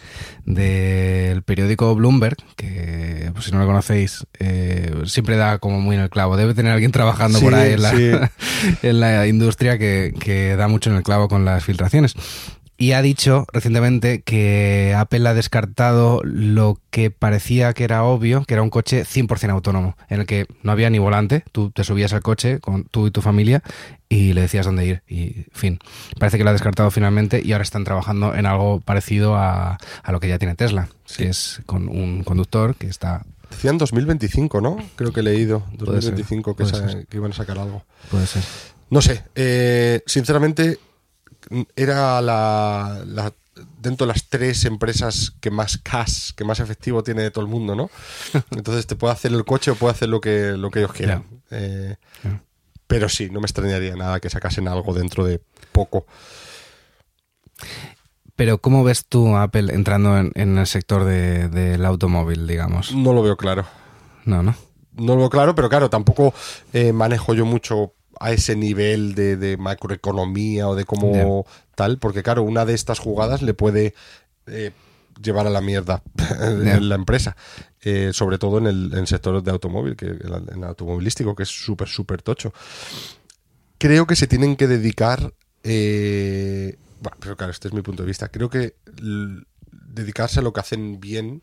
del 0.46 1.44
periódico 1.44 1.94
Bloomberg, 1.96 2.38
que 2.56 3.30
pues, 3.34 3.46
si 3.46 3.52
no 3.52 3.60
lo 3.60 3.66
conocéis, 3.66 4.26
eh, 4.40 4.92
siempre 5.06 5.38
da 5.38 5.60
como 5.60 5.80
muy 5.80 5.96
en 5.96 6.02
el 6.02 6.10
clavo. 6.10 6.38
Debe 6.38 6.54
tener 6.54 6.72
alguien 6.72 6.92
trabajando 6.92 7.40
por 7.40 7.54
ahí 7.54 7.74
en 7.74 7.82
la, 7.82 7.92
sí. 7.92 8.12
en 8.82 9.00
la 9.00 9.28
industria 9.28 9.78
que, 9.78 10.14
que 10.20 10.56
da 10.56 10.68
mucho 10.68 10.90
en 10.90 10.98
el 10.98 11.04
clavo 11.04 11.28
con 11.28 11.46
las 11.46 11.64
filtraciones. 11.64 12.16
Y 12.82 12.94
ha 12.94 13.04
dicho 13.04 13.46
recientemente 13.54 14.24
que 14.24 14.96
Apple 14.98 15.30
ha 15.30 15.36
descartado 15.36 16.20
lo 16.24 16.80
que 16.90 17.12
parecía 17.12 17.74
que 17.74 17.84
era 17.84 18.04
obvio, 18.04 18.44
que 18.44 18.56
era 18.56 18.64
un 18.64 18.72
coche 18.72 19.04
100% 19.04 19.52
autónomo, 19.52 19.96
en 20.10 20.22
el 20.22 20.26
que 20.26 20.48
no 20.64 20.72
había 20.72 20.90
ni 20.90 20.98
volante, 20.98 21.44
tú 21.52 21.70
te 21.70 21.84
subías 21.84 22.12
al 22.14 22.24
coche 22.24 22.60
con 22.60 22.86
tú 22.86 23.06
y 23.06 23.12
tu 23.12 23.22
familia 23.22 23.62
y 24.10 24.34
le 24.34 24.42
decías 24.42 24.66
dónde 24.66 24.88
ir. 24.88 25.04
Y 25.08 25.46
fin, 25.52 25.78
parece 26.18 26.40
que 26.40 26.44
lo 26.44 26.50
ha 26.50 26.54
descartado 26.54 26.90
finalmente 26.90 27.40
y 27.46 27.52
ahora 27.52 27.62
están 27.62 27.84
trabajando 27.84 28.34
en 28.34 28.48
algo 28.48 28.82
parecido 28.82 29.36
a, 29.36 29.78
a 30.02 30.12
lo 30.12 30.20
que 30.20 30.30
ya 30.30 30.40
tiene 30.40 30.56
Tesla, 30.56 30.90
que 31.16 31.30
es 31.30 31.62
con 31.68 31.88
un 31.88 32.24
conductor 32.24 32.74
que 32.74 32.88
está... 32.88 33.24
Decían 33.52 33.78
2025, 33.78 34.60
¿no? 34.60 34.78
Creo 34.96 35.14
que 35.14 35.20
he 35.20 35.24
leído. 35.24 35.60
Puede 35.78 36.02
ser, 36.02 36.16
2025 36.16 36.56
que, 36.56 37.06
que 37.08 37.18
iban 37.18 37.32
a 37.32 37.36
sacar 37.36 37.60
algo. 37.60 37.84
Puede 38.10 38.26
ser. 38.26 38.42
No 38.90 39.04
sé. 39.04 39.24
eh, 39.36 40.02
sinceramente, 40.08 40.80
era 41.76 42.22
la, 42.22 43.02
la- 43.06 43.34
dentro 43.80 44.08
de 44.08 44.14
las 44.14 44.28
tres 44.30 44.66
empresas 44.66 45.34
que 45.42 45.52
más 45.52 45.78
cash, 45.78 46.32
que 46.36 46.44
más 46.46 46.60
efectivo 46.60 47.04
tiene 47.04 47.22
de 47.24 47.32
todo 47.32 47.44
el 47.44 47.50
mundo, 47.52 47.76
¿no? 47.76 47.90
Entonces 48.52 48.88
te 48.88 48.96
puede 48.96 49.14
hacer 49.14 49.32
el 49.34 49.46
coche 49.46 49.72
o 49.72 49.76
puede 49.76 49.94
hacer 49.94 50.10
lo 50.10 50.22
que, 50.22 50.52
lo 50.58 50.72
que 50.72 50.80
ellos 50.80 50.94
quieran. 50.94 51.26
Eh. 51.52 51.96
Pero 52.88 53.08
sí, 53.10 53.30
no 53.30 53.40
me 53.40 53.46
extrañaría 53.46 53.96
nada 53.96 54.20
que 54.20 54.30
sacasen 54.30 54.68
algo 54.68 54.94
dentro 54.94 55.26
de 55.26 55.42
poco. 55.72 56.06
Pero 58.36 58.58
¿cómo 58.60 58.84
ves 58.84 59.06
tú 59.08 59.36
Apple 59.38 59.74
entrando 59.74 60.18
en, 60.18 60.32
en 60.36 60.58
el 60.58 60.68
sector 60.68 61.04
de- 61.06 61.48
del 61.50 61.86
automóvil, 61.86 62.48
digamos? 62.48 62.94
No 62.96 63.14
lo 63.14 63.22
veo 63.22 63.38
claro. 63.38 63.66
No, 64.26 64.42
no. 64.42 64.56
No 64.94 65.14
lo 65.16 65.22
veo 65.22 65.30
claro, 65.30 65.56
pero 65.56 65.70
claro, 65.70 65.90
tampoco 65.90 66.34
eh, 66.74 66.92
manejo 66.92 67.34
yo 67.34 67.46
mucho 67.46 67.94
a 68.22 68.32
ese 68.32 68.56
nivel 68.56 69.16
de, 69.16 69.36
de 69.36 69.58
macroeconomía 69.58 70.68
o 70.68 70.76
de 70.76 70.86
cómo 70.86 71.46
tal, 71.76 71.98
porque 71.98 72.22
claro, 72.22 72.44
una 72.44 72.66
de 72.66 72.76
estas 72.76 73.00
jugadas 73.00 73.42
le 73.42 73.56
puede 73.56 73.96
eh, 74.46 74.72
llevar 75.22 75.48
a 75.48 75.50
la 75.50 75.62
mierda 75.62 76.04
en 76.40 76.88
la 76.88 76.96
empresa, 76.96 77.36
Eh, 77.84 78.12
sobre 78.14 78.38
todo 78.38 78.60
en 78.60 78.68
el, 78.68 78.94
en 78.94 79.08
sector 79.08 79.42
de 79.42 79.50
automóvil, 79.50 79.96
que 79.96 80.06
en 80.06 80.58
el 80.58 80.64
automovilístico, 80.64 81.36
que 81.36 81.42
es 81.44 81.50
súper, 81.50 81.88
súper 81.88 82.22
tocho. 82.22 82.54
Creo 83.80 84.06
que 84.06 84.16
se 84.16 84.28
tienen 84.28 84.56
que 84.56 84.68
dedicar, 84.68 85.34
eh, 85.64 86.78
bueno, 87.02 87.18
pero 87.20 87.36
claro, 87.36 87.52
este 87.52 87.70
es 87.70 87.74
mi 87.74 87.82
punto 87.82 88.04
de 88.04 88.08
vista, 88.08 88.30
creo 88.30 88.52
que 88.52 88.76
dedicarse 89.72 90.42
a 90.42 90.44
lo 90.44 90.54
que 90.54 90.60
hacen 90.60 91.00
bien, 91.00 91.42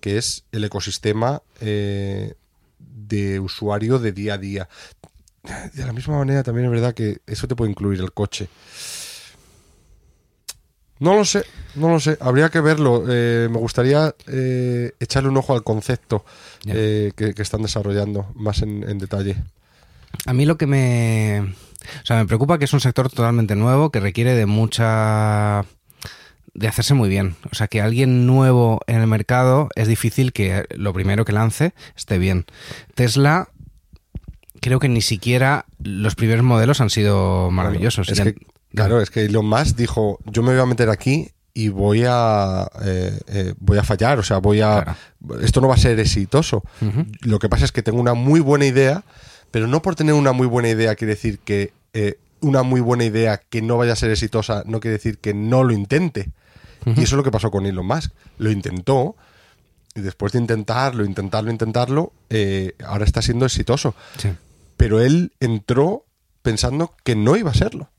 que 0.00 0.16
es 0.16 0.44
el 0.52 0.64
ecosistema 0.64 1.42
eh, 1.60 2.32
de 2.78 3.40
usuario 3.40 3.98
de 3.98 4.12
día 4.12 4.34
a 4.34 4.38
día. 4.38 4.68
De 5.74 5.84
la 5.84 5.92
misma 5.92 6.18
manera 6.18 6.42
también 6.42 6.66
es 6.66 6.70
verdad 6.70 6.94
que 6.94 7.18
eso 7.26 7.46
te 7.46 7.54
puede 7.54 7.70
incluir 7.70 8.00
el 8.00 8.12
coche. 8.12 8.48
No 11.00 11.16
lo 11.16 11.24
sé, 11.24 11.44
no 11.74 11.90
lo 11.90 12.00
sé. 12.00 12.16
Habría 12.20 12.48
que 12.48 12.60
verlo. 12.60 13.04
Eh, 13.08 13.48
me 13.50 13.58
gustaría 13.58 14.14
eh, 14.26 14.92
echarle 15.00 15.28
un 15.28 15.36
ojo 15.36 15.52
al 15.52 15.62
concepto 15.62 16.24
eh, 16.66 17.12
que, 17.16 17.34
que 17.34 17.42
están 17.42 17.62
desarrollando 17.62 18.32
más 18.34 18.62
en, 18.62 18.88
en 18.88 18.98
detalle. 18.98 19.36
A 20.24 20.32
mí 20.32 20.46
lo 20.46 20.56
que 20.56 20.66
me... 20.66 21.54
O 22.02 22.06
sea, 22.06 22.16
me 22.16 22.26
preocupa 22.26 22.58
que 22.58 22.64
es 22.64 22.72
un 22.72 22.80
sector 22.80 23.10
totalmente 23.10 23.54
nuevo 23.56 23.90
que 23.90 24.00
requiere 24.00 24.34
de 24.34 24.46
mucha... 24.46 25.66
de 26.54 26.68
hacerse 26.68 26.94
muy 26.94 27.10
bien. 27.10 27.36
O 27.50 27.54
sea, 27.54 27.66
que 27.66 27.82
alguien 27.82 28.26
nuevo 28.26 28.80
en 28.86 29.00
el 29.00 29.06
mercado 29.08 29.68
es 29.74 29.88
difícil 29.88 30.32
que 30.32 30.64
lo 30.70 30.94
primero 30.94 31.24
que 31.26 31.32
lance 31.32 31.74
esté 31.96 32.16
bien. 32.16 32.46
Tesla, 32.94 33.48
creo 34.64 34.78
que 34.80 34.88
ni 34.88 35.02
siquiera 35.02 35.66
los 35.82 36.14
primeros 36.14 36.42
modelos 36.42 36.80
han 36.80 36.88
sido 36.88 37.50
maravillosos. 37.50 38.08
Es 38.08 38.16
Ya- 38.16 38.24
que, 38.24 38.36
claro, 38.74 39.02
es 39.02 39.10
que 39.10 39.26
Elon 39.26 39.44
Musk 39.44 39.76
dijo, 39.76 40.18
yo 40.24 40.42
me 40.42 40.52
voy 40.52 40.60
a 40.62 40.64
meter 40.64 40.88
aquí 40.88 41.28
y 41.52 41.68
voy 41.68 42.04
a 42.08 42.66
eh, 42.82 43.20
eh, 43.28 43.54
voy 43.58 43.76
a 43.76 43.82
fallar, 43.82 44.18
o 44.18 44.22
sea, 44.22 44.38
voy 44.38 44.62
a 44.62 44.96
esto 45.42 45.60
no 45.60 45.68
va 45.68 45.74
a 45.74 45.76
ser 45.76 46.00
exitoso. 46.00 46.62
Lo 47.20 47.38
que 47.38 47.50
pasa 47.50 47.66
es 47.66 47.72
que 47.72 47.82
tengo 47.82 48.00
una 48.00 48.14
muy 48.14 48.40
buena 48.40 48.64
idea, 48.64 49.04
pero 49.50 49.66
no 49.66 49.82
por 49.82 49.96
tener 49.96 50.14
una 50.14 50.32
muy 50.32 50.46
buena 50.46 50.70
idea 50.70 50.94
quiere 50.94 51.12
decir 51.14 51.40
que 51.40 51.74
eh, 51.92 52.18
una 52.40 52.62
muy 52.62 52.80
buena 52.80 53.04
idea 53.04 53.42
que 53.46 53.60
no 53.60 53.76
vaya 53.76 53.92
a 53.92 53.96
ser 53.96 54.10
exitosa 54.12 54.62
no 54.66 54.80
quiere 54.80 54.96
decir 54.96 55.18
que 55.18 55.34
no 55.34 55.62
lo 55.62 55.74
intente. 55.74 56.30
Y 56.86 56.90
eso 57.02 57.02
es 57.02 57.12
lo 57.12 57.22
que 57.22 57.30
pasó 57.30 57.50
con 57.50 57.66
Elon 57.66 57.86
Musk. 57.86 58.12
Lo 58.38 58.50
intentó 58.50 59.14
y 59.94 60.00
después 60.00 60.32
de 60.32 60.38
intentarlo, 60.38 61.04
intentarlo, 61.04 61.50
intentarlo, 61.50 62.12
ahora 62.86 63.04
está 63.04 63.20
siendo 63.20 63.44
exitoso. 63.44 63.94
Sí. 64.16 64.30
Pero 64.76 65.00
él 65.00 65.32
entró 65.40 66.04
pensando 66.42 66.94
que 67.04 67.14
no 67.16 67.36
iba 67.36 67.50
a 67.50 67.54
serlo. 67.54 67.90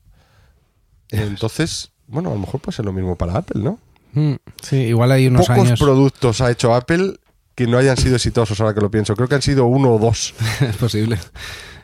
Entonces, 1.10 1.92
bueno, 2.06 2.30
a 2.30 2.34
lo 2.34 2.40
mejor 2.40 2.60
puede 2.60 2.76
ser 2.76 2.84
lo 2.84 2.92
mismo 2.92 3.16
para 3.16 3.36
Apple, 3.36 3.62
¿no? 3.62 3.78
Mm, 4.12 4.34
Sí, 4.62 4.76
igual 4.76 5.12
hay 5.12 5.26
unos 5.28 5.46
Pocos 5.46 5.66
años... 5.66 5.80
productos 5.80 6.40
ha 6.40 6.50
hecho 6.50 6.74
Apple 6.74 7.14
que 7.54 7.66
no 7.66 7.78
hayan 7.78 7.96
sido 7.96 8.16
exitosos, 8.16 8.60
ahora 8.60 8.74
que 8.74 8.80
lo 8.80 8.90
pienso. 8.90 9.14
Creo 9.16 9.28
que 9.28 9.34
han 9.36 9.42
sido 9.42 9.66
uno 9.66 9.92
o 9.94 9.98
dos, 9.98 10.34
es 10.60 10.76
posible. 10.76 11.14
Es 11.16 11.22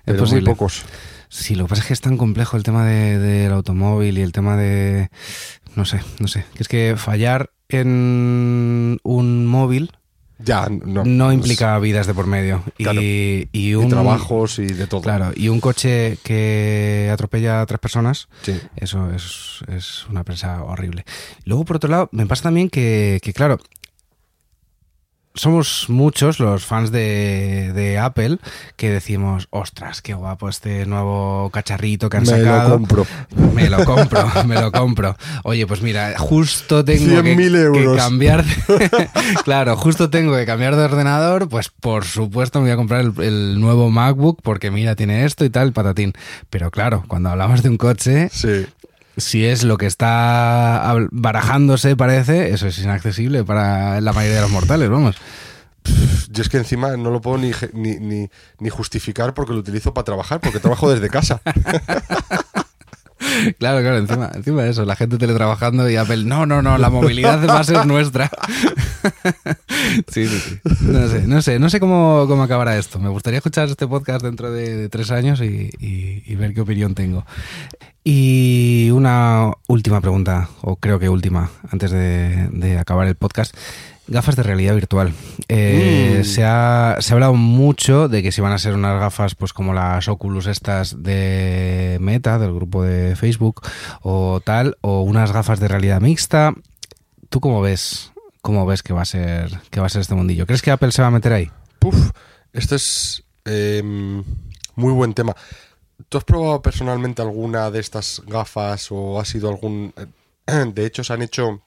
pero 0.04 0.18
muy 0.18 0.26
posible. 0.26 0.50
pocos. 0.50 0.82
Sí, 1.28 1.54
lo 1.54 1.64
que 1.64 1.70
pasa 1.70 1.82
es 1.82 1.88
que 1.88 1.94
es 1.94 2.00
tan 2.02 2.18
complejo 2.18 2.56
el 2.58 2.62
tema 2.62 2.84
de- 2.84 3.18
del 3.18 3.52
automóvil 3.52 4.18
y 4.18 4.22
el 4.22 4.32
tema 4.32 4.56
de... 4.56 5.10
No 5.76 5.86
sé, 5.86 6.00
no 6.18 6.28
sé. 6.28 6.44
Que 6.54 6.62
es 6.62 6.68
que 6.68 6.94
fallar 6.98 7.50
en 7.70 8.98
un 9.02 9.46
móvil 9.46 9.92
Ya, 10.44 10.68
no. 10.68 11.04
no, 11.04 11.32
implica 11.32 11.78
vidas 11.78 12.06
de 12.06 12.14
por 12.14 12.26
medio. 12.26 12.62
Y, 12.78 12.84
Claro. 12.84 13.00
y 13.02 13.48
Y 13.52 13.74
un... 13.74 13.88
trabajos 13.88 14.58
y 14.58 14.66
de 14.66 14.86
todo. 14.86 15.02
Claro, 15.02 15.32
y 15.34 15.48
un 15.48 15.60
coche 15.60 16.18
que 16.24 17.10
atropella 17.12 17.60
a 17.60 17.66
tres 17.66 17.80
personas, 17.80 18.28
Sí. 18.42 18.58
eso 18.76 19.10
es, 19.12 19.60
es 19.68 20.06
una 20.08 20.24
presa 20.24 20.62
horrible. 20.64 21.04
Luego, 21.44 21.64
por 21.64 21.76
otro 21.76 21.90
lado, 21.90 22.08
me 22.12 22.26
pasa 22.26 22.44
también 22.44 22.68
que, 22.70 23.20
que, 23.22 23.32
claro, 23.32 23.58
somos 25.34 25.88
muchos 25.88 26.40
los 26.40 26.64
fans 26.64 26.92
de, 26.92 27.72
de, 27.74 27.98
Apple 27.98 28.38
que 28.76 28.90
decimos, 28.90 29.48
ostras, 29.50 30.02
qué 30.02 30.14
guapo 30.14 30.48
este 30.48 30.86
nuevo 30.86 31.50
cacharrito 31.50 32.10
que 32.10 32.18
han 32.18 32.24
me 32.24 32.28
sacado. 32.28 32.78
Me 32.78 32.86
lo 32.86 32.86
compro. 32.86 33.06
Me 33.54 33.70
lo 33.70 33.84
compro, 33.84 34.30
me 34.46 34.60
lo 34.60 34.72
compro. 34.72 35.16
Oye, 35.44 35.66
pues 35.66 35.82
mira, 35.82 36.18
justo 36.18 36.84
tengo 36.84 37.22
que, 37.22 37.32
euros. 37.32 37.78
que, 37.78 37.96
cambiar. 37.96 38.44
De, 38.44 39.08
claro, 39.44 39.76
justo 39.76 40.10
tengo 40.10 40.36
que 40.36 40.44
cambiar 40.44 40.76
de 40.76 40.84
ordenador. 40.84 41.48
Pues 41.48 41.68
por 41.68 42.04
supuesto 42.04 42.60
me 42.60 42.66
voy 42.66 42.72
a 42.72 42.76
comprar 42.76 43.00
el, 43.00 43.12
el, 43.22 43.60
nuevo 43.60 43.90
MacBook 43.90 44.40
porque 44.42 44.70
mira, 44.70 44.96
tiene 44.96 45.24
esto 45.24 45.44
y 45.44 45.50
tal, 45.50 45.72
patatín. 45.72 46.12
Pero 46.50 46.70
claro, 46.70 47.04
cuando 47.08 47.30
hablamos 47.30 47.62
de 47.62 47.70
un 47.70 47.78
coche, 47.78 48.28
sí 48.30 48.66
si 49.16 49.44
es 49.44 49.64
lo 49.64 49.76
que 49.76 49.86
está 49.86 50.94
barajándose, 51.10 51.96
parece, 51.96 52.50
eso 52.50 52.66
es 52.66 52.78
inaccesible 52.78 53.44
para 53.44 54.00
la 54.00 54.12
mayoría 54.12 54.36
de 54.36 54.42
los 54.42 54.50
mortales, 54.50 54.88
vamos. 54.88 55.16
Yo 56.30 56.42
es 56.42 56.48
que 56.48 56.58
encima 56.58 56.96
no 56.96 57.10
lo 57.10 57.20
puedo 57.20 57.38
ni, 57.38 57.50
ni, 57.72 57.96
ni, 57.96 58.30
ni 58.58 58.68
justificar 58.70 59.34
porque 59.34 59.52
lo 59.52 59.58
utilizo 59.58 59.92
para 59.92 60.04
trabajar, 60.04 60.40
porque 60.40 60.60
trabajo 60.60 60.90
desde 60.90 61.08
casa. 61.08 61.40
Claro, 63.58 63.80
claro, 63.80 63.98
encima, 63.98 64.30
encima 64.34 64.62
de 64.62 64.70
eso, 64.70 64.84
la 64.84 64.96
gente 64.96 65.16
teletrabajando 65.16 65.88
y 65.88 65.96
Apple, 65.96 66.24
no, 66.24 66.46
no, 66.46 66.62
no, 66.62 66.78
la 66.78 66.90
movilidad 66.90 67.48
a 67.48 67.64
ser 67.64 67.86
nuestra. 67.86 68.30
Sí, 70.12 70.28
sí, 70.28 70.38
sí. 70.38 70.60
No 70.82 71.08
sé, 71.08 71.26
no 71.26 71.42
sé, 71.42 71.58
no 71.58 71.68
sé 71.68 71.80
cómo, 71.80 72.26
cómo 72.28 72.44
acabará 72.44 72.78
esto. 72.78 73.00
Me 73.00 73.08
gustaría 73.08 73.38
escuchar 73.38 73.68
este 73.68 73.86
podcast 73.86 74.22
dentro 74.24 74.52
de, 74.52 74.76
de 74.76 74.88
tres 74.88 75.10
años 75.10 75.40
y, 75.40 75.70
y, 75.80 76.22
y, 76.24 76.34
ver 76.36 76.54
qué 76.54 76.60
opinión 76.60 76.94
tengo. 76.94 77.26
Y 78.04 78.90
una 78.90 79.52
última 79.68 80.00
pregunta, 80.00 80.48
o 80.60 80.76
creo 80.76 80.98
que 80.98 81.08
última, 81.08 81.50
antes 81.70 81.92
de, 81.92 82.48
de 82.50 82.78
acabar 82.78 83.06
el 83.06 83.14
podcast. 83.14 83.56
Gafas 84.08 84.34
de 84.34 84.42
realidad 84.42 84.74
virtual. 84.74 85.14
Eh, 85.48 86.18
mm. 86.20 86.24
se, 86.24 86.44
ha, 86.44 86.96
se 86.98 87.12
ha 87.12 87.14
hablado 87.14 87.34
mucho 87.34 88.08
de 88.08 88.22
que 88.22 88.32
si 88.32 88.40
van 88.40 88.52
a 88.52 88.58
ser 88.58 88.74
unas 88.74 88.98
gafas 88.98 89.36
pues 89.36 89.52
como 89.52 89.72
las 89.72 90.08
Oculus 90.08 90.48
estas 90.48 91.04
de 91.04 91.98
Meta, 92.00 92.40
del 92.40 92.52
grupo 92.52 92.82
de 92.82 93.14
Facebook, 93.14 93.62
o 94.02 94.40
tal, 94.40 94.76
o 94.80 95.02
unas 95.02 95.30
gafas 95.30 95.60
de 95.60 95.68
realidad 95.68 96.00
mixta. 96.00 96.52
¿Tú 97.28 97.38
cómo 97.38 97.62
ves? 97.62 98.12
¿Cómo 98.42 98.66
ves 98.66 98.82
que 98.82 98.92
va 98.92 99.02
a 99.02 99.06
ser, 99.06 99.60
que 99.70 99.78
va 99.78 99.86
a 99.86 99.90
ser 99.90 100.00
este 100.00 100.16
mundillo? 100.16 100.46
¿Crees 100.46 100.62
que 100.62 100.72
Apple 100.72 100.90
se 100.90 101.02
va 101.02 101.08
a 101.08 101.12
meter 101.12 101.32
ahí? 101.32 101.50
Puf, 101.78 102.10
esto 102.52 102.74
es 102.74 103.22
eh, 103.44 103.82
muy 104.74 104.92
buen 104.92 105.14
tema. 105.14 105.36
¿Tú 106.08 106.18
has 106.18 106.24
probado 106.24 106.62
personalmente 106.62 107.22
alguna 107.22 107.70
de 107.70 107.80
estas 107.80 108.22
gafas 108.26 108.88
o 108.90 109.20
ha 109.20 109.24
sido 109.24 109.48
algún... 109.48 109.92
De 110.74 110.86
hecho, 110.86 111.04
se 111.04 111.12
han 111.12 111.22
hecho 111.22 111.62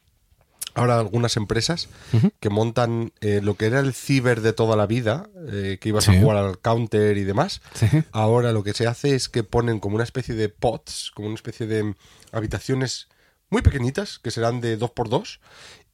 ahora 0.73 0.99
algunas 0.99 1.37
empresas 1.37 1.87
uh 2.11 2.17
-huh. 2.17 2.31
que 2.41 2.49
montan 2.49 3.13
eh, 3.21 3.39
lo 3.41 3.55
que 3.55 3.65
era 3.67 3.79
el 3.79 3.93
ciber 3.93 4.41
de 4.41 4.51
toda 4.51 4.75
la 4.75 4.85
vida, 4.87 5.29
eh, 5.49 5.77
que 5.79 5.89
ibas 5.89 6.03
Sí. 6.03 6.11
a 6.15 6.19
jugar 6.19 6.37
al 6.37 6.59
counter 6.59 7.17
y 7.17 7.23
demás. 7.23 7.61
Sí. 7.73 7.87
Ahora 8.11 8.51
lo 8.51 8.63
que 8.63 8.73
se 8.73 8.85
hace 8.85 9.15
es 9.15 9.29
que 9.29 9.43
ponen 9.43 9.79
como 9.79 9.95
una 9.95 10.03
especie 10.03 10.35
de 10.35 10.49
pods, 10.49 11.11
como 11.15 11.27
una 11.27 11.35
especie 11.35 11.65
de 11.65 11.95
habitaciones 12.33 13.07
muy 13.49 13.61
pequeñitas, 13.61 14.19
que 14.19 14.31
serán 14.31 14.59
de 14.59 14.77
2x2, 14.77 15.39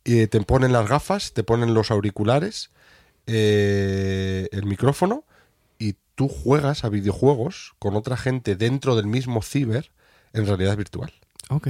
y 0.03 0.25
te 0.25 0.41
ponen 0.41 0.71
las 0.73 0.89
gafas, 0.89 1.33
te 1.33 1.43
ponen 1.43 1.75
los 1.75 1.91
auriculares, 1.91 2.71
eh, 3.27 4.47
el 4.51 4.65
micrófono, 4.65 5.25
tú 6.21 6.27
juegas 6.27 6.83
a 6.83 6.89
videojuegos 6.89 7.73
con 7.79 7.95
otra 7.95 8.15
gente 8.15 8.55
dentro 8.55 8.95
del 8.95 9.07
mismo 9.07 9.41
ciber 9.41 9.89
en 10.33 10.45
realidad 10.45 10.77
virtual. 10.77 11.11
Ok. 11.49 11.67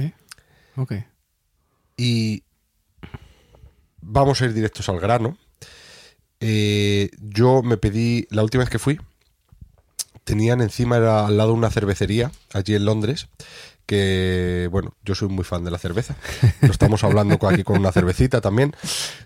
Ok. 0.76 0.92
Y 1.96 2.42
vamos 4.02 4.42
a 4.42 4.44
ir 4.44 4.52
directos 4.52 4.90
al 4.90 5.00
grano. 5.00 5.38
Eh, 6.40 7.08
yo 7.18 7.62
me 7.62 7.78
pedí, 7.78 8.26
la 8.28 8.42
última 8.42 8.64
vez 8.64 8.70
que 8.70 8.78
fui, 8.78 9.00
tenían 10.24 10.60
encima, 10.60 10.98
era 10.98 11.26
al 11.26 11.38
lado 11.38 11.54
una 11.54 11.70
cervecería, 11.70 12.30
allí 12.52 12.74
en 12.74 12.84
Londres, 12.84 13.28
que, 13.86 14.68
bueno, 14.70 14.94
yo 15.04 15.14
soy 15.14 15.28
muy 15.28 15.44
fan 15.44 15.64
de 15.64 15.70
la 15.70 15.78
cerveza. 15.78 16.16
Lo 16.60 16.70
estamos 16.70 17.04
hablando 17.04 17.38
aquí 17.46 17.62
con 17.62 17.78
una 17.78 17.92
cervecita 17.92 18.40
también. 18.40 18.74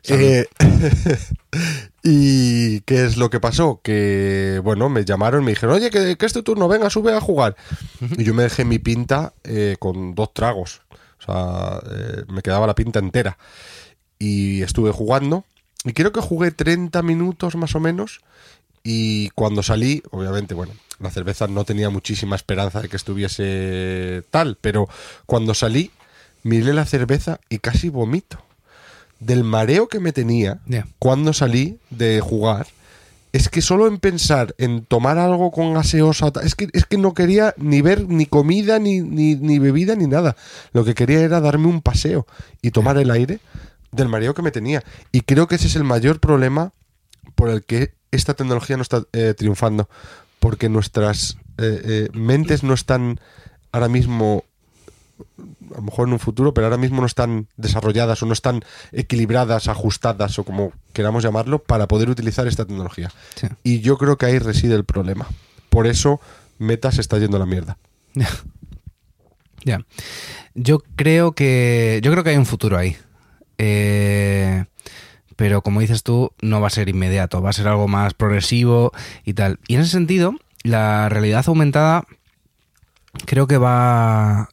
Eh, 0.09 0.47
y 2.03 2.81
¿qué 2.81 3.05
es 3.05 3.17
lo 3.17 3.31
que 3.31 3.41
pasó? 3.41 3.81
Que, 3.83 4.61
bueno, 4.63 4.89
me 4.89 5.05
llamaron, 5.05 5.45
me 5.45 5.53
dijeron, 5.53 5.77
oye, 5.77 5.91
que, 5.91 6.17
que 6.17 6.27
es 6.27 6.33
tu 6.33 6.43
turno, 6.43 6.69
venga, 6.69 6.91
sube 6.91 7.15
a 7.15 7.21
jugar. 7.21 7.57
Y 8.17 8.25
yo 8.25 8.35
me 8.35 8.45
dejé 8.45 8.65
mi 8.65 8.79
pinta 8.79 9.35
eh, 9.45 9.77
con 9.79 10.15
dos 10.15 10.33
tragos. 10.35 10.83
O 11.21 11.25
sea, 11.25 11.81
eh, 11.91 12.25
me 12.29 12.43
quedaba 12.43 12.67
la 12.67 12.75
pinta 12.75 12.99
entera. 12.99 13.39
Y 14.19 14.63
estuve 14.63 14.91
jugando. 14.93 15.45
Y 15.85 15.93
creo 15.93 16.13
que 16.13 16.21
jugué 16.21 16.51
30 16.51 17.03
minutos 17.03 17.57
más 17.57 17.75
o 17.75 17.81
menos. 17.81 18.21
Y 18.83 19.31
cuando 19.31 19.63
salí, 19.63 20.03
obviamente, 20.11 20.55
bueno, 20.55 20.73
la 20.99 21.11
cerveza 21.11 21.47
no 21.47 21.65
tenía 21.65 21.91
muchísima 21.91 22.37
esperanza 22.37 22.81
de 22.81 22.89
que 22.89 22.97
estuviese 22.97 24.23
tal, 24.31 24.57
pero 24.61 24.89
cuando 25.27 25.55
salí, 25.55 25.91
miré 26.43 26.73
la 26.73 26.87
cerveza 26.87 27.41
y 27.49 27.59
casi 27.59 27.89
vomito. 27.89 28.39
Del 29.19 29.45
mareo 29.45 29.89
que 29.89 29.99
me 29.99 30.13
tenía 30.13 30.59
cuando 30.99 31.33
salí 31.33 31.79
de 31.89 32.21
jugar, 32.21 32.67
es 33.33 33.49
que 33.49 33.63
solo 33.63 33.87
en 33.87 33.99
pensar 33.99 34.55
en 34.59 34.85
tomar 34.85 35.19
algo 35.19 35.51
con 35.51 35.75
gaseosa, 35.75 36.33
es 36.43 36.55
que, 36.55 36.69
es 36.73 36.87
que 36.87 36.99
no 36.99 37.15
quería 37.15 37.55
ni 37.57 37.83
ver 37.83 38.09
ni 38.09 38.27
comida, 38.27 38.79
ni, 38.79 39.01
ni, 39.01 39.35
ni 39.35 39.59
bebida, 39.59 39.95
ni 39.95 40.07
nada. 40.07 40.37
Lo 40.73 40.85
que 40.85 40.95
quería 40.95 41.21
era 41.21 41.41
darme 41.41 41.67
un 41.67 41.83
paseo 41.83 42.27
y 42.63 42.71
tomar 42.71 42.99
el 42.99 43.11
aire 43.11 43.41
del 43.91 44.09
mareo 44.09 44.35
que 44.35 44.43
me 44.43 44.51
tenía. 44.51 44.83
Y 45.13 45.23
creo 45.23 45.49
que 45.49 45.57
ese 45.57 45.67
es 45.67 45.77
el 45.77 45.85
mayor 45.85 46.21
problema 46.21 46.73
por 47.35 47.51
el 47.51 47.65
que 47.65 47.93
esta 48.11 48.35
tecnología 48.35 48.77
no 48.77 48.83
está 48.83 49.03
eh, 49.13 49.35
triunfando. 49.37 49.89
Porque 50.47 50.69
nuestras 50.69 51.39
eh, 51.59 51.81
eh, 51.85 52.09
mentes 52.13 52.63
no 52.63 52.73
están 52.73 53.19
ahora 53.73 53.89
mismo, 53.89 54.45
a 55.73 55.79
lo 55.79 55.83
mejor 55.83 56.07
en 56.07 56.13
un 56.13 56.21
futuro, 56.21 56.55
pero 56.55 56.69
ahora 56.69 56.77
mismo 56.77 57.01
no 57.01 57.07
están 57.09 57.49
desarrolladas 57.57 58.23
o 58.23 58.27
no 58.27 58.33
están 58.33 58.65
equilibradas, 58.93 59.67
ajustadas 59.67 60.39
o 60.39 60.45
como 60.45 60.73
queramos 60.93 61.25
llamarlo, 61.25 61.59
para 61.59 61.89
poder 61.89 62.11
utilizar 62.11 62.47
esta 62.47 62.65
tecnología. 62.65 63.11
Sí. 63.35 63.49
Y 63.65 63.81
yo 63.81 63.99
creo 63.99 64.19
que 64.19 64.27
ahí 64.27 64.39
reside 64.39 64.77
el 64.77 64.85
problema. 64.85 65.27
Por 65.69 65.89
eso 65.89 66.21
Meta 66.59 66.93
se 66.93 67.01
está 67.01 67.19
yendo 67.19 67.39
a 67.39 67.41
la 67.41 67.47
mierda. 67.47 67.77
Ya. 69.65 69.85
Yo 70.55 70.79
creo 70.95 71.33
que. 71.33 71.99
Yo 72.05 72.13
creo 72.13 72.23
que 72.23 72.31
hay 72.31 72.37
un 72.37 72.47
futuro 72.47 72.79
ahí. 72.79 72.97
Eh, 73.59 74.65
pero 75.37 75.63
como 75.63 75.81
dices 75.81 76.03
tú, 76.03 76.33
no 76.43 76.61
va 76.61 76.67
a 76.67 76.71
ser 76.71 76.89
inmediato, 76.89 77.41
va 77.43 77.51
a 77.51 77.53
ser 77.53 77.69
algo 77.69 77.87
más 77.89 78.15
progresivo 78.15 78.93
y 79.25 79.35
tal. 79.35 79.59
Y 79.69 79.75
en 79.75 79.83
ese 79.83 79.91
sentido, 79.93 80.35
la 80.63 81.09
realidad 81.09 81.45
aumentada 81.47 82.05
creo 83.27 83.47
que 83.47 83.59
va. 83.59 84.49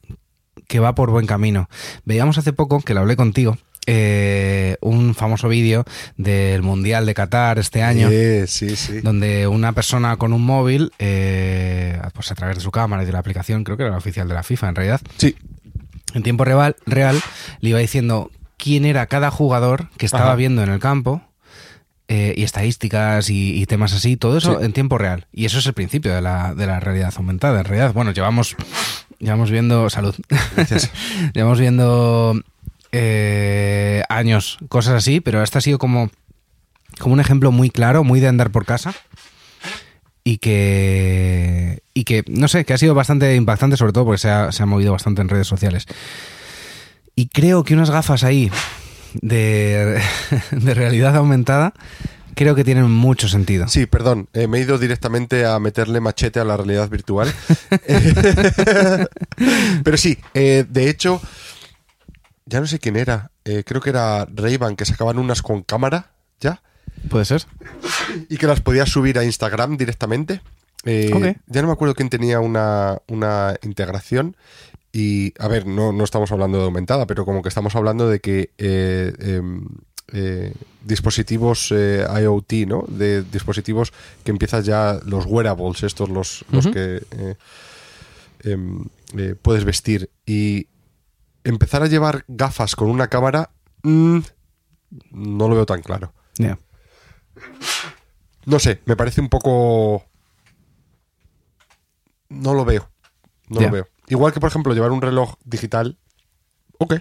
que 0.68 0.78
va 0.80 0.94
por 0.94 1.10
buen 1.10 1.26
camino. 1.26 1.68
Veíamos 2.04 2.38
hace 2.38 2.52
poco, 2.52 2.80
que 2.80 2.94
lo 2.94 3.00
hablé 3.00 3.16
contigo. 3.16 3.58
eh, 3.86 4.78
un 4.80 5.14
famoso 5.14 5.46
vídeo 5.48 5.84
del 6.16 6.62
Mundial 6.62 7.04
de 7.04 7.12
Qatar 7.12 7.58
este 7.58 7.82
año 7.82 8.08
Eh, 8.10 8.46
sí, 8.48 8.76
sí. 8.76 9.00
donde 9.02 9.46
una 9.46 9.72
persona 9.74 10.16
con 10.16 10.32
un 10.32 10.42
móvil, 10.42 10.90
eh, 10.98 12.00
pues 12.14 12.30
a 12.30 12.34
través 12.34 12.56
de 12.56 12.62
su 12.62 12.70
cámara 12.70 13.02
y 13.02 13.06
de 13.06 13.12
la 13.12 13.18
aplicación, 13.18 13.62
creo 13.62 13.76
que 13.76 13.82
era 13.82 13.92
la 13.92 13.98
oficial 13.98 14.26
de 14.26 14.32
la 14.34 14.42
FIFA 14.42 14.68
en 14.70 14.74
realidad, 14.74 15.00
Sí, 15.18 15.36
en 16.14 16.22
tiempo 16.22 16.46
real, 16.46 16.76
real 16.86 17.20
le 17.60 17.68
iba 17.68 17.78
diciendo 17.78 18.30
quién 18.56 18.84
era 18.84 19.06
cada 19.06 19.30
jugador 19.30 19.88
que 19.96 20.06
estaba 20.06 20.26
Ajá. 20.28 20.36
viendo 20.36 20.62
en 20.62 20.70
el 20.70 20.80
campo. 20.80 21.22
eh, 22.06 22.34
y 22.36 22.42
estadísticas 22.42 23.30
y, 23.30 23.58
y 23.60 23.64
temas 23.64 23.94
así, 23.94 24.18
todo 24.18 24.36
eso 24.36 24.58
Sí. 24.58 24.64
en 24.66 24.72
tiempo 24.74 24.98
real. 24.98 25.26
Y 25.32 25.46
eso 25.46 25.58
es 25.58 25.66
el 25.66 25.72
principio 25.72 26.14
de 26.14 26.20
la, 26.20 26.54
de 26.54 26.66
la 26.66 26.78
realidad 26.78 27.14
aumentada. 27.16 27.60
En 27.60 27.64
realidad, 27.64 27.94
bueno, 27.94 28.10
llevamos, 28.12 28.56
llevamos 29.18 29.50
viendo. 29.50 29.88
Salud. 29.88 30.14
Gracias. 30.54 30.90
llevamos 31.34 31.58
viendo 31.60 32.38
eh, 32.92 34.02
años 34.10 34.58
cosas 34.68 34.94
así, 34.94 35.20
pero 35.20 35.42
este 35.42 35.56
ha 35.58 35.60
sido 35.62 35.78
como, 35.78 36.10
como 36.98 37.14
un 37.14 37.20
ejemplo 37.20 37.50
muy 37.52 37.70
claro, 37.70 38.04
muy 38.04 38.20
de 38.20 38.28
andar 38.28 38.50
por 38.50 38.66
casa. 38.66 38.92
Y 40.24 40.38
que, 40.38 41.82
y 41.94 42.04
que, 42.04 42.22
no 42.28 42.48
sé, 42.48 42.64
que 42.66 42.72
ha 42.74 42.78
sido 42.78 42.94
bastante 42.94 43.34
impactante, 43.34 43.76
sobre 43.76 43.92
todo 43.92 44.04
porque 44.04 44.18
se 44.18 44.30
ha, 44.30 44.52
se 44.52 44.62
ha 44.62 44.66
movido 44.66 44.92
bastante 44.92 45.20
en 45.22 45.28
redes 45.28 45.46
sociales. 45.46 45.86
Y 47.16 47.28
creo 47.28 47.64
que 47.64 47.74
unas 47.74 47.90
gafas 47.90 48.24
ahí 48.24 48.50
de, 49.22 50.00
de 50.50 50.74
realidad 50.74 51.16
aumentada, 51.16 51.72
creo 52.34 52.54
que 52.54 52.64
tienen 52.64 52.90
mucho 52.90 53.28
sentido. 53.28 53.68
Sí, 53.68 53.86
perdón, 53.86 54.28
eh, 54.32 54.48
me 54.48 54.58
he 54.58 54.62
ido 54.62 54.78
directamente 54.78 55.46
a 55.46 55.58
meterle 55.58 56.00
machete 56.00 56.40
a 56.40 56.44
la 56.44 56.56
realidad 56.56 56.88
virtual. 56.88 57.32
Pero 59.84 59.96
sí, 59.96 60.18
eh, 60.34 60.64
de 60.68 60.90
hecho, 60.90 61.20
ya 62.46 62.60
no 62.60 62.66
sé 62.66 62.78
quién 62.78 62.96
era. 62.96 63.30
eh, 63.44 63.62
creo 63.64 63.80
que 63.80 63.90
era 63.90 64.26
Ray-Ban 64.26 64.76
que 64.76 64.84
sacaban 64.84 65.18
unas 65.18 65.42
con 65.42 65.62
cámara, 65.62 66.10
¿ya? 66.40 66.62
¿Puede 67.10 67.24
ser? 67.24 67.44
Y 68.28 68.38
que 68.38 68.46
las 68.46 68.60
podías 68.60 68.88
subir 68.88 69.18
a 69.18 69.24
Instagram 69.24 69.76
directamente. 69.76 70.40
Ya 70.84 71.62
no 71.62 71.68
me 71.68 71.72
acuerdo 71.72 71.94
quién 71.94 72.10
tenía 72.10 72.40
una, 72.40 72.98
una 73.08 73.54
integración. 73.62 74.36
Y, 74.96 75.34
a 75.40 75.48
ver, 75.48 75.66
no, 75.66 75.90
no 75.90 76.04
estamos 76.04 76.30
hablando 76.30 76.58
de 76.58 76.66
aumentada, 76.66 77.04
pero 77.08 77.24
como 77.24 77.42
que 77.42 77.48
estamos 77.48 77.74
hablando 77.74 78.08
de 78.08 78.20
que 78.20 78.52
eh, 78.58 79.12
em, 79.18 79.66
eh, 80.12 80.54
dispositivos 80.84 81.72
eh, 81.72 82.06
IoT, 82.22 82.52
¿no? 82.68 82.84
De 82.86 83.24
dispositivos 83.24 83.92
que 84.22 84.30
empiezas 84.30 84.64
ya, 84.64 85.00
los 85.04 85.26
wearables, 85.26 85.82
estos, 85.82 86.08
los, 86.10 86.44
los 86.52 86.68
que 86.68 87.02
em, 88.44 88.84
puedes 89.42 89.64
vestir. 89.64 90.10
Y 90.26 90.68
empezar 91.42 91.82
a 91.82 91.88
llevar 91.88 92.24
gafas 92.28 92.76
con 92.76 92.88
una 92.88 93.08
cámara, 93.08 93.50
mm, 93.82 94.18
no 95.10 95.48
lo 95.48 95.56
veo 95.56 95.66
tan 95.66 95.82
claro. 95.82 96.12
No 98.46 98.60
sé, 98.60 98.80
me 98.84 98.94
parece 98.94 99.20
un 99.20 99.28
poco... 99.28 100.04
No 102.28 102.54
lo 102.54 102.64
veo. 102.64 102.88
No 103.48 103.60
lo 103.60 103.70
veo. 103.72 103.93
Igual 104.08 104.32
que, 104.32 104.40
por 104.40 104.48
ejemplo, 104.50 104.74
llevar 104.74 104.92
un 104.92 105.02
reloj 105.02 105.34
digital. 105.44 105.96
Ok. 106.78 106.94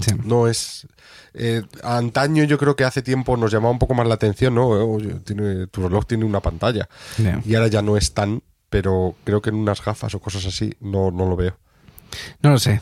Sí. 0.00 0.12
No 0.24 0.46
es. 0.46 0.86
eh, 1.34 1.62
antaño 1.82 2.44
yo 2.44 2.58
creo 2.58 2.76
que 2.76 2.84
hace 2.84 3.02
tiempo 3.02 3.36
nos 3.36 3.50
llamaba 3.50 3.72
un 3.72 3.78
poco 3.78 3.94
más 3.94 4.06
la 4.06 4.14
atención, 4.14 4.54
¿no? 4.54 4.68
Oye, 4.68 5.14
tiene, 5.24 5.66
tu 5.66 5.82
reloj 5.82 6.04
tiene 6.06 6.24
una 6.24 6.40
pantalla. 6.40 6.88
Y 7.44 7.54
ahora 7.54 7.68
ya 7.68 7.82
no 7.82 7.96
es 7.96 8.14
tan, 8.14 8.42
pero 8.70 9.14
creo 9.24 9.42
que 9.42 9.50
en 9.50 9.56
unas 9.56 9.84
gafas 9.84 10.14
o 10.14 10.20
cosas 10.20 10.46
así 10.46 10.74
no, 10.80 11.10
no 11.10 11.26
lo 11.28 11.34
veo. 11.36 11.56
No 12.42 12.50
lo 12.50 12.58
sé. 12.58 12.80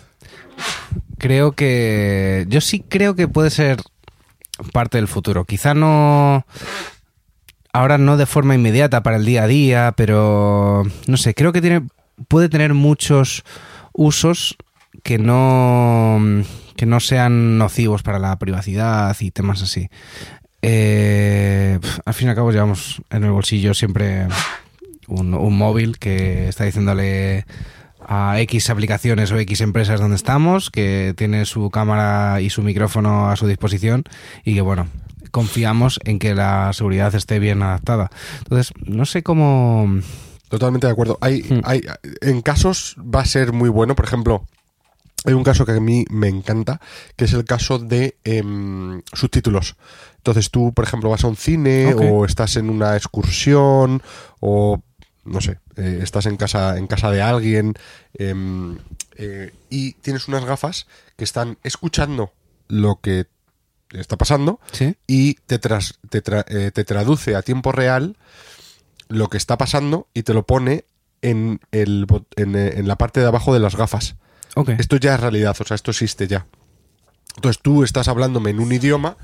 Creo 1.18 1.52
que. 1.52 2.44
Yo 2.48 2.60
sí 2.60 2.80
creo 2.86 3.14
que 3.14 3.28
puede 3.28 3.50
ser 3.50 3.78
parte 4.72 4.98
del 4.98 5.08
futuro. 5.08 5.44
Quizá 5.44 5.74
no. 5.74 6.46
Ahora 7.72 7.98
no 7.98 8.16
de 8.16 8.26
forma 8.26 8.54
inmediata 8.54 9.02
para 9.02 9.16
el 9.16 9.24
día 9.24 9.44
a 9.44 9.46
día, 9.46 9.94
pero. 9.96 10.84
No 11.06 11.16
sé, 11.16 11.34
creo 11.34 11.52
que 11.52 11.60
tiene. 11.60 11.86
Puede 12.28 12.48
tener 12.48 12.74
muchos 12.74 13.44
usos 13.92 14.56
que 15.02 15.18
no. 15.18 16.18
que 16.76 16.86
no 16.86 17.00
sean 17.00 17.58
nocivos 17.58 18.02
para 18.02 18.18
la 18.18 18.38
privacidad 18.38 19.16
y 19.20 19.30
temas 19.30 19.62
así. 19.62 19.88
Eh, 20.62 21.78
al 22.04 22.14
fin 22.14 22.28
y 22.28 22.30
al 22.30 22.36
cabo 22.36 22.50
llevamos 22.50 23.02
en 23.10 23.24
el 23.24 23.30
bolsillo 23.30 23.74
siempre 23.74 24.26
un, 25.06 25.34
un 25.34 25.56
móvil 25.56 25.98
que 25.98 26.48
está 26.48 26.64
diciéndole 26.64 27.44
a 28.06 28.40
X 28.40 28.70
aplicaciones 28.70 29.32
o 29.32 29.38
X 29.38 29.60
empresas 29.60 30.00
donde 30.00 30.16
estamos, 30.16 30.70
que 30.70 31.14
tiene 31.16 31.44
su 31.44 31.70
cámara 31.70 32.40
y 32.40 32.50
su 32.50 32.62
micrófono 32.62 33.28
a 33.30 33.36
su 33.36 33.46
disposición 33.46 34.04
y 34.44 34.54
que 34.54 34.60
bueno, 34.60 34.88
confiamos 35.30 36.00
en 36.04 36.18
que 36.18 36.34
la 36.34 36.72
seguridad 36.72 37.14
esté 37.14 37.38
bien 37.38 37.62
adaptada. 37.62 38.10
Entonces, 38.38 38.72
no 38.84 39.04
sé 39.04 39.22
cómo... 39.22 40.00
Totalmente 40.48 40.86
de 40.86 40.92
acuerdo. 40.92 41.18
Hay, 41.20 41.42
Hmm. 41.42 41.60
hay, 41.64 41.82
en 42.20 42.40
casos 42.42 42.96
va 42.98 43.20
a 43.20 43.24
ser 43.26 43.52
muy 43.52 43.68
bueno. 43.68 43.94
Por 43.96 44.04
ejemplo, 44.04 44.46
hay 45.24 45.34
un 45.34 45.42
caso 45.44 45.66
que 45.66 45.72
a 45.72 45.80
mí 45.80 46.04
me 46.10 46.28
encanta, 46.28 46.80
que 47.16 47.24
es 47.24 47.32
el 47.32 47.44
caso 47.44 47.78
de 47.78 48.16
em, 48.24 49.02
subtítulos. 49.12 49.76
Entonces 50.18 50.50
tú, 50.50 50.72
por 50.72 50.84
ejemplo, 50.84 51.10
vas 51.10 51.24
a 51.24 51.28
un 51.28 51.36
cine 51.36 51.94
o 51.94 52.24
estás 52.24 52.56
en 52.56 52.70
una 52.70 52.96
excursión 52.96 54.02
o 54.40 54.80
no 55.24 55.40
sé, 55.40 55.58
eh, 55.76 55.98
estás 56.02 56.26
en 56.26 56.36
casa 56.36 56.78
en 56.78 56.86
casa 56.86 57.10
de 57.10 57.20
alguien 57.22 57.74
em, 58.14 58.78
eh, 59.16 59.52
y 59.70 59.92
tienes 59.94 60.28
unas 60.28 60.44
gafas 60.44 60.86
que 61.16 61.24
están 61.24 61.58
escuchando 61.64 62.32
lo 62.68 63.00
que 63.00 63.26
está 63.90 64.16
pasando 64.16 64.60
¿Sí? 64.70 64.94
y 65.08 65.34
te, 65.34 65.58
tras- 65.60 65.98
te, 66.10 66.22
tra- 66.22 66.44
eh, 66.48 66.70
te 66.72 66.84
traduce 66.84 67.34
a 67.34 67.42
tiempo 67.42 67.72
real 67.72 68.16
lo 69.08 69.28
que 69.28 69.36
está 69.36 69.56
pasando 69.56 70.08
y 70.14 70.22
te 70.22 70.34
lo 70.34 70.46
pone 70.46 70.84
en, 71.22 71.60
el, 71.72 72.06
en, 72.36 72.56
eh, 72.56 72.74
en 72.76 72.88
la 72.88 72.96
parte 72.96 73.20
de 73.20 73.26
abajo 73.26 73.54
de 73.54 73.60
las 73.60 73.76
gafas. 73.76 74.16
Esto 74.78 74.96
ya 74.96 75.14
es 75.14 75.20
realidad, 75.20 75.54
o 75.58 75.64
sea, 75.64 75.74
esto 75.74 75.90
existe 75.90 76.26
ya. 76.26 76.46
Entonces 77.34 77.60
tú 77.62 77.84
estás 77.84 78.08
hablándome 78.08 78.50
en 78.50 78.60
un 78.60 78.72
idioma. 78.72 79.18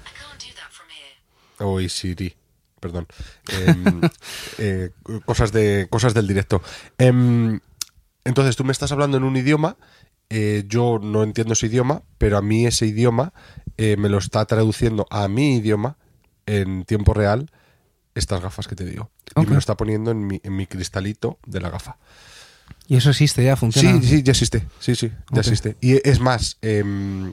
Oy, 1.59 1.89
Siri, 1.89 2.37
perdón. 2.81 3.07
Em, 3.49 4.01
eh, 4.59 4.91
cosas, 5.25 5.51
de, 5.53 5.87
cosas 5.89 6.13
del 6.13 6.27
directo. 6.27 6.61
Em, 6.99 7.61
entonces 8.25 8.57
tú 8.57 8.65
me 8.65 8.73
estás 8.73 8.93
hablando 8.93 9.17
en 9.17 9.25
un 9.25 9.37
idioma, 9.37 9.79
eh, 10.29 10.65
yo 10.67 10.99
no 11.03 11.23
entiendo 11.23 11.55
ese 11.55 11.67
idioma, 11.67 12.03
pero 12.19 12.37
a 12.37 12.43
mí 12.43 12.67
ese 12.67 12.87
idioma 12.87 13.33
me 13.79 14.09
lo 14.09 14.19
está 14.19 14.45
traduciendo 14.45 15.09
a 15.11 15.27
mi 15.27 15.57
idioma 15.57 15.97
en 16.47 16.85
tiempo 16.85 17.15
real 17.15 17.51
estas 18.15 18.41
gafas 18.41 18.69
que 18.69 18.77
te 18.77 18.85
digo. 18.85 19.11
Y 19.37 19.41
me 19.41 19.53
lo 19.53 19.59
está 19.59 19.77
poniendo 19.77 20.11
en 20.11 20.27
mi, 20.27 20.41
en 20.43 20.57
mi 20.57 20.67
cristalito 20.67 21.39
de 21.47 21.61
la 21.61 21.71
gafa. 21.71 21.97
Y 22.89 22.97
eso 22.97 23.11
existe 23.11 23.45
ya, 23.45 23.57
funciona. 23.57 24.01
Sí, 24.01 24.09
sí, 24.09 24.23
ya 24.23 24.33
existe. 24.33 24.67
Sí, 24.81 24.95
sí, 24.95 25.11
ya 25.31 25.41
existe. 25.41 25.77
Y 25.81 26.07
es 26.09 26.21
más, 26.21 26.59
em, 26.63 27.33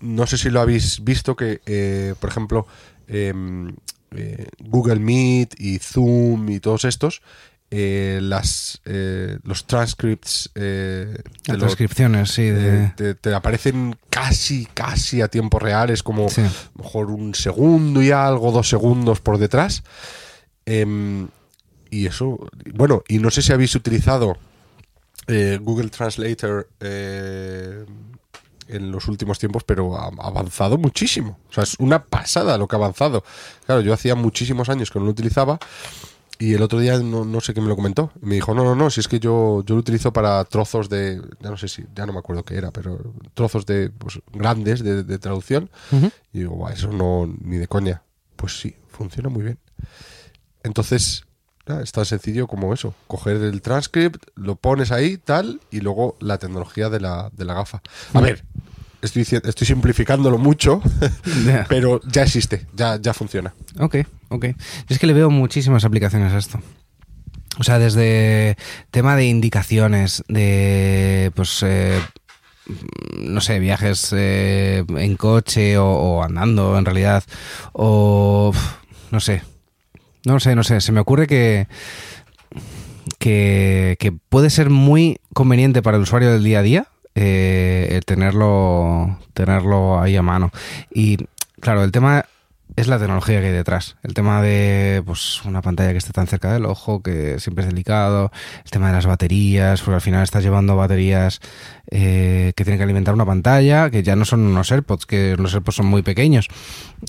no 0.00 0.26
sé 0.26 0.38
si 0.38 0.50
lo 0.50 0.60
habéis 0.60 1.04
visto 1.04 1.36
que, 1.36 1.60
eh, 1.66 2.14
por 2.18 2.30
ejemplo, 2.30 2.66
em, 3.06 3.74
eh, 4.12 4.48
Google 4.58 5.00
Meet 5.00 5.60
y 5.60 5.78
Zoom 5.78 6.48
y 6.50 6.60
todos 6.60 6.84
estos, 6.84 7.22
eh, 7.70 8.18
las, 8.22 8.80
eh, 8.84 9.38
los 9.44 9.66
transcripts 9.66 10.50
eh, 10.56 11.14
Las 11.46 11.58
transcripciones, 11.58 12.30
sí. 12.32 12.42
De... 12.42 12.88
te, 12.96 13.14
te 13.14 13.32
aparecen 13.34 13.96
casi, 14.08 14.66
casi 14.66 15.20
a 15.22 15.28
tiempo 15.28 15.58
real. 15.58 15.90
Es 15.90 16.02
como 16.02 16.28
Sí. 16.28 16.42
mejor 16.74 17.10
un 17.10 17.34
segundo 17.34 18.02
y 18.02 18.10
algo, 18.10 18.50
dos 18.52 18.68
segundos 18.68 19.20
por 19.20 19.38
detrás. 19.38 19.82
Em, 20.66 21.28
y 21.90 22.06
eso, 22.06 22.38
bueno, 22.74 23.02
y 23.08 23.18
no 23.18 23.30
sé 23.30 23.42
si 23.42 23.52
habéis 23.52 23.74
utilizado 23.74 24.36
eh, 25.26 25.58
Google 25.60 25.90
Translator 25.90 26.68
eh, 26.80 27.84
en 28.68 28.90
los 28.92 29.06
últimos 29.08 29.38
tiempos, 29.38 29.64
pero 29.64 29.96
ha 29.96 30.06
avanzado 30.26 30.76
muchísimo. 30.78 31.38
O 31.48 31.52
sea, 31.52 31.64
es 31.64 31.74
una 31.78 32.04
pasada 32.04 32.56
lo 32.58 32.68
que 32.68 32.76
ha 32.76 32.78
avanzado. 32.78 33.24
Claro, 33.66 33.80
yo 33.80 33.92
hacía 33.92 34.14
muchísimos 34.14 34.68
años 34.68 34.90
que 34.90 34.98
no 34.98 35.04
lo 35.06 35.10
utilizaba. 35.12 35.58
Y 36.40 36.54
el 36.54 36.62
otro 36.62 36.78
día 36.80 36.98
no, 36.98 37.26
no 37.26 37.40
sé 37.42 37.52
qué 37.52 37.60
me 37.60 37.68
lo 37.68 37.76
comentó. 37.76 38.12
Me 38.22 38.34
dijo, 38.34 38.54
no, 38.54 38.64
no, 38.64 38.74
no, 38.74 38.88
si 38.88 39.00
es 39.00 39.08
que 39.08 39.20
yo, 39.20 39.62
yo 39.66 39.74
lo 39.74 39.80
utilizo 39.80 40.10
para 40.12 40.42
trozos 40.44 40.88
de, 40.88 41.20
ya 41.38 41.50
no 41.50 41.58
sé 41.58 41.68
si, 41.68 41.84
ya 41.94 42.06
no 42.06 42.14
me 42.14 42.18
acuerdo 42.18 42.44
qué 42.44 42.56
era, 42.56 42.70
pero 42.70 42.98
trozos 43.34 43.66
de 43.66 43.90
pues, 43.90 44.20
grandes 44.32 44.82
de, 44.82 45.04
de 45.04 45.18
traducción. 45.18 45.70
Ujú. 45.92 46.10
Y 46.32 46.38
digo, 46.38 46.56
"Buah, 46.56 46.72
eso 46.72 46.90
no, 46.90 47.32
ni 47.42 47.58
de 47.58 47.68
coña. 47.68 48.02
Pues 48.36 48.58
sí, 48.58 48.74
funciona 48.88 49.28
muy 49.28 49.42
bien. 49.42 49.58
Entonces, 50.62 51.24
nada, 51.66 51.82
es 51.82 51.92
tan 51.92 52.06
sencillo 52.06 52.46
como 52.46 52.72
eso. 52.72 52.94
Coger 53.06 53.36
el 53.36 53.60
transcript, 53.60 54.24
lo 54.34 54.56
pones 54.56 54.92
ahí, 54.92 55.18
tal, 55.18 55.60
y 55.70 55.80
luego 55.80 56.16
la 56.20 56.38
tecnología 56.38 56.88
de 56.88 57.00
la, 57.00 57.30
de 57.34 57.44
la 57.44 57.52
gafa. 57.52 57.82
A 58.14 58.20
ver, 58.22 58.44
estoy, 59.02 59.22
estoy 59.22 59.66
simplificándolo 59.66 60.38
mucho, 60.38 60.80
pero 61.68 62.00
ya 62.10 62.22
existe, 62.22 62.66
ya, 62.74 62.96
ya 63.00 63.12
funciona. 63.12 63.54
Ok, 63.78 63.96
ok. 64.30 64.46
Es 64.88 64.98
que 64.98 65.06
le 65.06 65.12
veo 65.12 65.30
muchísimas 65.30 65.84
aplicaciones 65.84 66.32
a 66.32 66.38
esto. 66.38 66.60
O 67.58 67.62
sea, 67.62 67.78
desde 67.78 68.56
tema 68.90 69.16
de 69.16 69.26
indicaciones, 69.26 70.24
de 70.28 71.30
pues 71.34 71.62
eh, 71.62 72.00
no 73.18 73.40
sé, 73.40 73.58
viajes 73.58 74.14
eh, 74.16 74.84
en 74.88 75.16
coche 75.16 75.76
o, 75.76 76.22
andando 76.22 76.78
en 76.78 76.84
realidad, 76.84 77.24
o 77.72 78.52
no 79.10 79.20
sé, 79.20 79.42
no 80.24 80.40
sé, 80.40 80.54
no 80.54 80.62
sé, 80.62 80.80
se 80.80 80.92
me 80.92 81.00
ocurre 81.00 81.26
que, 81.26 81.66
que, 83.18 83.96
que 83.98 84.12
puede 84.12 84.48
ser 84.48 84.70
muy 84.70 85.18
conveniente 85.34 85.82
para 85.82 85.96
el 85.98 86.04
usuario 86.04 86.32
del 86.32 86.44
día 86.44 86.60
a 86.60 86.62
día 86.62 86.88
eh, 87.14 88.00
tenerlo, 88.06 89.18
tenerlo 89.34 90.00
ahí 90.00 90.16
a 90.16 90.22
mano. 90.22 90.50
Y 90.92 91.18
claro, 91.60 91.84
el 91.84 91.92
tema 91.92 92.24
es 92.80 92.88
la 92.88 92.98
tecnología 92.98 93.40
que 93.40 93.46
hay 93.46 93.52
detrás. 93.52 93.96
El 94.02 94.14
tema 94.14 94.42
de 94.42 95.02
pues 95.04 95.42
una 95.44 95.62
pantalla 95.62 95.92
que 95.92 95.98
esté 95.98 96.12
tan 96.12 96.26
cerca 96.26 96.52
del 96.52 96.66
ojo, 96.66 97.02
que 97.02 97.38
siempre 97.38 97.64
es 97.64 97.70
delicado. 97.70 98.30
El 98.64 98.70
tema 98.70 98.88
de 98.88 98.94
las 98.94 99.06
baterías, 99.06 99.80
porque 99.82 99.96
al 99.96 100.00
final 100.00 100.22
estás 100.22 100.42
llevando 100.42 100.76
baterías 100.76 101.40
eh, 101.90 102.52
que 102.56 102.64
tienen 102.64 102.78
que 102.78 102.84
alimentar 102.84 103.14
una 103.14 103.26
pantalla, 103.26 103.90
que 103.90 104.02
ya 104.02 104.16
no 104.16 104.24
son 104.24 104.40
unos 104.40 104.70
AirPods, 104.70 105.06
que 105.06 105.36
los 105.36 105.52
AirPods 105.54 105.76
son 105.76 105.86
muy 105.86 106.02
pequeños, 106.02 106.48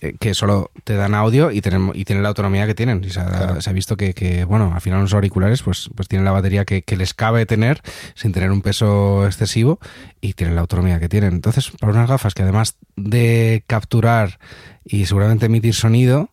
eh, 0.02 0.16
que 0.20 0.34
solo 0.34 0.72
te 0.84 0.96
dan 0.96 1.14
audio 1.14 1.52
y 1.52 1.62
tienen, 1.62 1.92
y 1.94 2.06
tienen 2.06 2.24
la 2.24 2.30
autonomía 2.30 2.66
que 2.66 2.76
tienen. 2.76 3.04
Y 3.04 3.10
se, 3.10 3.20
ha, 3.20 3.26
Claro. 3.26 3.62
se 3.62 3.70
ha 3.70 3.74
visto 3.74 3.96
que, 3.98 4.14
que, 4.14 4.44
bueno, 4.46 4.72
al 4.74 4.82
final 4.82 5.02
los 5.02 5.14
auriculares 5.14 5.62
pues, 5.64 5.90
pues 5.96 6.08
tienen 6.08 6.26
la 6.26 6.32
batería 6.32 6.66
que, 6.66 6.82
que 6.82 6.98
les 6.98 7.14
cabe 7.14 7.46
tener 7.46 7.82
sin 8.16 8.32
tener 8.32 8.52
un 8.52 8.62
peso 8.62 9.26
excesivo 9.26 9.80
y 10.20 10.34
tienen 10.34 10.56
la 10.56 10.62
autonomía 10.62 11.00
que 11.00 11.10
tienen. 11.10 11.34
Entonces, 11.34 11.72
para 11.80 11.94
unas 11.94 12.10
gafas 12.10 12.34
que 12.34 12.44
además 12.44 12.76
de 12.96 13.64
capturar 13.68 14.40
y 14.84 15.06
seguramente 15.06 15.46
emitir 15.46 15.74
sonido, 15.74 16.30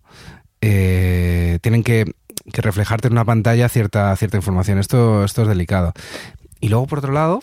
eh, 0.60 1.58
tienen 1.62 1.82
que, 1.82 2.14
que 2.52 2.62
reflejarte 2.62 3.08
en 3.08 3.12
una 3.12 3.24
pantalla 3.24 3.68
cierta, 3.68 4.14
cierta 4.16 4.36
información. 4.36 4.78
Esto, 4.78 5.24
esto 5.24 5.42
es 5.42 5.48
delicado. 5.48 5.92
Y 6.60 6.68
luego, 6.68 6.86
por 6.86 6.98
otro 6.98 7.12
lado, 7.12 7.40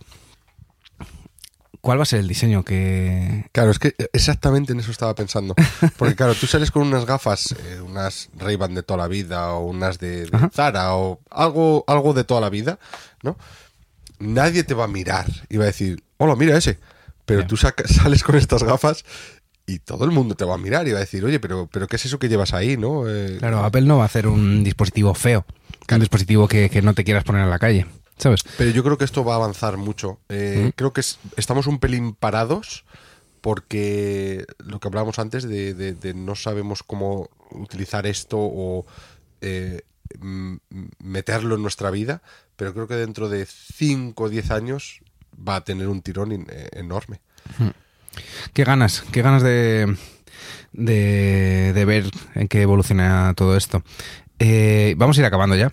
¿cuál 1.82 1.99
va 1.99 2.03
a 2.03 2.08
ser 2.08 2.20
el 2.20 2.28
diseño 2.28 2.64
que... 2.64 3.45
Claro, 3.51 3.72
es 3.72 3.80
que 3.80 3.95
exactamente 4.12 4.74
en 4.74 4.80
eso 4.80 4.91
estaba 4.91 5.16
pensando. 5.16 5.56
Porque 5.97 6.16
claro, 6.16 6.34
tú 6.36 6.47
sales 6.47 6.72
con 6.72 6.82
unas 6.82 7.06
gafas, 7.06 7.53
eh, 7.53 7.80
unas 7.80 8.30
Ray-Ban 8.38 8.74
de 8.74 8.84
toda 8.84 8.97
la 8.97 9.08
vida 9.08 9.53
o 9.53 9.68
unas 9.68 9.99
de. 9.99 10.28
Zara 10.51 10.95
o 10.95 11.22
algo, 11.30 11.84
algo 11.88 12.14
de 12.14 12.24
toda 12.24 12.41
la 12.41 12.49
vida, 12.49 12.80
¿no? 13.22 13.38
Nadie 14.20 14.64
te 14.64 14.74
va 14.74 14.86
a 14.86 14.88
mirar 14.88 15.28
y 15.49 15.58
va 15.58 15.64
a 15.64 15.68
decir, 15.68 16.03
hola, 16.18 16.36
mira 16.36 16.58
ese. 16.58 16.80
Pero 17.26 17.45
tú 17.45 17.58
sales 17.58 18.24
con 18.24 18.36
estas 18.36 18.64
gafas 18.64 19.06
y 19.68 19.80
todo 19.80 20.05
el 20.05 20.11
mundo 20.11 20.36
te 20.36 20.45
va 20.45 20.55
a 20.55 20.57
mirar 20.57 20.88
y 20.88 20.91
va 20.91 20.97
a 20.97 21.01
decir, 21.01 21.24
oye, 21.26 21.39
pero, 21.39 21.68
pero 21.72 21.88
¿qué 21.88 21.95
es 21.95 22.05
eso 22.05 22.20
que 22.20 22.30
llevas 22.30 22.53
ahí, 22.53 22.78
no? 22.78 23.09
Eh, 23.09 23.38
Claro, 23.39 23.63
Apple 23.63 23.82
no 23.82 23.97
va 23.97 24.03
a 24.03 24.05
hacer 24.07 24.28
un 24.28 24.63
dispositivo 24.63 25.13
feo, 25.16 25.45
un 25.91 25.99
dispositivo 25.99 26.47
que, 26.47 26.70
que 26.70 26.82
no 26.82 26.93
te 26.93 27.03
quieras 27.03 27.24
poner 27.24 27.43
en 27.43 27.49
la 27.49 27.57
calle, 27.59 27.86
¿sabes? 28.18 28.43
Pero 28.57 28.72
yo 28.72 28.84
creo 28.84 28.97
que 28.97 29.05
esto 29.05 29.24
va 29.26 29.34
a 29.34 29.38
avanzar 29.38 29.78
mucho. 29.78 30.20
Eh, 30.30 30.72
Creo 30.76 30.93
que 30.93 31.01
es- 31.01 31.18
estamos 31.38 31.66
un 31.68 31.80
pelín 31.80 32.13
parados 32.13 32.86
porque 33.41 34.45
lo 34.59 34.80
que 34.80 34.88
hablábamos 34.88 35.20
antes 35.20 35.43
de, 35.43 35.74
de- 35.74 35.93
de 35.93 36.13
no 36.13 36.36
sabemos 36.36 36.82
cómo 36.84 37.30
utilizar 37.51 38.05
esto 38.07 38.38
o 38.39 38.86
eh, 39.41 39.82
meterlo 40.99 41.55
en 41.55 41.61
nuestra 41.61 41.91
vida, 41.91 42.22
pero 42.55 42.74
creo 42.74 42.88
que 42.88 42.95
dentro 42.95 43.30
de 43.30 43.45
5 43.45 44.26
o 44.26 44.30
10 44.30 44.51
años 44.51 45.01
va 45.36 45.57
a 45.57 45.63
tener 45.63 45.88
un 45.88 46.01
tirón 46.01 46.32
in- 46.32 46.47
eh, 46.49 46.70
enorme. 46.74 47.22
Qué 48.53 48.63
ganas, 48.63 49.03
qué 49.11 49.22
ganas 49.22 49.43
de, 49.43 49.95
de, 50.74 51.72
de 51.74 51.86
ver 51.86 52.09
en 52.36 52.47
qué 52.47 52.61
evoluciona 52.61 53.34
todo 53.36 53.57
esto. 53.57 53.84
Eh, 54.39 54.95
vamos 54.97 55.18
a 55.18 55.22
ir 55.22 55.26
acabando 55.26 55.55
ya, 55.55 55.72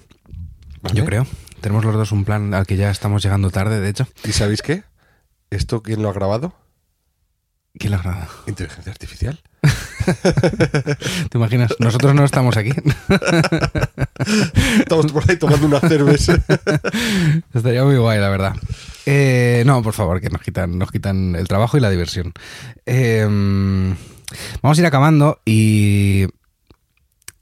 ¿vale? 0.81 0.99
yo 0.99 1.05
creo. 1.05 1.27
Tenemos 1.61 1.85
los 1.85 1.95
dos 1.95 2.13
un 2.13 2.25
plan 2.25 2.55
al 2.55 2.67
que 2.67 2.77
ya 2.77 2.91
estamos 2.91 3.23
llegando 3.23 3.51
tarde, 3.51 3.81
de 3.81 3.89
hecho. 3.89 4.07
¿Y 4.25 4.33
sabéis 4.33 4.63
qué? 4.63 4.83
¿Esto 5.51 5.83
quién 5.83 6.03
lo 6.03 6.09
ha 6.09 6.13
grabado? 6.13 6.55
¿Quién 7.79 7.93
lo 7.93 7.99
ha 7.99 8.03
grabado? 8.03 8.29
Inteligencia 8.47 8.91
artificial. 8.91 9.41
¿Te 11.31 11.39
imaginas? 11.39 11.75
Nosotros 11.79 12.15
no 12.15 12.25
estamos 12.25 12.57
aquí. 12.57 12.71
Estamos 14.79 15.13
por 15.13 15.29
ahí 15.29 15.37
tomando 15.37 15.67
una 15.67 15.81
cerveza. 15.81 16.35
Estaría 17.55 17.85
muy 17.85 17.97
guay, 17.97 18.21
la 18.21 18.29
verdad. 18.29 18.57
Eh, 19.07 19.63
no, 19.67 19.83
por 19.83 19.95
favor, 19.95 20.21
que 20.21 20.31
nos 20.31 20.43
quitan, 20.43 20.79
nos 20.79 20.91
quitan 20.91 21.37
el 21.37 21.49
trabajo 21.49 21.77
y 21.77 21.81
la 21.81 21.91
diversión. 21.91 22.33
Eh, 22.87 23.27
vamos 24.63 24.79
a 24.79 24.81
ir 24.81 24.87
acabando 24.87 25.41
y, 25.45 26.27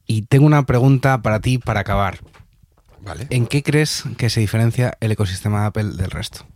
y 0.07 0.23
tengo 0.23 0.47
una 0.47 0.67
pregunta 0.67 1.23
para 1.23 1.41
ti 1.41 1.59
para 1.59 1.81
acabar. 1.81 2.19
Vale. 3.03 3.27
¿En 3.31 3.47
qué 3.47 3.63
crees 3.63 4.05
que 4.19 4.31
se 4.31 4.41
diferencia 4.41 4.97
el 5.01 5.13
ecosistema 5.13 5.63
de 5.63 5.67
Apple 5.67 5.85
del 5.97 6.11
resto? 6.11 6.47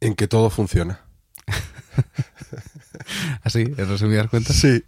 En 0.00 0.14
que 0.14 0.28
todo 0.28 0.48
funciona. 0.48 1.07
Así, 3.42 3.60
en 3.62 3.88
resumidas 3.88 4.28
cuentas. 4.28 4.56
Sí. 4.56 4.82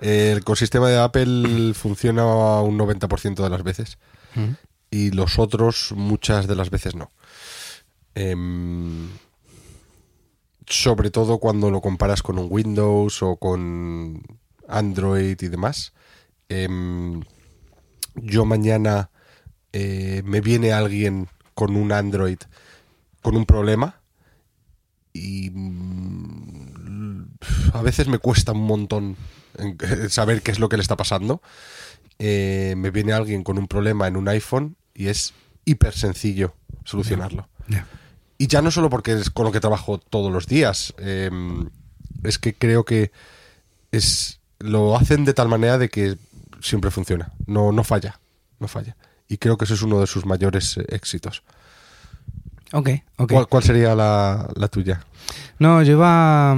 El 0.00 0.38
ecosistema 0.38 0.88
de 0.88 0.98
Apple 0.98 1.72
funciona 1.74 2.24
un 2.60 2.78
90% 2.78 3.42
de 3.42 3.50
las 3.50 3.62
veces 3.62 3.98
Mm. 4.36 4.54
y 4.90 5.10
los 5.12 5.38
otros 5.38 5.92
muchas 5.94 6.48
de 6.48 6.56
las 6.56 6.68
veces 6.70 6.96
no. 6.96 7.12
Em, 8.16 9.08
sobre 10.66 11.10
todo 11.10 11.38
cuando 11.38 11.70
lo 11.70 11.80
comparas 11.80 12.22
con 12.22 12.38
un 12.38 12.48
Windows 12.50 13.22
o 13.22 13.36
con 13.36 14.22
Android 14.68 15.40
y 15.40 15.48
demás. 15.48 15.92
Em, 16.48 17.22
yo 18.16 18.44
mañana 18.44 19.10
eh, 19.72 20.22
me 20.24 20.40
viene 20.40 20.72
alguien 20.72 21.28
con 21.54 21.76
un 21.76 21.92
Android 21.92 22.38
con 23.22 23.36
un 23.36 23.46
problema 23.46 24.00
y 25.12 25.50
mm, 25.50 26.23
a 27.72 27.82
veces 27.82 28.08
me 28.08 28.18
cuesta 28.18 28.52
un 28.52 28.62
montón 28.66 29.16
en- 29.58 30.10
saber 30.10 30.42
qué 30.42 30.50
es 30.50 30.58
lo 30.58 30.68
que 30.68 30.76
le 30.76 30.82
está 30.82 30.96
pasando. 30.96 31.42
Eh, 32.18 32.74
me 32.76 32.90
viene 32.90 33.12
alguien 33.12 33.42
con 33.42 33.58
un 33.58 33.66
problema 33.66 34.06
en 34.06 34.16
un 34.16 34.28
iPhone 34.28 34.76
y 34.94 35.08
es 35.08 35.34
hiper 35.64 35.94
sencillo 35.94 36.54
solucionarlo. 36.84 37.48
Y 38.38 38.46
ya 38.48 38.62
no 38.62 38.70
solo 38.70 38.90
porque 38.90 39.12
es 39.12 39.30
con 39.30 39.44
lo 39.46 39.52
que 39.52 39.60
trabajo 39.60 39.98
todos 39.98 40.32
los 40.32 40.46
días, 40.46 40.92
eh, 40.98 41.30
es 42.24 42.38
que 42.38 42.54
creo 42.54 42.84
que 42.84 43.10
es 43.92 44.40
lo 44.58 44.96
hacen 44.96 45.24
de 45.24 45.34
tal 45.34 45.48
manera 45.48 45.78
de 45.78 45.88
que 45.88 46.16
siempre 46.60 46.90
funciona, 46.90 47.32
no, 47.46 47.70
no 47.72 47.84
falla, 47.84 48.18
no 48.60 48.66
falla. 48.68 48.96
Y 49.28 49.38
creo 49.38 49.56
que 49.56 49.64
eso 49.64 49.74
es 49.74 49.82
uno 49.82 50.00
de 50.00 50.06
sus 50.06 50.26
mayores 50.26 50.76
eh, 50.76 50.84
éxitos. 50.88 51.42
Ok, 52.72 52.90
ok. 53.18 53.32
¿Cuál, 53.32 53.46
cuál 53.48 53.62
sería 53.62 53.94
la, 53.94 54.48
la 54.56 54.68
tuya? 54.68 55.04
No, 55.58 55.82
yo 55.82 55.92
iba. 55.92 56.56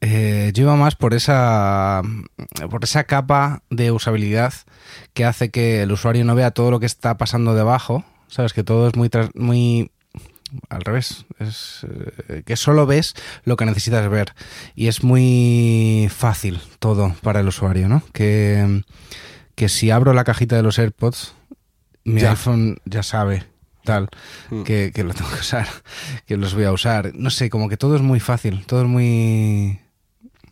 Mm, 0.00 0.04
eh, 0.06 0.50
yo 0.54 0.62
iba 0.64 0.76
más 0.76 0.94
por 0.96 1.14
esa. 1.14 2.02
por 2.70 2.84
esa 2.84 3.04
capa 3.04 3.62
de 3.70 3.90
usabilidad 3.90 4.52
que 5.14 5.24
hace 5.24 5.50
que 5.50 5.82
el 5.82 5.92
usuario 5.92 6.24
no 6.24 6.34
vea 6.34 6.50
todo 6.52 6.70
lo 6.70 6.80
que 6.80 6.86
está 6.86 7.16
pasando 7.16 7.54
debajo. 7.54 8.04
Sabes 8.28 8.52
que 8.52 8.64
todo 8.64 8.88
es 8.88 8.96
muy. 8.96 9.10
muy 9.34 9.90
al 10.70 10.80
revés. 10.82 11.26
Es 11.38 11.86
eh, 12.28 12.42
que 12.46 12.56
solo 12.56 12.86
ves 12.86 13.14
lo 13.44 13.56
que 13.56 13.66
necesitas 13.66 14.08
ver. 14.08 14.34
Y 14.74 14.88
es 14.88 15.02
muy 15.04 16.08
fácil 16.14 16.60
todo 16.78 17.14
para 17.22 17.40
el 17.40 17.48
usuario, 17.48 17.88
¿no? 17.88 18.02
Que, 18.12 18.82
que 19.54 19.68
si 19.68 19.90
abro 19.90 20.12
la 20.14 20.24
cajita 20.24 20.56
de 20.56 20.62
los 20.62 20.78
AirPods, 20.78 21.34
mi 22.04 22.20
Ya. 22.22 22.30
iPhone 22.30 22.78
ya 22.86 23.02
sabe 23.02 23.44
tal 23.84 24.08
Mm. 24.50 24.62
que, 24.64 24.92
que 24.94 25.02
lo 25.04 25.12
tengo 25.14 25.30
que 25.30 25.40
usar, 25.40 25.66
que 26.26 26.36
los 26.36 26.54
voy 26.54 26.64
a 26.64 26.72
usar. 26.72 27.12
No 27.14 27.28
sé, 27.30 27.48
como 27.50 27.68
que 27.68 27.76
todo 27.76 27.96
es 27.96 28.02
muy 28.02 28.20
fácil, 28.20 28.64
todo 28.66 28.82
es 28.82 28.88
muy... 28.88 29.80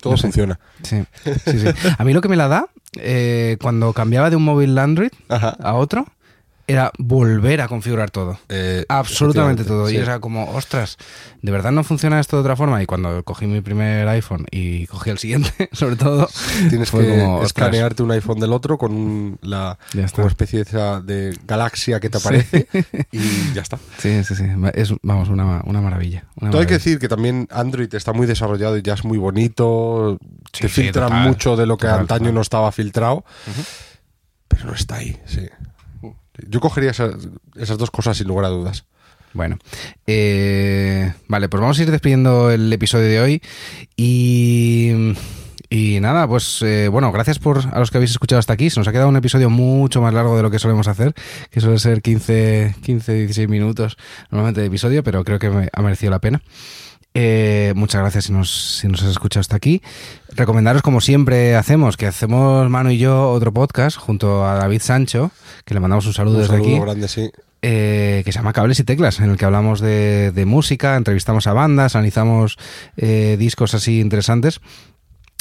Todo 0.06 0.12
No 0.12 0.16
sé. 0.18 0.22
funciona. 0.22 0.58
Sí, 0.82 1.02
sí, 1.44 1.58
sí. 1.58 1.66
A 1.98 2.04
mí 2.04 2.12
lo 2.12 2.20
que 2.20 2.28
me 2.28 2.36
la 2.36 2.48
da, 2.48 2.66
eh, 2.98 3.56
cuando 3.60 3.92
cambiaba 3.92 4.30
de 4.30 4.36
un 4.36 4.44
móvil 4.44 4.78
Android 4.78 5.10
Ajá. 5.28 5.56
a 5.60 5.74
otro, 5.74 6.06
era 6.68 6.90
volver 6.98 7.60
a 7.60 7.68
configurar 7.68 8.10
todo. 8.10 8.38
Eh, 8.48 8.84
Absolutamente 8.88 9.64
todo. 9.64 9.88
Y 9.88 9.96
era 9.96 10.18
como, 10.18 10.50
ostras, 10.50 10.96
¿de 11.40 11.52
verdad 11.52 11.70
no 11.70 11.84
funciona 11.84 12.18
esto 12.18 12.36
de 12.36 12.40
otra 12.40 12.56
forma? 12.56 12.82
Y 12.82 12.86
cuando 12.86 13.22
cogí 13.22 13.46
mi 13.46 13.60
primer 13.60 14.08
iPhone 14.08 14.46
y 14.50 14.86
cogí 14.88 15.10
el 15.10 15.18
siguiente, 15.18 15.68
sobre 15.72 15.94
todo, 15.96 16.28
Tienes 16.68 16.90
fue 16.90 17.06
que 17.06 17.18
como, 17.20 17.42
escanearte 17.44 18.02
un 18.02 18.10
iPhone 18.10 18.40
del 18.40 18.52
otro 18.52 18.78
con 18.78 18.92
un- 18.92 19.38
la 19.42 19.78
como 20.12 20.26
especie 20.26 20.64
de, 20.64 21.38
galaxia 21.46 22.00
que 22.00 22.10
te 22.10 22.18
aparece 22.18 22.66
y 23.12 23.52
ya 23.54 23.62
está. 23.62 23.78
Sí, 23.98 24.24
sí, 24.24 24.34
sí. 24.34 24.44
Es, 24.74 24.92
vamos, 25.02 25.28
una, 25.28 25.62
una 25.66 25.80
maravilla. 25.80 26.24
una 26.40 26.50
Todo 26.50 26.60
hay 26.62 26.66
que 26.66 26.74
decir 26.74 26.98
que 26.98 27.08
también 27.08 27.46
Android 27.52 27.94
está 27.94 28.12
muy 28.12 28.26
desarrollado 28.26 28.76
y 28.76 28.82
ya 28.82 28.94
es 28.94 29.04
muy 29.04 29.18
bonito. 29.18 30.18
Sí, 30.52 30.62
te 30.62 30.68
sí, 30.68 30.82
filtra 30.82 31.04
total. 31.06 31.22
mucho 31.28 31.56
de 31.56 31.66
lo 31.66 31.76
que 31.76 31.86
Total, 31.86 32.00
antaño 32.00 32.18
total. 32.20 32.34
no 32.34 32.40
estaba 32.40 32.72
filtrado. 32.72 33.24
Pero 34.48 34.64
no 34.66 34.74
está 34.74 34.96
ahí, 34.96 35.16
sí. 35.26 35.46
Yo 36.48 36.60
cogería 36.60 36.90
esas, 36.90 37.78
dos 37.78 37.90
cosas 37.90 38.16
sin 38.16 38.28
lugar 38.28 38.46
a 38.46 38.48
dudas. 38.48 38.84
Bueno, 39.32 39.58
eh, 40.06 41.12
vale, 41.28 41.48
pues 41.48 41.60
vamos 41.60 41.78
a 41.78 41.82
ir 41.82 41.90
despidiendo 41.90 42.50
el 42.50 42.72
episodio 42.72 43.06
de 43.06 43.20
hoy 43.20 43.42
y, 43.94 45.14
y 45.68 46.00
nada, 46.00 46.26
pues 46.26 46.62
eh, 46.62 46.88
bueno, 46.88 47.12
gracias 47.12 47.38
por 47.38 47.60
a 47.70 47.78
los 47.78 47.90
que 47.90 47.98
habéis 47.98 48.12
escuchado 48.12 48.38
hasta 48.38 48.54
aquí. 48.54 48.70
Se 48.70 48.80
nos 48.80 48.88
ha 48.88 48.92
quedado 48.92 49.08
un 49.08 49.16
episodio 49.16 49.50
mucho 49.50 50.00
más 50.00 50.14
largo 50.14 50.36
de 50.36 50.42
lo 50.42 50.50
que 50.50 50.58
solemos 50.58 50.88
hacer, 50.88 51.12
que 51.50 51.60
suele 51.60 51.78
ser 51.78 52.00
15, 52.00 52.76
15 52.82 53.12
16 53.12 53.48
minutos 53.48 53.98
normalmente 54.30 54.62
de 54.62 54.68
episodio, 54.68 55.02
pero 55.02 55.22
creo 55.24 55.38
que 55.38 55.50
me 55.50 55.68
ha 55.70 55.82
merecido 55.82 56.10
la 56.10 56.20
pena. 56.20 56.40
Eh, 57.18 57.72
muchas 57.74 58.02
gracias 58.02 58.26
si 58.26 58.32
nos, 58.32 58.50
si 58.50 58.88
nos 58.88 59.02
has 59.02 59.08
escuchado 59.08 59.40
hasta 59.40 59.56
aquí. 59.56 59.80
Recomendaros, 60.36 60.82
como 60.82 61.00
siempre 61.00 61.56
hacemos, 61.56 61.96
que 61.96 62.06
hacemos 62.06 62.68
Manu 62.68 62.90
y 62.90 62.98
yo 62.98 63.30
otro 63.30 63.52
podcast 63.52 63.96
junto 63.96 64.46
a 64.46 64.54
David 64.54 64.82
Sancho, 64.82 65.30
que 65.64 65.72
le 65.72 65.80
mandamos 65.80 66.06
un 66.06 66.12
saludo 66.12 66.34
Un 66.36 66.40
desde 66.42 66.54
saludo 66.54 66.68
aquí 66.68 66.80
grande, 66.80 67.08
sí. 67.08 67.30
eh, 67.62 68.22
que 68.24 68.32
se 68.32 68.38
llama 68.38 68.52
Cables 68.52 68.78
y 68.80 68.84
Teclas, 68.84 69.18
en 69.20 69.30
el 69.30 69.36
que 69.38 69.46
hablamos 69.46 69.80
de, 69.80 70.32
de 70.32 70.44
música, 70.44 70.96
entrevistamos 70.96 71.46
a 71.46 71.54
bandas, 71.54 71.96
analizamos 71.96 72.58
eh, 72.98 73.36
discos 73.38 73.74
así 73.74 73.98
interesantes. 74.00 74.60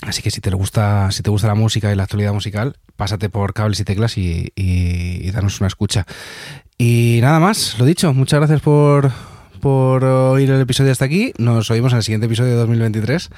Así 0.02 0.22
que 0.22 0.32
si 0.32 0.40
te 0.42 0.50
gusta, 0.52 1.12
si 1.12 1.24
te 1.24 1.30
gusta 1.30 1.48
la 1.48 1.56
música 1.56 1.92
y 1.92 1.96
la 1.96 2.04
actualidad 2.04 2.34
musical, 2.34 2.78
pásate 2.96 3.30
por 3.30 3.54
Cables 3.54 3.80
y 3.80 3.84
Teclas 3.86 4.18
y, 4.18 4.52
y, 4.56 5.28
y 5.28 5.32
danos 5.32 5.60
una 5.60 5.68
escucha. 5.68 6.06
Y 6.78 7.20
nada 7.22 7.40
más, 7.40 7.78
lo 7.80 7.86
dicho, 7.86 8.14
muchas 8.14 8.40
gracias 8.40 8.62
por, 8.62 9.12
por 9.56 10.04
oír 10.04 10.50
el 10.52 10.62
episodio 10.62 10.92
hasta 10.92 11.06
aquí. 11.06 11.34
Nos 11.38 11.70
oímos 11.72 11.92
en 11.94 11.98
el 11.98 12.04
siguiente 12.04 12.28
episodio 12.28 12.52
de 12.52 12.58
2023. 12.58 13.30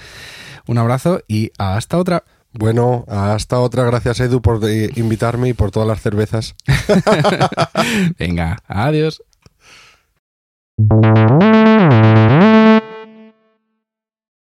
Un 0.68 0.78
abrazo 0.78 1.22
y 1.28 1.52
hasta 1.58 1.98
otra. 1.98 2.24
Bueno, 2.54 3.06
hasta 3.08 3.60
otra. 3.60 3.84
Gracias, 3.86 4.20
Edu, 4.20 4.42
por 4.42 4.60
eh, 4.70 4.90
invitarme 4.96 5.50
y 5.50 5.54
por 5.54 5.72
todas 5.72 5.88
las 5.88 6.02
cervezas. 6.02 6.56
Venga, 8.20 8.58
adiós. 8.68 9.22